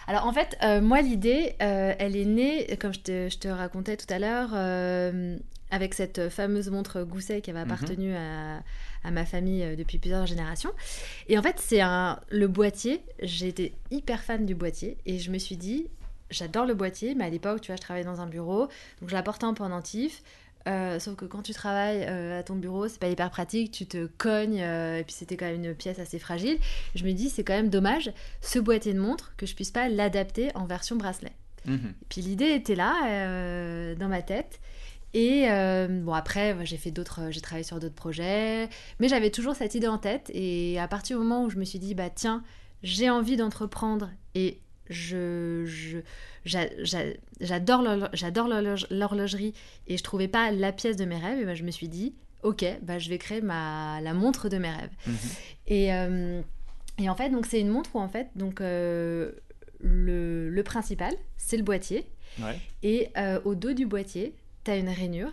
Alors 0.08 0.24
en 0.26 0.32
fait, 0.32 0.56
moi 0.82 1.00
l'idée, 1.02 1.56
elle 1.58 2.14
est 2.16 2.24
née, 2.24 2.76
comme 2.80 2.94
je 2.94 3.00
te, 3.00 3.28
je 3.28 3.38
te 3.38 3.48
racontais 3.48 3.96
tout 3.96 4.06
à 4.08 4.20
l'heure, 4.20 4.50
avec 5.70 5.94
cette 5.94 6.28
fameuse 6.28 6.70
montre 6.70 7.02
Gousset 7.02 7.40
qui 7.40 7.50
avait 7.50 7.64
Mhm. 7.64 7.70
appartenu 7.72 8.14
à, 8.14 8.62
à 9.04 9.10
ma 9.10 9.24
famille 9.24 9.62
euh, 9.64 9.76
depuis 9.76 9.98
plusieurs 9.98 10.26
générations. 10.26 10.70
Et 11.28 11.38
en 11.38 11.42
fait, 11.42 11.56
c'est 11.58 11.80
un 11.80 12.20
le 12.30 12.46
boîtier. 12.48 13.02
J'étais 13.22 13.72
hyper 13.90 14.22
fan 14.22 14.46
du 14.46 14.54
boîtier 14.54 14.96
et 15.06 15.18
je 15.18 15.30
me 15.30 15.38
suis 15.38 15.56
dit, 15.56 15.88
j'adore 16.30 16.66
le 16.66 16.74
boîtier, 16.74 17.14
mais 17.14 17.24
à 17.24 17.30
l'époque, 17.30 17.60
tu 17.62 17.68
vois, 17.72 17.76
je 17.76 17.80
travaillais 17.82 18.04
dans 18.06 18.20
un 18.20 18.26
bureau, 18.26 18.68
donc 19.00 19.08
je 19.10 19.14
la 19.14 19.22
portais 19.22 19.44
en 19.46 19.54
pendentif. 19.54 20.22
Euh, 20.68 20.98
sauf 20.98 21.14
que 21.14 21.24
quand 21.24 21.42
tu 21.42 21.52
travailles 21.52 22.04
euh, 22.08 22.40
à 22.40 22.42
ton 22.42 22.56
bureau, 22.56 22.88
c'est 22.88 22.98
pas 22.98 23.06
hyper 23.08 23.30
pratique, 23.30 23.70
tu 23.70 23.86
te 23.86 24.06
cognes, 24.18 24.60
euh, 24.60 24.98
et 24.98 25.04
puis 25.04 25.12
c'était 25.14 25.36
quand 25.36 25.46
même 25.46 25.62
une 25.64 25.74
pièce 25.76 26.00
assez 26.00 26.18
fragile. 26.18 26.58
Je 26.96 27.04
me 27.04 27.12
dis, 27.12 27.30
c'est 27.30 27.44
quand 27.44 27.52
même 27.54 27.70
dommage, 27.70 28.10
ce 28.40 28.58
boîtier 28.58 28.92
de 28.92 28.98
montre, 29.00 29.32
que 29.36 29.46
je 29.46 29.54
puisse 29.54 29.70
pas 29.70 29.88
l'adapter 29.88 30.50
en 30.56 30.66
version 30.66 30.96
bracelet. 30.96 31.30
mhm. 31.66 31.94
Et 32.02 32.04
puis 32.08 32.20
l'idée 32.20 32.50
était 32.50 32.74
là, 32.74 32.94
euh, 33.06 33.94
dans 33.94 34.08
ma 34.08 34.22
tête. 34.22 34.58
Et 35.14 35.50
euh, 35.50 35.88
bon, 35.88 36.12
après, 36.12 36.56
j'ai 36.66 36.76
fait 36.76 36.90
d'autres, 36.90 37.30
j'ai 37.30 37.40
travaillé 37.40 37.64
sur 37.64 37.80
d'autres 37.80 37.94
projets, 37.94 38.68
mais 39.00 39.08
j'avais 39.08 39.30
toujours 39.30 39.54
cette 39.54 39.74
idée 39.74 39.86
en 39.88 39.98
tête. 39.98 40.30
Et 40.34 40.78
à 40.78 40.88
partir 40.88 41.16
du 41.18 41.22
moment 41.24 41.44
où 41.44 41.50
je 41.50 41.56
me 41.56 41.64
suis 41.64 41.78
dit, 41.78 41.94
bah 41.94 42.10
tiens, 42.10 42.42
j'ai 42.82 43.08
envie 43.08 43.36
d'entreprendre 43.36 44.10
et 44.34 44.60
je, 44.90 45.64
je- 45.64 45.98
j'a- 46.44 46.68
j'a- 46.84 47.12
j'adore 47.40 47.82
j'adore 48.12 48.46
l'horloge- 48.48 48.86
l'horlogerie 48.90 49.54
et 49.88 49.96
je 49.96 50.02
trouvais 50.02 50.28
pas 50.28 50.50
la 50.52 50.70
pièce 50.72 50.96
de 50.96 51.04
mes 51.04 51.16
rêves, 51.18 51.40
et 51.40 51.44
ben, 51.44 51.54
je 51.54 51.64
me 51.64 51.70
suis 51.70 51.88
dit, 51.88 52.14
ok, 52.42 52.64
bah, 52.82 52.98
je 52.98 53.08
vais 53.08 53.18
créer 53.18 53.40
ma, 53.40 54.00
la 54.02 54.12
montre 54.12 54.48
de 54.48 54.58
mes 54.58 54.70
rêves. 54.70 54.90
Mhm. 55.06 55.16
Et, 55.68 55.92
euh, 55.94 56.42
et 56.98 57.08
en 57.08 57.14
fait, 57.16 57.30
donc 57.30 57.46
c'est 57.46 57.60
une 57.60 57.68
montre 57.70 57.96
où 57.96 57.98
en 58.00 58.08
fait, 58.08 58.28
donc 58.36 58.60
euh, 58.60 59.32
le, 59.80 60.50
le 60.50 60.62
principal, 60.62 61.14
c'est 61.36 61.56
le 61.56 61.62
boîtier. 61.62 62.06
Ouais. 62.38 62.58
Et 62.82 63.08
euh, 63.16 63.40
au 63.44 63.54
dos 63.54 63.72
du 63.72 63.86
boîtier, 63.86 64.34
tu 64.66 64.70
as 64.70 64.76
une 64.76 64.88
rainure. 64.88 65.32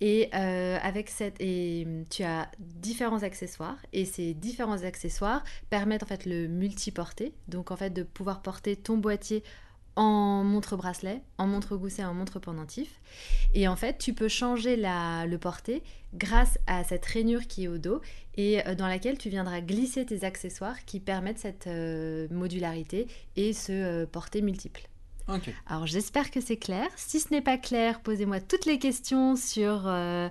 Et 0.00 0.30
euh, 0.32 0.78
avec 0.80 1.08
cette, 1.08 1.36
et 1.40 1.84
hum, 1.86 2.04
tu 2.08 2.22
as 2.22 2.50
différents 2.58 3.22
accessoires. 3.22 3.78
Et 3.92 4.04
ces 4.04 4.34
différents 4.34 4.82
accessoires 4.84 5.44
permettent 5.70 6.04
en 6.04 6.06
fait 6.06 6.24
le 6.24 6.46
multiporter. 6.48 7.34
Donc 7.48 7.70
en 7.70 7.76
fait 7.76 7.90
de 7.90 8.02
pouvoir 8.02 8.42
porter 8.42 8.76
ton 8.76 8.96
boîtier 8.96 9.42
en 9.96 10.44
montre 10.44 10.76
bracelet, 10.76 11.22
en 11.38 11.48
montre 11.48 11.76
gousset, 11.76 12.04
en 12.04 12.14
montre 12.14 12.38
pendentif. 12.38 13.00
Et 13.52 13.66
en 13.66 13.74
fait, 13.74 13.98
tu 13.98 14.14
peux 14.14 14.28
changer 14.28 14.76
la, 14.76 15.26
le 15.26 15.38
porter 15.38 15.82
grâce 16.14 16.56
à 16.68 16.84
cette 16.84 17.04
rainure 17.04 17.48
qui 17.48 17.64
est 17.64 17.68
au 17.68 17.78
dos 17.78 18.00
et 18.36 18.64
euh, 18.64 18.76
dans 18.76 18.86
laquelle 18.86 19.18
tu 19.18 19.28
viendras 19.28 19.60
glisser 19.60 20.06
tes 20.06 20.22
accessoires 20.22 20.84
qui 20.84 21.00
permettent 21.00 21.40
cette 21.40 21.66
euh, 21.66 22.28
modularité 22.30 23.08
et 23.34 23.52
ce 23.52 23.72
euh, 23.72 24.06
porter 24.06 24.40
multiple. 24.40 24.88
Alors 25.66 25.86
j'espère 25.86 26.30
que 26.30 26.40
c'est 26.40 26.56
clair. 26.56 26.86
Si 26.96 27.20
ce 27.20 27.32
n'est 27.32 27.42
pas 27.42 27.58
clair, 27.58 28.00
posez-moi 28.00 28.40
toutes 28.40 28.64
les 28.66 28.78
questions 28.78 29.36
sur 29.36 29.82
euh, 29.86 30.28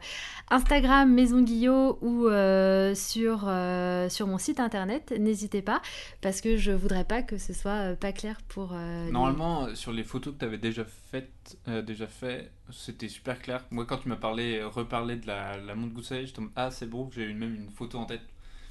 Instagram 0.49 1.13
Maison 1.13 1.41
Guillot 1.41 1.99
ou 2.01 2.27
euh, 2.27 2.95
sur, 2.95 3.45
euh, 3.47 4.09
sur 4.09 4.27
mon 4.27 4.37
site 4.37 4.59
internet. 4.59 5.13
N'hésitez 5.19 5.61
pas 5.61 5.81
parce 6.21 6.41
que 6.41 6.57
je 6.57 6.71
voudrais 6.71 7.03
pas 7.03 7.21
que 7.21 7.37
ce 7.37 7.53
soit 7.53 7.95
pas 7.95 8.11
clair 8.11 8.37
pour 8.47 8.73
les- 8.73 9.11
Normalement, 9.11 9.73
sur 9.75 9.91
les 9.91 10.03
photos 10.03 10.33
que 10.33 10.39
tu 10.39 10.45
avais 10.45 10.57
déjà 10.57 10.83
faites, 10.85 11.57
déjà 11.85 12.07
fait, 12.07 12.51
c'était 12.71 13.07
super 13.09 13.39
clair. 13.41 13.65
Moi, 13.71 13.85
quand 13.85 13.97
tu 13.97 14.09
m'as 14.09 14.15
parlé, 14.15 14.63
reparlé 14.63 15.15
de 15.17 15.27
la, 15.27 15.57
la 15.57 15.75
montre 15.75 15.93
Gousset, 15.93 16.25
je 16.27 16.33
tombe 16.33 16.49
ah 16.55 16.71
c'est 16.71 16.89
bon, 16.89 17.09
j'ai 17.13 17.33
même 17.33 17.55
une 17.55 17.69
photo 17.69 17.99
en 17.99 18.05
tête. 18.05 18.21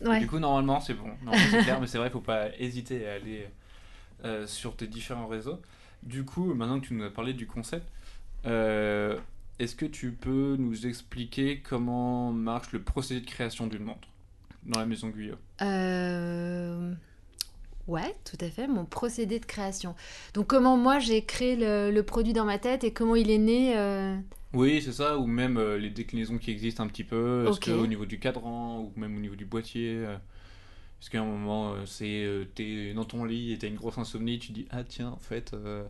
Ouais. 0.04 0.20
Du 0.20 0.26
coup, 0.26 0.38
normalement, 0.38 0.80
c'est 0.80 0.92
bon. 0.94 1.10
C'est 1.50 1.62
clair, 1.62 1.80
mais 1.80 1.86
c'est 1.86 1.98
vrai, 1.98 2.10
faut 2.10 2.20
pas 2.20 2.48
hésiter 2.58 3.08
à 3.08 3.14
aller 3.14 3.46
euh, 4.24 4.46
sur 4.46 4.76
tes 4.76 4.86
différents 4.86 5.26
réseaux. 5.26 5.58
Du 6.06 6.24
coup, 6.24 6.54
maintenant 6.54 6.80
que 6.80 6.86
tu 6.86 6.94
nous 6.94 7.04
as 7.04 7.10
parlé 7.10 7.34
du 7.34 7.46
concept, 7.46 7.86
euh, 8.46 9.18
est-ce 9.58 9.76
que 9.76 9.86
tu 9.86 10.12
peux 10.12 10.56
nous 10.58 10.86
expliquer 10.86 11.60
comment 11.60 12.32
marche 12.32 12.72
le 12.72 12.82
procédé 12.82 13.20
de 13.20 13.26
création 13.26 13.66
d'une 13.66 13.84
montre 13.84 14.08
dans 14.64 14.78
la 14.80 14.86
maison 14.86 15.08
Guyot? 15.10 15.36
Euh, 15.62 16.94
Ouais, 17.88 18.14
tout 18.24 18.36
à 18.44 18.50
fait, 18.50 18.66
mon 18.66 18.84
procédé 18.84 19.38
de 19.40 19.46
création. 19.46 19.94
Donc 20.34 20.48
comment 20.48 20.76
moi 20.76 20.98
j'ai 20.98 21.24
créé 21.24 21.56
le, 21.56 21.90
le 21.92 22.02
produit 22.02 22.32
dans 22.32 22.44
ma 22.44 22.58
tête 22.58 22.82
et 22.84 22.92
comment 22.92 23.14
il 23.16 23.30
est 23.30 23.38
né 23.38 23.76
euh, 23.78 24.16
Oui, 24.52 24.82
c'est 24.82 24.92
ça, 24.92 25.18
ou 25.18 25.26
même 25.26 25.56
euh, 25.56 25.78
les 25.78 25.90
déclinaisons 25.90 26.38
qui 26.38 26.50
existent 26.50 26.82
un 26.82 26.88
petit 26.88 27.04
peu, 27.04 27.46
est-ce 27.48 27.58
Ok. 27.58 27.66
que 27.66 27.70
au 27.70 27.86
niveau 27.86 28.06
du 28.06 28.18
cadran, 28.18 28.80
ou 28.80 28.92
même 28.98 29.16
au 29.16 29.20
niveau 29.20 29.36
du 29.36 29.44
boîtier, 29.44 30.04
est-ce 31.00 31.10
qu'à 31.10 31.20
un 31.20 31.24
moment, 31.24 31.74
euh, 31.74 31.86
c'est 31.86 32.24
euh, 32.24 32.44
t'es 32.54 32.92
dans 32.94 33.04
ton 33.04 33.24
lit 33.24 33.52
et 33.52 33.58
t'as 33.58 33.68
une 33.68 33.76
grosse 33.76 33.98
insomnie, 33.98 34.38
tu 34.38 34.52
dis, 34.52 34.66
ah 34.70 34.84
tiens, 34.84 35.10
en 35.10 35.18
fait, 35.18 35.52
euh, 35.54 35.84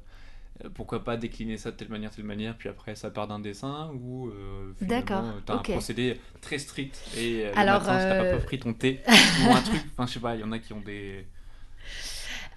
pourquoi 0.75 1.05
pas 1.05 1.17
décliner 1.17 1.59
ça 1.59 1.71
de 1.73 1.77
telle 1.77 1.89
manière, 1.91 2.11
telle 2.11 2.25
manière, 2.25 2.57
puis 2.57 2.69
après 2.69 2.95
ça 2.97 3.11
part 3.11 3.29
d'un 3.29 3.39
dessin, 3.41 3.91
ou 3.95 4.29
euh, 4.29 4.75
D'accord, 4.81 5.25
t'as 5.47 5.55
un 5.55 5.63
procédé 5.63 6.21
très 6.41 6.59
strict, 6.59 7.03
et 7.17 7.47
euh, 7.47 7.57
le 7.59 7.59
Alors, 7.59 7.81
matin, 7.81 7.99
si 7.99 8.07
t'as 8.09 8.25
pas 8.25 8.39
pris 8.39 8.59
ton 8.59 8.75
thé, 8.75 9.01
ou 9.39 9.53
un 9.53 9.63
truc, 9.63 9.83
enfin 9.93 10.07
je 10.07 10.15
sais 10.15 10.21
pas, 10.21 10.35
il 10.35 10.41
y 10.41 10.45
en 10.45 10.53
a 10.53 10.59
qui 10.59 10.73
ont 10.73 10.81
des... 10.81 11.27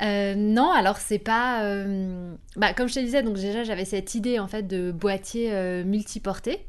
Euh, 0.02 0.36
non, 0.36 0.72
alors 0.72 0.98
c'est 0.98 1.20
pas. 1.20 1.64
euh, 1.66 2.34
Bah, 2.56 2.74
comme 2.74 2.88
je 2.88 2.96
te 2.96 3.00
disais, 3.00 3.24
donc 3.24 3.36
déjà 3.36 3.64
j'avais 3.64 3.86
cette 3.86 4.16
idée 4.16 4.40
en 4.40 4.48
fait 4.48 4.64
de 4.64 4.92
boîtier 4.92 5.54
euh, 5.54 5.84
multiporté. 5.84 6.60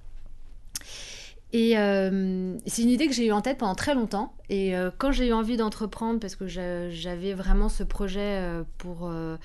Et 1.52 1.76
euh, 1.76 2.56
c'est 2.66 2.82
une 2.82 2.90
idée 2.90 3.08
que 3.08 3.12
j'ai 3.12 3.26
eu 3.26 3.32
en 3.32 3.40
tête 3.40 3.58
pendant 3.58 3.74
très 3.74 3.94
longtemps. 3.94 4.32
Et 4.48 4.76
euh, 4.76 4.90
quand 4.96 5.10
j'ai 5.10 5.28
eu 5.28 5.32
envie 5.32 5.56
d'entreprendre, 5.56 6.20
parce 6.20 6.36
que 6.36 6.46
j'a- 6.46 6.90
j'avais 6.90 7.34
vraiment 7.34 7.68
ce 7.68 7.82
projet 7.82 8.20
euh, 8.20 8.62
pour. 8.78 9.08
euh, 9.10 9.36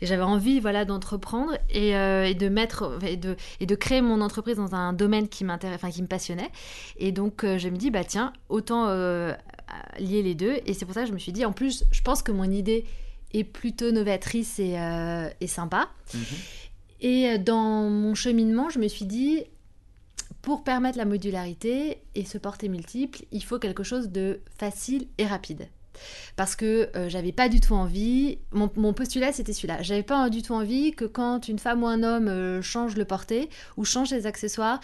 et 0.00 0.06
j'avais 0.06 0.22
envie 0.22 0.60
voilà, 0.60 0.84
d'entreprendre 0.84 1.58
et, 1.70 1.88
et 1.90 2.34
de 2.34 2.48
mettre 2.48 3.00
et 3.04 3.16
de, 3.16 3.34
et 3.58 3.66
de 3.66 3.74
créer 3.74 4.00
mon 4.00 4.20
entreprise 4.20 4.54
dans 4.56 4.72
un 4.76 4.92
domaine 4.92 5.26
qui 5.26 5.44
enfin 5.44 5.90
qui 5.90 6.02
me 6.02 6.06
passionnait. 6.06 6.50
Et 6.98 7.10
donc 7.10 7.44
je 7.44 7.68
me 7.68 7.76
dis 7.76 7.90
bah 7.90 8.04
tiens 8.04 8.32
autant 8.48 8.86
lier 9.98 10.22
les 10.22 10.36
deux. 10.36 10.54
Et 10.66 10.74
c'est 10.74 10.84
pour 10.84 10.94
ça 10.94 11.02
que 11.02 11.08
je 11.08 11.12
me 11.12 11.18
suis 11.18 11.32
dit 11.32 11.44
en 11.44 11.50
plus 11.50 11.82
je 11.90 12.00
pense 12.02 12.22
que 12.22 12.30
mon 12.30 12.48
idée 12.48 12.84
est 13.34 13.42
plutôt 13.42 13.90
novatrice 13.90 14.60
et, 14.60 14.76
et 15.40 15.46
sympa. 15.48 15.88
Mhm. 16.14 16.20
Et 17.00 17.38
dans 17.38 17.90
mon 17.90 18.14
cheminement, 18.14 18.70
je 18.70 18.78
me 18.78 18.86
suis 18.88 19.04
dit, 19.04 19.44
pour 20.42 20.64
permettre 20.64 20.98
la 20.98 21.04
modularité 21.04 22.02
et 22.14 22.24
se 22.24 22.38
porter 22.38 22.68
multiple, 22.68 23.20
il 23.32 23.42
faut 23.42 23.58
quelque 23.58 23.82
chose 23.82 24.08
de 24.10 24.40
facile 24.58 25.08
et 25.18 25.26
rapide. 25.26 25.68
Parce 26.36 26.54
que 26.54 26.90
euh, 26.96 27.08
j'avais 27.08 27.32
pas 27.32 27.48
du 27.48 27.60
tout 27.60 27.74
envie, 27.74 28.38
mon, 28.52 28.92
postulat 28.92 29.32
c'était 29.32 29.52
celui-là, 29.52 29.82
j'avais 29.82 30.02
pas 30.02 30.30
du 30.30 30.42
tout 30.42 30.54
envie 30.54 30.92
que 30.92 31.04
quand 31.04 31.48
une 31.48 31.58
femme 31.58 31.82
ou 31.82 31.86
un 31.86 32.02
homme 32.02 32.28
euh, 32.28 32.62
change 32.62 32.96
le 32.96 33.04
porté 33.04 33.48
ou 33.76 33.84
change 33.84 34.10
les 34.12 34.26
accessoires, 34.26 34.80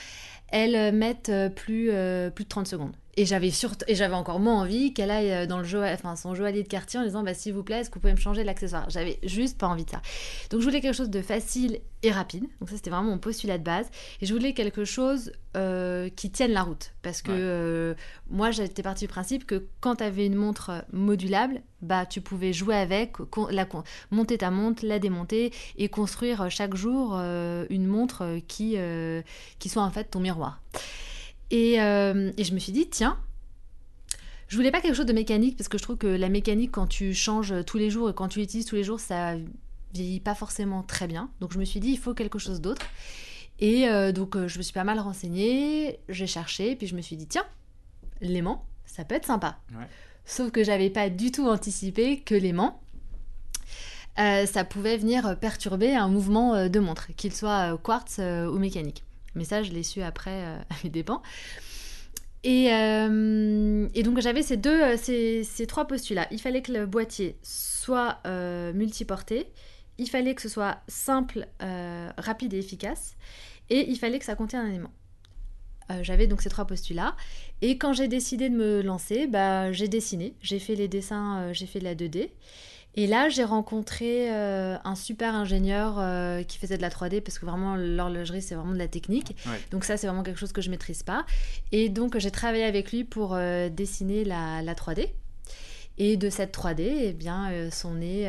elle 0.48 0.74
euh, 0.74 0.92
mette 0.92 1.30
plus, 1.54 1.90
plus 2.34 2.44
de 2.44 2.48
30 2.48 2.66
secondes. 2.66 2.96
Et 3.16 3.26
j'avais 3.26 3.50
et 3.86 3.94
j'avais 3.94 4.14
encore 4.14 4.40
moins 4.40 4.60
envie 4.60 4.92
qu'elle 4.92 5.10
aille 5.10 5.32
euh, 5.32 5.46
dans 5.46 5.58
le 5.58 5.64
jeu, 5.64 5.84
enfin 5.84 6.16
son 6.16 6.34
joaillier 6.34 6.62
de 6.62 6.68
quartier 6.68 6.98
en 6.98 7.04
disant 7.04 7.22
bah 7.22 7.34
s'il 7.34 7.52
vous 7.52 7.62
plaît 7.62 7.80
est-ce 7.80 7.90
que 7.90 7.94
vous 7.94 8.00
pouvez 8.00 8.12
me 8.12 8.18
changer 8.18 8.42
l'accessoire? 8.42 8.88
J'avais 8.90 9.18
juste 9.22 9.58
pas 9.58 9.68
envie 9.68 9.84
de 9.84 9.90
ça. 9.90 10.02
Donc 10.50 10.60
je 10.60 10.64
voulais 10.66 10.80
quelque 10.80 10.96
chose 10.96 11.10
de 11.10 11.22
facile 11.22 11.80
et 12.02 12.10
rapide. 12.10 12.44
Donc 12.60 12.70
ça 12.70 12.76
c'était 12.76 12.90
vraiment 12.90 13.10
mon 13.10 13.18
postulat 13.18 13.58
de 13.58 13.62
base. 13.62 13.88
Et 14.20 14.26
je 14.26 14.34
voulais 14.34 14.52
quelque 14.52 14.84
chose 14.84 15.32
euh, 15.56 16.08
qui 16.16 16.30
tienne 16.30 16.50
la 16.50 16.62
route 16.62 16.92
parce 17.02 17.22
que 17.22 17.30
euh, 17.32 17.94
moi 18.30 18.50
j'étais 18.50 18.82
partie 18.82 19.04
du 19.04 19.08
principe 19.08 19.46
que 19.46 19.66
quand 19.80 19.96
tu 19.96 20.04
avais 20.04 20.26
une 20.26 20.34
montre 20.34 20.84
modulable, 20.92 21.62
bah 21.82 22.06
tu 22.06 22.20
pouvais 22.20 22.52
jouer 22.52 22.74
avec, 22.74 23.12
la, 23.50 23.66
monter 24.10 24.38
ta 24.38 24.50
montre, 24.50 24.84
la 24.84 24.98
démonter 24.98 25.52
et 25.76 25.88
construire 25.88 26.50
chaque 26.50 26.74
jour 26.74 27.14
une 27.14 27.86
montre 27.86 28.38
qui 28.48 28.76
qui 29.58 29.68
soit 29.68 29.82
en 29.82 29.90
fait 29.90 30.04
ton 30.04 30.20
miroir. 30.20 30.60
Euh, 31.52 32.32
et, 32.36 32.44
je 32.44 32.54
me 32.54 32.58
suis 32.58 32.72
dit, 32.72 32.88
tiens, 32.88 33.18
je 34.48 34.56
voulais 34.56 34.70
pas 34.70 34.80
quelque 34.80 34.94
chose 34.94 35.06
de 35.06 35.12
mécanique 35.12 35.56
parce 35.56 35.68
que 35.68 35.78
je 35.78 35.82
trouve 35.82 35.96
que 35.96 36.06
la 36.06 36.28
mécanique, 36.28 36.72
quand 36.72 36.86
tu 36.86 37.14
changes 37.14 37.54
tous 37.66 37.78
les 37.78 37.90
jours 37.90 38.10
et 38.10 38.14
quand 38.14 38.28
tu 38.28 38.40
l'utilises 38.40 38.66
tous 38.66 38.76
les 38.76 38.84
jours, 38.84 39.00
ça 39.00 39.34
vieillit 39.92 40.20
pas 40.20 40.34
forcément 40.34 40.82
très 40.82 41.06
bien. 41.06 41.30
Donc 41.40 41.52
je 41.52 41.58
me 41.58 41.64
suis 41.64 41.80
dit, 41.80 41.90
il 41.90 41.98
faut 41.98 42.14
quelque 42.14 42.38
chose 42.38 42.60
d'autre. 42.60 42.86
Et 43.60 43.88
euh, 43.88 44.12
donc 44.12 44.36
euh, 44.36 44.48
je 44.48 44.58
me 44.58 44.62
suis 44.62 44.72
pas 44.72 44.84
mal 44.84 44.98
renseignée, 44.98 46.00
j'ai 46.08 46.26
cherché, 46.26 46.74
puis 46.76 46.86
je 46.86 46.96
me 46.96 47.00
suis 47.00 47.16
dit, 47.16 47.26
tiens, 47.26 47.46
l'aimant, 48.20 48.66
ça 48.86 49.04
peut 49.04 49.14
être 49.14 49.26
sympa. 49.26 49.58
Sauf 50.24 50.50
que 50.50 50.64
j'avais 50.64 50.90
pas 50.90 51.10
du 51.10 51.30
tout 51.30 51.46
anticipé 51.46 52.20
que 52.20 52.34
l'aimant, 52.34 52.80
ça 54.16 54.64
pouvait 54.64 54.96
venir 54.96 55.38
perturber 55.38 55.94
un 55.94 56.08
mouvement 56.08 56.68
de 56.68 56.78
montre, 56.78 57.08
qu'il 57.16 57.32
soit 57.32 57.76
quartz 57.82 58.18
ou 58.18 58.58
mécanique. 58.58 59.04
Mais 59.34 59.44
ça, 59.44 59.62
je 59.62 59.72
l'ai 59.72 59.82
su 59.82 60.02
après 60.02 60.44
euh, 60.44 60.58
à 60.70 60.74
mes 60.84 60.90
dépens. 60.90 61.22
Et, 62.42 62.72
euh, 62.74 63.88
et 63.94 64.02
donc 64.02 64.20
j'avais 64.20 64.42
ces 64.42 64.58
deux, 64.58 64.82
euh, 64.82 64.96
ces, 64.96 65.66
trois 65.66 65.86
postulats. 65.86 66.26
Il 66.30 66.40
fallait 66.40 66.60
que 66.60 66.72
le 66.72 66.86
boîtier 66.86 67.38
soit 67.42 68.18
multiporté, 68.74 69.46
il 69.96 70.10
fallait 70.10 70.34
que 70.34 70.42
ce 70.42 70.48
soit 70.48 70.78
simple, 70.88 71.46
rapide 72.18 72.52
et 72.52 72.58
efficace, 72.58 73.16
et 73.70 73.90
il 73.90 73.96
fallait 73.96 74.18
que 74.18 74.24
ça 74.24 74.34
contienne 74.34 74.66
un 74.66 74.72
aimant. 74.74 74.92
j'avais 76.02 76.26
donc 76.26 76.42
ces 76.42 76.50
trois 76.50 76.66
postulats. 76.66 77.16
Et 77.62 77.78
quand 77.78 77.94
j'ai 77.94 78.08
décidé 78.08 78.50
de 78.50 78.56
me 78.56 78.82
lancer, 78.82 79.26
bah, 79.26 79.72
j'ai 79.72 79.88
dessiné, 79.88 80.34
j'ai 80.42 80.58
fait 80.58 80.74
les 80.74 80.88
dessins, 80.88 81.50
j'ai 81.54 81.66
fait 81.66 81.78
de 81.78 81.84
la 81.84 81.94
2D. 81.94 82.28
Et 82.96 83.06
là, 83.06 83.28
j'ai 83.28 83.44
rencontré 83.44 84.32
euh, 84.32 84.76
un 84.84 84.94
super 84.94 85.34
ingénieur 85.34 85.96
euh, 85.98 86.42
qui 86.44 86.58
faisait 86.58 86.76
de 86.76 86.82
la 86.82 86.90
3D 86.90 87.20
parce 87.20 87.38
que 87.38 87.46
vraiment 87.46 87.74
l'horlogerie 87.76 88.42
c'est 88.42 88.54
vraiment 88.54 88.72
de 88.72 88.78
la 88.78 88.88
technique. 88.88 89.36
Donc 89.70 89.84
ça 89.84 89.96
c'est 89.96 90.06
vraiment 90.06 90.22
quelque 90.22 90.38
chose 90.38 90.52
que 90.52 90.62
je 90.62 90.70
maîtrise 90.70 91.02
pas. 91.02 91.26
Et 91.72 91.88
donc 91.88 92.16
j'ai 92.18 92.30
travaillé 92.30 92.64
avec 92.64 92.92
lui 92.92 93.04
pour 93.04 93.34
euh, 93.34 93.68
dessiner 93.68 94.24
la, 94.24 94.62
3D. 94.62 95.08
Et 95.98 96.16
de 96.16 96.30
cette 96.30 96.56
3D, 96.56 96.82
eh 96.82 97.12
bien, 97.12 97.70
sont 97.70 97.94
nés 97.94 98.28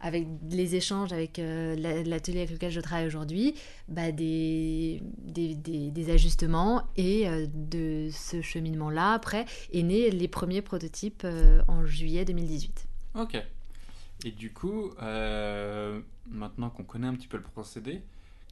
avec 0.00 0.26
les 0.48 0.76
échanges 0.76 1.12
avec 1.12 1.38
l'atelier 1.38 2.38
avec 2.38 2.50
lequel 2.50 2.70
je 2.70 2.80
travaille 2.80 3.08
aujourd'hui, 3.08 3.56
bah, 3.88 4.12
des, 4.12 5.02
des, 5.18 5.56
des, 5.56 6.10
ajustements 6.12 6.84
et 6.96 7.26
de 7.52 8.08
ce 8.12 8.40
cheminement-là, 8.40 9.14
après, 9.14 9.46
est 9.72 9.82
né 9.82 10.10
les 10.10 10.28
premiers 10.28 10.62
prototypes 10.62 11.26
en 11.66 11.84
juillet 11.84 12.24
2018. 12.24 12.86
Ok. 13.16 13.42
Et 14.26 14.32
du 14.32 14.52
coup, 14.52 14.90
euh, 15.02 16.00
maintenant 16.28 16.68
qu'on 16.68 16.82
connaît 16.82 17.06
un 17.06 17.14
petit 17.14 17.28
peu 17.28 17.36
le 17.36 17.44
procédé, 17.44 18.02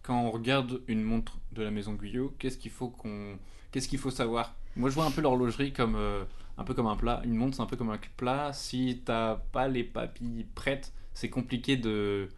quand 0.05 0.23
on 0.23 0.31
regarde 0.31 0.81
une 0.87 1.03
montre 1.03 1.39
de 1.51 1.65
la 1.65 1.73
maison 1.73 1.95
Guyot, 1.95 2.33
qu'est-ce 2.39 2.59
qu'il 2.59 2.71
faut 2.71 2.91
qu'on, 2.91 3.37
qu'est-ce 3.73 3.89
qu'il 3.89 3.99
faut 3.99 4.13
savoir? 4.13 4.55
Moi, 4.77 4.89
je 4.89 4.95
vois 4.95 5.05
un 5.05 5.11
peu 5.11 5.21
l'horlogerie 5.21 5.73
comme 5.73 5.97
euh, 5.97 6.23
un 6.59 6.63
peu 6.63 6.75
comme 6.75 6.87
un 6.87 6.95
plat. 6.95 7.23
Une 7.25 7.35
montre, 7.35 7.57
c'est 7.57 7.63
un 7.63 7.67
peu 7.67 7.77
comme 7.77 7.91
un 7.91 7.99
plat. 8.17 8.53
Si 8.53 9.03
t'as 9.05 9.35
pas 9.35 9.67
les 9.67 9.83
papilles 9.83 10.47
prêtes, 10.55 10.93
c'est 11.13 11.29
compliqué 11.29 11.77
de 11.77 12.29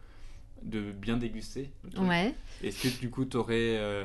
de 0.63 0.91
bien 0.91 1.17
déguster. 1.17 1.69
Ouais. 1.95 2.33
Est-ce 2.63 2.81
que 2.81 2.99
du 2.99 3.11
coup, 3.11 3.25
tu 3.25 3.37
aurais 3.37 3.77
euh, 3.77 4.03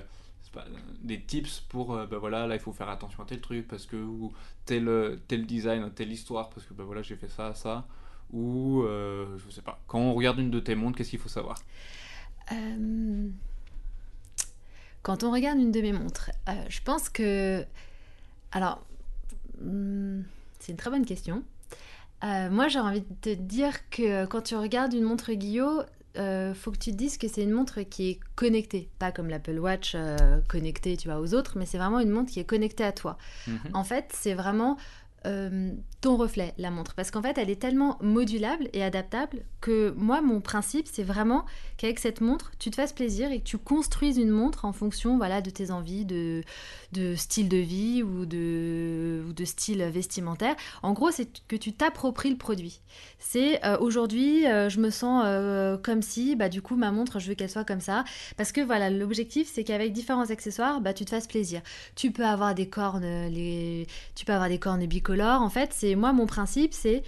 des 1.00 1.22
tips 1.22 1.60
pour 1.70 1.96
bah 1.96 2.18
voilà 2.18 2.46
là 2.46 2.56
il 2.56 2.60
faut 2.60 2.74
faire 2.74 2.90
attention 2.90 3.22
à 3.22 3.26
tel 3.26 3.40
truc 3.40 3.66
parce 3.66 3.86
que 3.86 3.96
ou 3.96 4.34
tel 4.66 5.18
tel 5.26 5.46
design 5.46 5.90
telle 5.92 6.12
histoire 6.12 6.50
parce 6.50 6.66
que 6.66 6.74
bah 6.74 6.84
voilà 6.84 7.00
j'ai 7.00 7.16
fait 7.16 7.30
ça 7.30 7.54
ça 7.54 7.86
ou 8.32 8.82
euh, 8.82 9.26
je 9.38 9.50
sais 9.50 9.62
pas. 9.62 9.80
Quand 9.86 9.98
on 9.98 10.14
regarde 10.14 10.38
une 10.38 10.50
de 10.50 10.60
tes 10.60 10.74
montres, 10.74 10.96
qu'est-ce 10.96 11.10
qu'il 11.10 11.18
faut 11.18 11.28
savoir? 11.28 11.58
Euh, 12.50 13.28
Quand 15.02 15.22
on 15.22 15.32
regarde 15.32 15.58
une 15.58 15.72
de 15.72 15.80
mes 15.80 15.92
montres, 15.92 16.30
euh, 16.48 16.52
je 16.68 16.80
pense 16.82 17.08
que. 17.08 17.64
Alors, 18.52 18.84
hmm, 19.60 20.22
c'est 20.58 20.72
une 20.72 20.78
très 20.78 20.90
bonne 20.90 21.06
question. 21.06 21.42
moi, 22.22 22.68
j'ai 22.68 22.78
envie 22.78 23.02
de 23.02 23.14
te 23.20 23.34
dire 23.34 23.88
que 23.90 24.26
quand 24.26 24.42
tu 24.42 24.56
regardes 24.56 24.92
une 24.94 25.04
montre 25.04 25.32
Guillaume, 25.32 25.84
euh, 26.18 26.52
faut 26.52 26.70
que 26.70 26.76
tu 26.76 26.90
te 26.92 26.96
dises 26.96 27.16
que 27.16 27.26
c'est 27.26 27.42
une 27.42 27.52
montre 27.52 27.80
qui 27.80 28.10
est 28.10 28.20
connectée, 28.36 28.90
pas 28.98 29.12
comme 29.12 29.28
l'Apple 29.28 29.58
Watch 29.58 29.96
connectée, 30.48 30.96
tu 30.96 31.08
vois, 31.08 31.20
aux 31.20 31.34
autres, 31.34 31.56
mais 31.56 31.66
c'est 31.66 31.78
vraiment 31.78 32.00
une 32.00 32.10
montre 32.10 32.30
qui 32.30 32.38
est 32.40 32.44
connectée 32.44 32.84
à 32.84 32.92
toi. 32.92 33.16
Mhm. 33.46 33.58
En 33.74 33.84
fait, 33.84 34.12
c'est 34.14 34.34
vraiment 34.34 34.76
euh, 35.26 35.70
ton 36.00 36.16
reflet, 36.16 36.52
la 36.58 36.70
montre. 36.70 36.94
Parce 36.94 37.10
qu'en 37.10 37.22
fait, 37.22 37.38
elle 37.38 37.48
est 37.48 37.60
tellement 37.60 37.96
modulable 38.00 38.68
et 38.72 38.82
adaptable 38.82 39.44
que 39.60 39.94
moi, 39.96 40.20
mon 40.20 40.40
principe, 40.40 40.88
c'est 40.90 41.04
vraiment 41.04 41.44
qu'avec 41.76 42.00
cette 42.00 42.20
montre, 42.20 42.50
tu 42.58 42.70
te 42.70 42.76
fasses 42.76 42.92
plaisir 42.92 43.30
et 43.30 43.38
que 43.38 43.44
tu 43.44 43.56
construises 43.56 44.16
une 44.16 44.30
montre 44.30 44.64
en 44.64 44.72
fonction 44.72 45.16
voilà, 45.16 45.40
de 45.40 45.50
tes 45.50 45.70
envies, 45.70 46.04
de, 46.04 46.42
de 46.92 47.14
style 47.14 47.48
de 47.48 47.58
vie 47.58 48.02
ou 48.02 48.26
de, 48.26 49.22
ou 49.28 49.32
de 49.32 49.44
style 49.44 49.82
vestimentaire. 49.84 50.56
En 50.82 50.92
gros, 50.92 51.12
c'est 51.12 51.28
que 51.46 51.54
tu 51.54 51.72
t'appropries 51.72 52.30
le 52.30 52.36
produit. 52.36 52.80
C'est 53.20 53.64
euh, 53.64 53.78
aujourd'hui, 53.78 54.46
euh, 54.48 54.68
je 54.68 54.80
me 54.80 54.90
sens 54.90 55.22
comme 55.82 56.02
si, 56.02 56.34
bah, 56.34 56.48
du 56.48 56.62
coup, 56.62 56.74
ma 56.74 56.90
montre, 56.90 57.20
je 57.20 57.28
veux 57.28 57.34
qu'elle 57.34 57.50
soit 57.50 57.64
comme 57.64 57.80
ça. 57.80 58.04
Parce 58.36 58.50
que 58.50 58.60
voilà, 58.60 58.90
l'objectif, 58.90 59.48
c'est 59.52 59.62
qu'avec 59.62 59.92
différents 59.92 60.30
accessoires, 60.30 60.80
bah, 60.80 60.92
tu 60.94 61.04
te 61.04 61.10
fasses 61.10 61.28
plaisir. 61.28 61.60
Tu 61.94 62.10
peux 62.10 62.26
avoir 62.26 62.56
des 62.56 62.68
cornes, 62.68 63.28
les... 63.28 63.86
tu 64.16 64.24
peux 64.24 64.32
avoir 64.32 64.48
des 64.48 64.58
cornes 64.58 64.84
bicolores 64.86 65.11
en 65.20 65.50
fait, 65.50 65.72
c'est 65.72 65.94
moi, 65.94 66.12
mon 66.12 66.26
principe, 66.26 66.72
c'est 66.74 67.02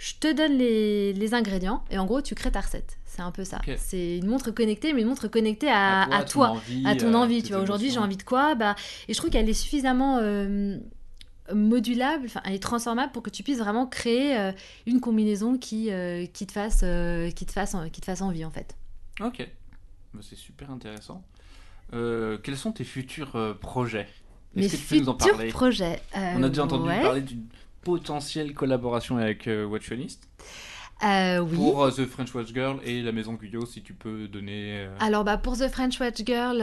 je 0.00 0.14
te 0.14 0.32
donne 0.32 0.56
les, 0.56 1.34
ingrédients 1.34 1.84
et 1.90 1.98
en 1.98 2.06
gros, 2.06 2.22
tu 2.22 2.34
crées 2.34 2.50
ta 2.50 2.62
recette. 2.62 2.98
C'est 3.04 3.20
un 3.20 3.30
peu 3.30 3.44
ça. 3.44 3.60
C'est 3.76 4.16
une 4.16 4.26
montre 4.26 4.50
connectée, 4.50 4.94
mais 4.94 5.02
une 5.02 5.08
montre 5.08 5.28
connectée 5.28 5.70
à, 5.70 6.24
toi, 6.26 6.56
à, 6.86 6.96
ton 6.96 7.12
envie. 7.12 7.42
tu 7.42 7.52
vois, 7.52 7.60
aujourd'hui, 7.60 7.90
j'ai 7.90 7.98
envie 7.98 8.16
de 8.16 8.22
quoi? 8.22 8.54
Bah, 8.54 8.76
Et 9.08 9.12
je 9.12 9.18
trouve 9.18 9.28
qu'elle 9.28 9.48
est 9.48 9.52
suffisamment 9.52 10.16
euh, 10.16 10.78
modulable, 11.54 12.28
elle 12.44 12.54
est 12.54 12.62
transformable 12.62 13.12
pour 13.12 13.22
que 13.22 13.28
tu 13.28 13.42
puisses 13.42 13.58
vraiment 13.58 13.86
créer 13.86 14.38
euh, 14.38 14.52
une 14.86 15.00
combinaison 15.00 15.58
qui, 15.58 15.90
euh, 15.90 16.24
qui, 16.24 16.46
te 16.46 16.52
fasse, 16.52 16.82
qui, 17.34 17.44
te 17.44 17.52
fasse, 17.52 17.76
qui 17.92 18.00
te 18.00 18.06
fasse 18.06 18.22
envie, 18.22 18.46
en 18.46 18.50
fait. 18.50 18.74
Ok. 19.20 19.46
Bah, 20.14 20.20
c'est 20.22 20.38
super 20.38 20.70
intéressant. 20.70 21.22
quels 21.92 22.56
sont 22.56 22.72
tes 22.72 22.84
futurs 22.84 23.58
projets? 23.60 24.08
Mes 24.54 24.68
futurs 24.68 25.16
projets. 25.50 26.00
On 26.14 26.42
a 26.42 26.48
déjà 26.48 26.64
entendu 26.64 26.88
parler 26.88 27.22
d'une 27.22 27.46
potentielle 27.82 28.54
collaboration 28.54 29.16
avec 29.16 29.46
euh, 29.46 29.64
Watchonist. 29.64 30.28
Euh, 31.02 31.38
oui. 31.38 31.56
Pour 31.56 31.82
euh, 31.82 31.90
The 31.90 32.04
French 32.04 32.34
Watch 32.34 32.52
Girl 32.52 32.78
et 32.84 33.00
la 33.00 33.12
Maison 33.12 33.32
Guyot, 33.32 33.64
si 33.64 33.82
tu 33.82 33.94
peux 33.94 34.28
donner. 34.28 34.86
Alors, 35.00 35.24
bah, 35.24 35.38
pour 35.38 35.56
The 35.56 35.68
French 35.68 35.98
Watch 35.98 36.22
Girl, 36.26 36.58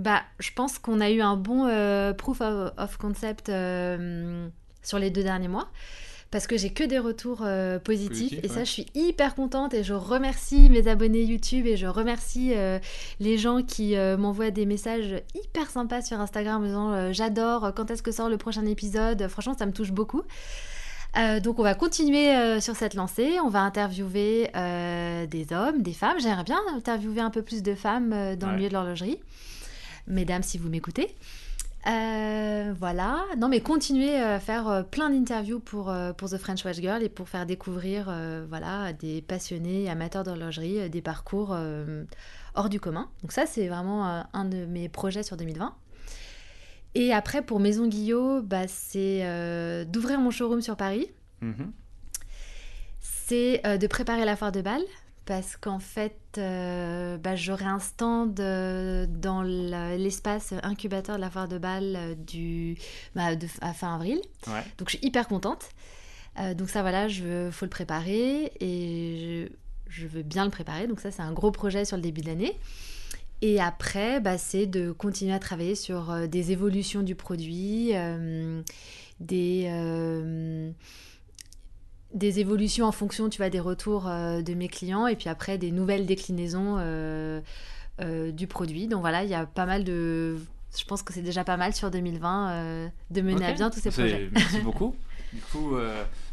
bah, 0.00 0.22
je 0.40 0.50
pense 0.52 0.78
qu'on 0.78 1.00
a 1.00 1.10
eu 1.10 1.20
un 1.20 1.36
bon 1.36 1.68
proof 2.18 2.40
of 2.40 2.96
concept 2.98 3.46
sur 4.82 4.98
les 4.98 5.10
deux 5.10 5.22
derniers 5.22 5.48
mois 5.48 5.68
parce 6.34 6.48
que 6.48 6.56
j'ai 6.56 6.70
que 6.70 6.82
des 6.82 6.98
retours 6.98 7.42
euh, 7.42 7.78
positifs. 7.78 8.40
Et 8.42 8.48
ça 8.48 8.64
je 8.64 8.68
suis 8.68 8.86
hyper 8.96 9.36
contente 9.36 9.72
et 9.72 9.84
je 9.84 9.94
remercie 9.94 10.68
mes 10.68 10.88
abonnés 10.88 11.22
YouTube 11.22 11.64
et 11.64 11.76
je 11.76 11.86
remercie 11.86 12.54
euh, 12.56 12.80
les 13.20 13.38
gens 13.38 13.62
qui 13.62 13.94
euh, 13.94 14.16
m'envoient 14.16 14.50
des 14.50 14.66
messages 14.66 15.22
hyper 15.36 15.70
sympas 15.70 16.02
sur 16.02 16.20
Instagram 16.20 16.60
en 16.60 16.66
disant 16.66 17.12
j'adore 17.12 17.72
quand 17.76 17.88
est-ce 17.92 18.02
que 18.02 18.10
sort 18.10 18.28
le 18.28 18.36
prochain 18.36 18.66
épisode? 18.66 19.28
Franchement 19.28 19.54
ça 19.56 19.64
me 19.64 19.70
touche 19.70 19.92
beaucoup. 19.92 20.22
Donc 21.44 21.60
on 21.60 21.62
va 21.62 21.76
continuer 21.76 22.60
sur 22.60 22.74
cette 22.74 22.94
lancée, 22.94 23.38
on 23.40 23.48
va 23.48 23.60
interviewer 23.60 24.50
des 25.30 25.46
hommes, 25.52 25.82
des 25.82 25.92
femmes, 25.92 26.16
j'aimerais 26.18 26.42
bien 26.42 26.58
interviewer 26.76 27.20
un 27.20 27.30
peu 27.30 27.42
plus 27.42 27.62
de 27.62 27.76
femmes 27.76 28.34
dans 28.34 28.50
le 28.50 28.56
milieu 28.56 28.68
de 28.68 28.74
l'horlogerie. 28.74 29.20
Mesdames, 30.08 30.42
si 30.42 30.58
vous 30.58 30.68
m'écoutez. 30.68 31.14
Euh, 31.86 32.72
voilà, 32.78 33.26
non 33.36 33.48
mais 33.48 33.60
continuer 33.60 34.16
à 34.16 34.40
faire 34.40 34.68
euh, 34.68 34.82
plein 34.82 35.10
d'interviews 35.10 35.60
pour, 35.60 35.90
euh, 35.90 36.14
pour 36.14 36.30
The 36.30 36.38
French 36.38 36.64
Watch 36.64 36.76
Girl 36.76 37.02
et 37.02 37.10
pour 37.10 37.28
faire 37.28 37.44
découvrir 37.44 38.04
voilà, 38.48 38.92
des 38.94 39.20
passionnés, 39.20 39.90
amateurs 39.90 40.24
d'horlogerie, 40.24 40.88
des 40.88 41.02
parcours 41.02 41.56
hors 42.54 42.68
du 42.68 42.80
commun. 42.80 43.10
Donc 43.22 43.32
ça 43.32 43.46
c'est 43.46 43.68
vraiment 43.68 44.24
un 44.32 44.44
de 44.44 44.64
mes 44.64 44.88
projets 44.88 45.22
sur 45.22 45.36
2020. 45.36 45.74
Et 46.94 47.12
après 47.12 47.42
pour 47.42 47.60
Maison 47.60 47.86
Guillot, 47.86 48.40
bah, 48.42 48.66
c'est 48.68 49.84
d'ouvrir 49.86 50.20
mon 50.20 50.30
showroom 50.30 50.62
sur 50.62 50.76
Paris. 50.76 51.10
Mhm. 51.40 51.72
C'est 53.00 53.62
de 53.78 53.86
préparer 53.86 54.24
la 54.24 54.36
foire 54.36 54.52
de 54.52 54.62
Bâle 54.62 54.84
parce 55.26 55.56
qu'en 55.56 55.78
fait, 55.78 56.18
bah, 56.36 57.36
j'aurai 57.36 57.64
un 57.64 57.78
stand 57.78 58.34
dans 58.34 59.42
l'espace 59.42 60.54
incubateur 60.62 61.16
de 61.16 61.20
la 61.20 61.30
foire 61.30 61.48
de 61.48 61.58
Bâle 61.58 62.16
du, 62.18 62.76
bah, 63.14 63.30
à 63.60 63.72
fin 63.72 63.94
avril. 63.94 64.20
Donc 64.78 64.90
je 64.90 64.96
suis 64.96 65.06
hyper 65.06 65.28
contente. 65.28 65.68
donc 66.56 66.68
ça, 66.68 66.82
voilà, 66.82 67.08
il 67.08 67.50
faut 67.52 67.64
le 67.64 67.70
préparer 67.70 68.52
et 68.60 69.48
je, 69.88 70.02
je, 70.02 70.06
veux 70.06 70.22
bien 70.22 70.44
le 70.44 70.50
préparer. 70.50 70.86
Donc 70.86 71.00
ça, 71.00 71.10
c'est 71.10 71.22
un 71.22 71.32
gros 71.32 71.50
projet 71.50 71.84
sur 71.84 71.96
le 71.96 72.02
début 72.02 72.20
de 72.20 72.26
l'année. 72.26 72.58
Et 73.42 73.60
après, 73.60 74.20
bah, 74.20 74.38
c'est 74.38 74.66
de 74.66 74.90
continuer 74.90 75.34
à 75.34 75.38
travailler 75.38 75.74
sur 75.74 76.10
euh, 76.10 76.26
des 76.26 76.50
évolutions 76.50 77.02
du 77.02 77.14
produit, 77.14 77.90
euh, 77.92 78.62
des, 79.20 79.66
euh, 79.68 80.70
des 82.14 82.40
évolutions 82.40 82.86
en 82.86 82.92
fonction, 82.92 83.28
tu 83.28 83.38
vois, 83.38 83.50
des 83.50 83.60
retours 83.60 84.04
de 84.04 84.54
mes 84.54 84.68
clients, 84.68 85.06
et 85.06 85.16
puis 85.16 85.28
après 85.28 85.58
des 85.58 85.70
nouvelles 85.70 86.06
déclinaisons 86.06 86.78
du 88.00 88.46
produit. 88.46 88.86
Donc 88.88 89.00
voilà, 89.00 89.24
il 89.24 89.30
y 89.30 89.34
a 89.34 89.46
pas 89.46 89.66
mal 89.66 89.84
de... 89.84 90.36
Je 90.76 90.84
pense 90.84 91.02
que 91.02 91.12
c'est 91.12 91.22
déjà 91.22 91.44
pas 91.44 91.56
mal 91.56 91.74
sur 91.74 91.90
2020 91.90 92.90
de 93.10 93.20
mener 93.20 93.44
à 93.44 93.52
bien 93.52 93.70
tous 93.70 93.80
ces 93.80 93.90
projets. 93.90 94.28
Merci 94.32 94.60
beaucoup. 94.60 94.94
du 95.32 95.40
coup, 95.52 95.76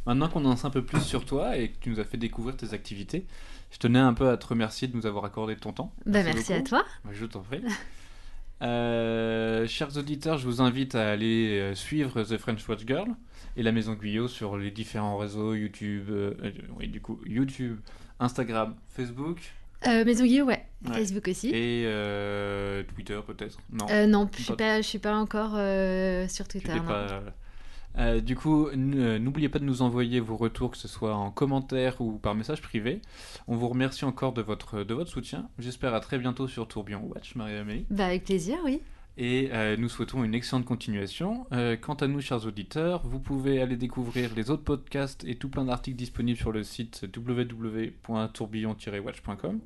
maintenant 0.05 0.29
qu'on 0.29 0.45
en 0.45 0.55
sait 0.55 0.67
un 0.67 0.71
peu 0.71 0.83
plus 0.83 1.01
sur 1.01 1.25
toi 1.25 1.57
et 1.57 1.69
que 1.69 1.77
tu 1.79 1.89
nous 1.89 1.99
as 1.99 2.05
fait 2.05 2.17
découvrir 2.17 2.55
tes 2.55 2.73
activités, 2.73 3.25
je 3.71 3.77
tenais 3.77 3.99
un 3.99 4.13
peu 4.13 4.29
à 4.29 4.37
te 4.37 4.47
remercier 4.47 4.87
de 4.87 4.95
nous 4.95 5.05
avoir 5.05 5.25
accordé 5.25 5.55
ton 5.55 5.71
temps. 5.71 5.93
Bah, 6.05 6.23
merci, 6.23 6.53
à 6.53 6.61
toi. 6.61 6.83
Je 7.11 7.25
t'en 7.25 7.41
prie. 7.41 7.61
Euh, 8.61 9.65
chers 9.67 9.97
auditeurs, 9.97 10.37
je 10.37 10.45
vous 10.45 10.61
invite 10.61 10.95
à 10.95 11.09
aller 11.09 11.59
euh, 11.59 11.75
suivre 11.75 12.23
The 12.23 12.37
French 12.37 12.67
Watch 12.67 12.85
Girl 12.85 13.09
et 13.57 13.63
la 13.63 13.71
Maison 13.71 13.93
Guyot 13.93 14.27
sur 14.27 14.57
les 14.57 14.71
différents 14.71 15.17
réseaux 15.17 15.53
YouTube, 15.55 16.09
euh, 16.09 16.33
oui, 16.77 16.87
du 16.87 17.01
coup, 17.01 17.19
YouTube, 17.25 17.79
Instagram, 18.19 18.75
Facebook. 18.89 19.39
Maison 19.83 20.25
Guyot, 20.25 20.45
ouais. 20.45 20.63
Facebook 20.93 21.27
aussi. 21.27 21.49
Et 21.49 21.87
Twitter 22.93 23.19
peut-être 23.25 23.57
Non. 23.71 23.87
non, 24.07 24.29
je 24.37 24.43
suis 24.43 24.55
pas, 24.55 24.79
je 24.79 24.87
suis 24.87 24.99
pas 24.99 25.15
encore 25.15 25.57
sur 26.29 26.47
Twitter. 26.47 26.75
Non. 26.75 26.83
Pas, 26.83 27.23
euh, 27.97 28.21
du 28.21 28.35
coup, 28.35 28.67
euh, 28.67 29.17
n'oubliez 29.19 29.49
pas 29.49 29.59
de 29.59 29.65
nous 29.65 29.81
envoyer 29.81 30.19
vos 30.19 30.37
retours, 30.37 30.71
que 30.71 30.77
ce 30.77 30.87
soit 30.87 31.15
en 31.15 31.31
commentaire 31.31 31.99
ou 32.01 32.13
par 32.13 32.35
message 32.35 32.61
privé. 32.61 33.01
On 33.47 33.55
vous 33.55 33.67
remercie 33.67 34.05
encore 34.05 34.31
de 34.33 34.41
votre, 34.41 34.83
de 34.83 34.93
votre 34.93 35.09
soutien. 35.09 35.49
J'espère 35.59 35.93
à 35.93 35.99
très 35.99 36.17
bientôt 36.17 36.47
sur 36.47 36.65
Tourbillon 36.67 37.03
Watch, 37.05 37.35
Marie-Amélie. 37.35 37.85
Bah, 37.89 38.05
avec 38.07 38.23
plaisir, 38.23 38.57
oui. 38.63 38.79
Et 39.17 39.49
euh, 39.51 39.75
nous 39.75 39.89
souhaitons 39.89 40.23
une 40.23 40.33
excellente 40.33 40.63
continuation. 40.65 41.45
quant 41.81 41.95
à 41.95 42.07
nous, 42.07 42.21
chers 42.21 42.45
auditeurs, 42.45 43.05
vous 43.05 43.19
pouvez 43.19 43.61
aller 43.61 43.75
découvrir 43.75 44.33
les 44.35 44.49
autres 44.49 44.63
podcasts 44.63 45.25
et 45.25 45.35
tout 45.35 45.49
plein 45.49 45.65
d'articles 45.65 45.97
disponibles 45.97 46.39
sur 46.39 46.53
le 46.53 46.63
site 46.63 47.05
www.tourbillon-watch.com. 47.15 49.59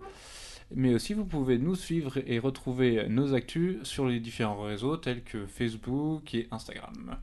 Mais 0.74 0.96
aussi, 0.96 1.14
vous 1.14 1.26
pouvez 1.26 1.60
nous 1.60 1.76
suivre 1.76 2.18
et 2.26 2.40
retrouver 2.40 3.08
nos 3.08 3.36
actus 3.36 3.84
sur 3.84 4.08
les 4.08 4.20
différents 4.20 4.64
réseaux 4.64 4.98
tels 4.98 5.24
que 5.24 5.46
Facebook 5.46 6.34
et 6.34 6.48
Instagram. 6.50 7.20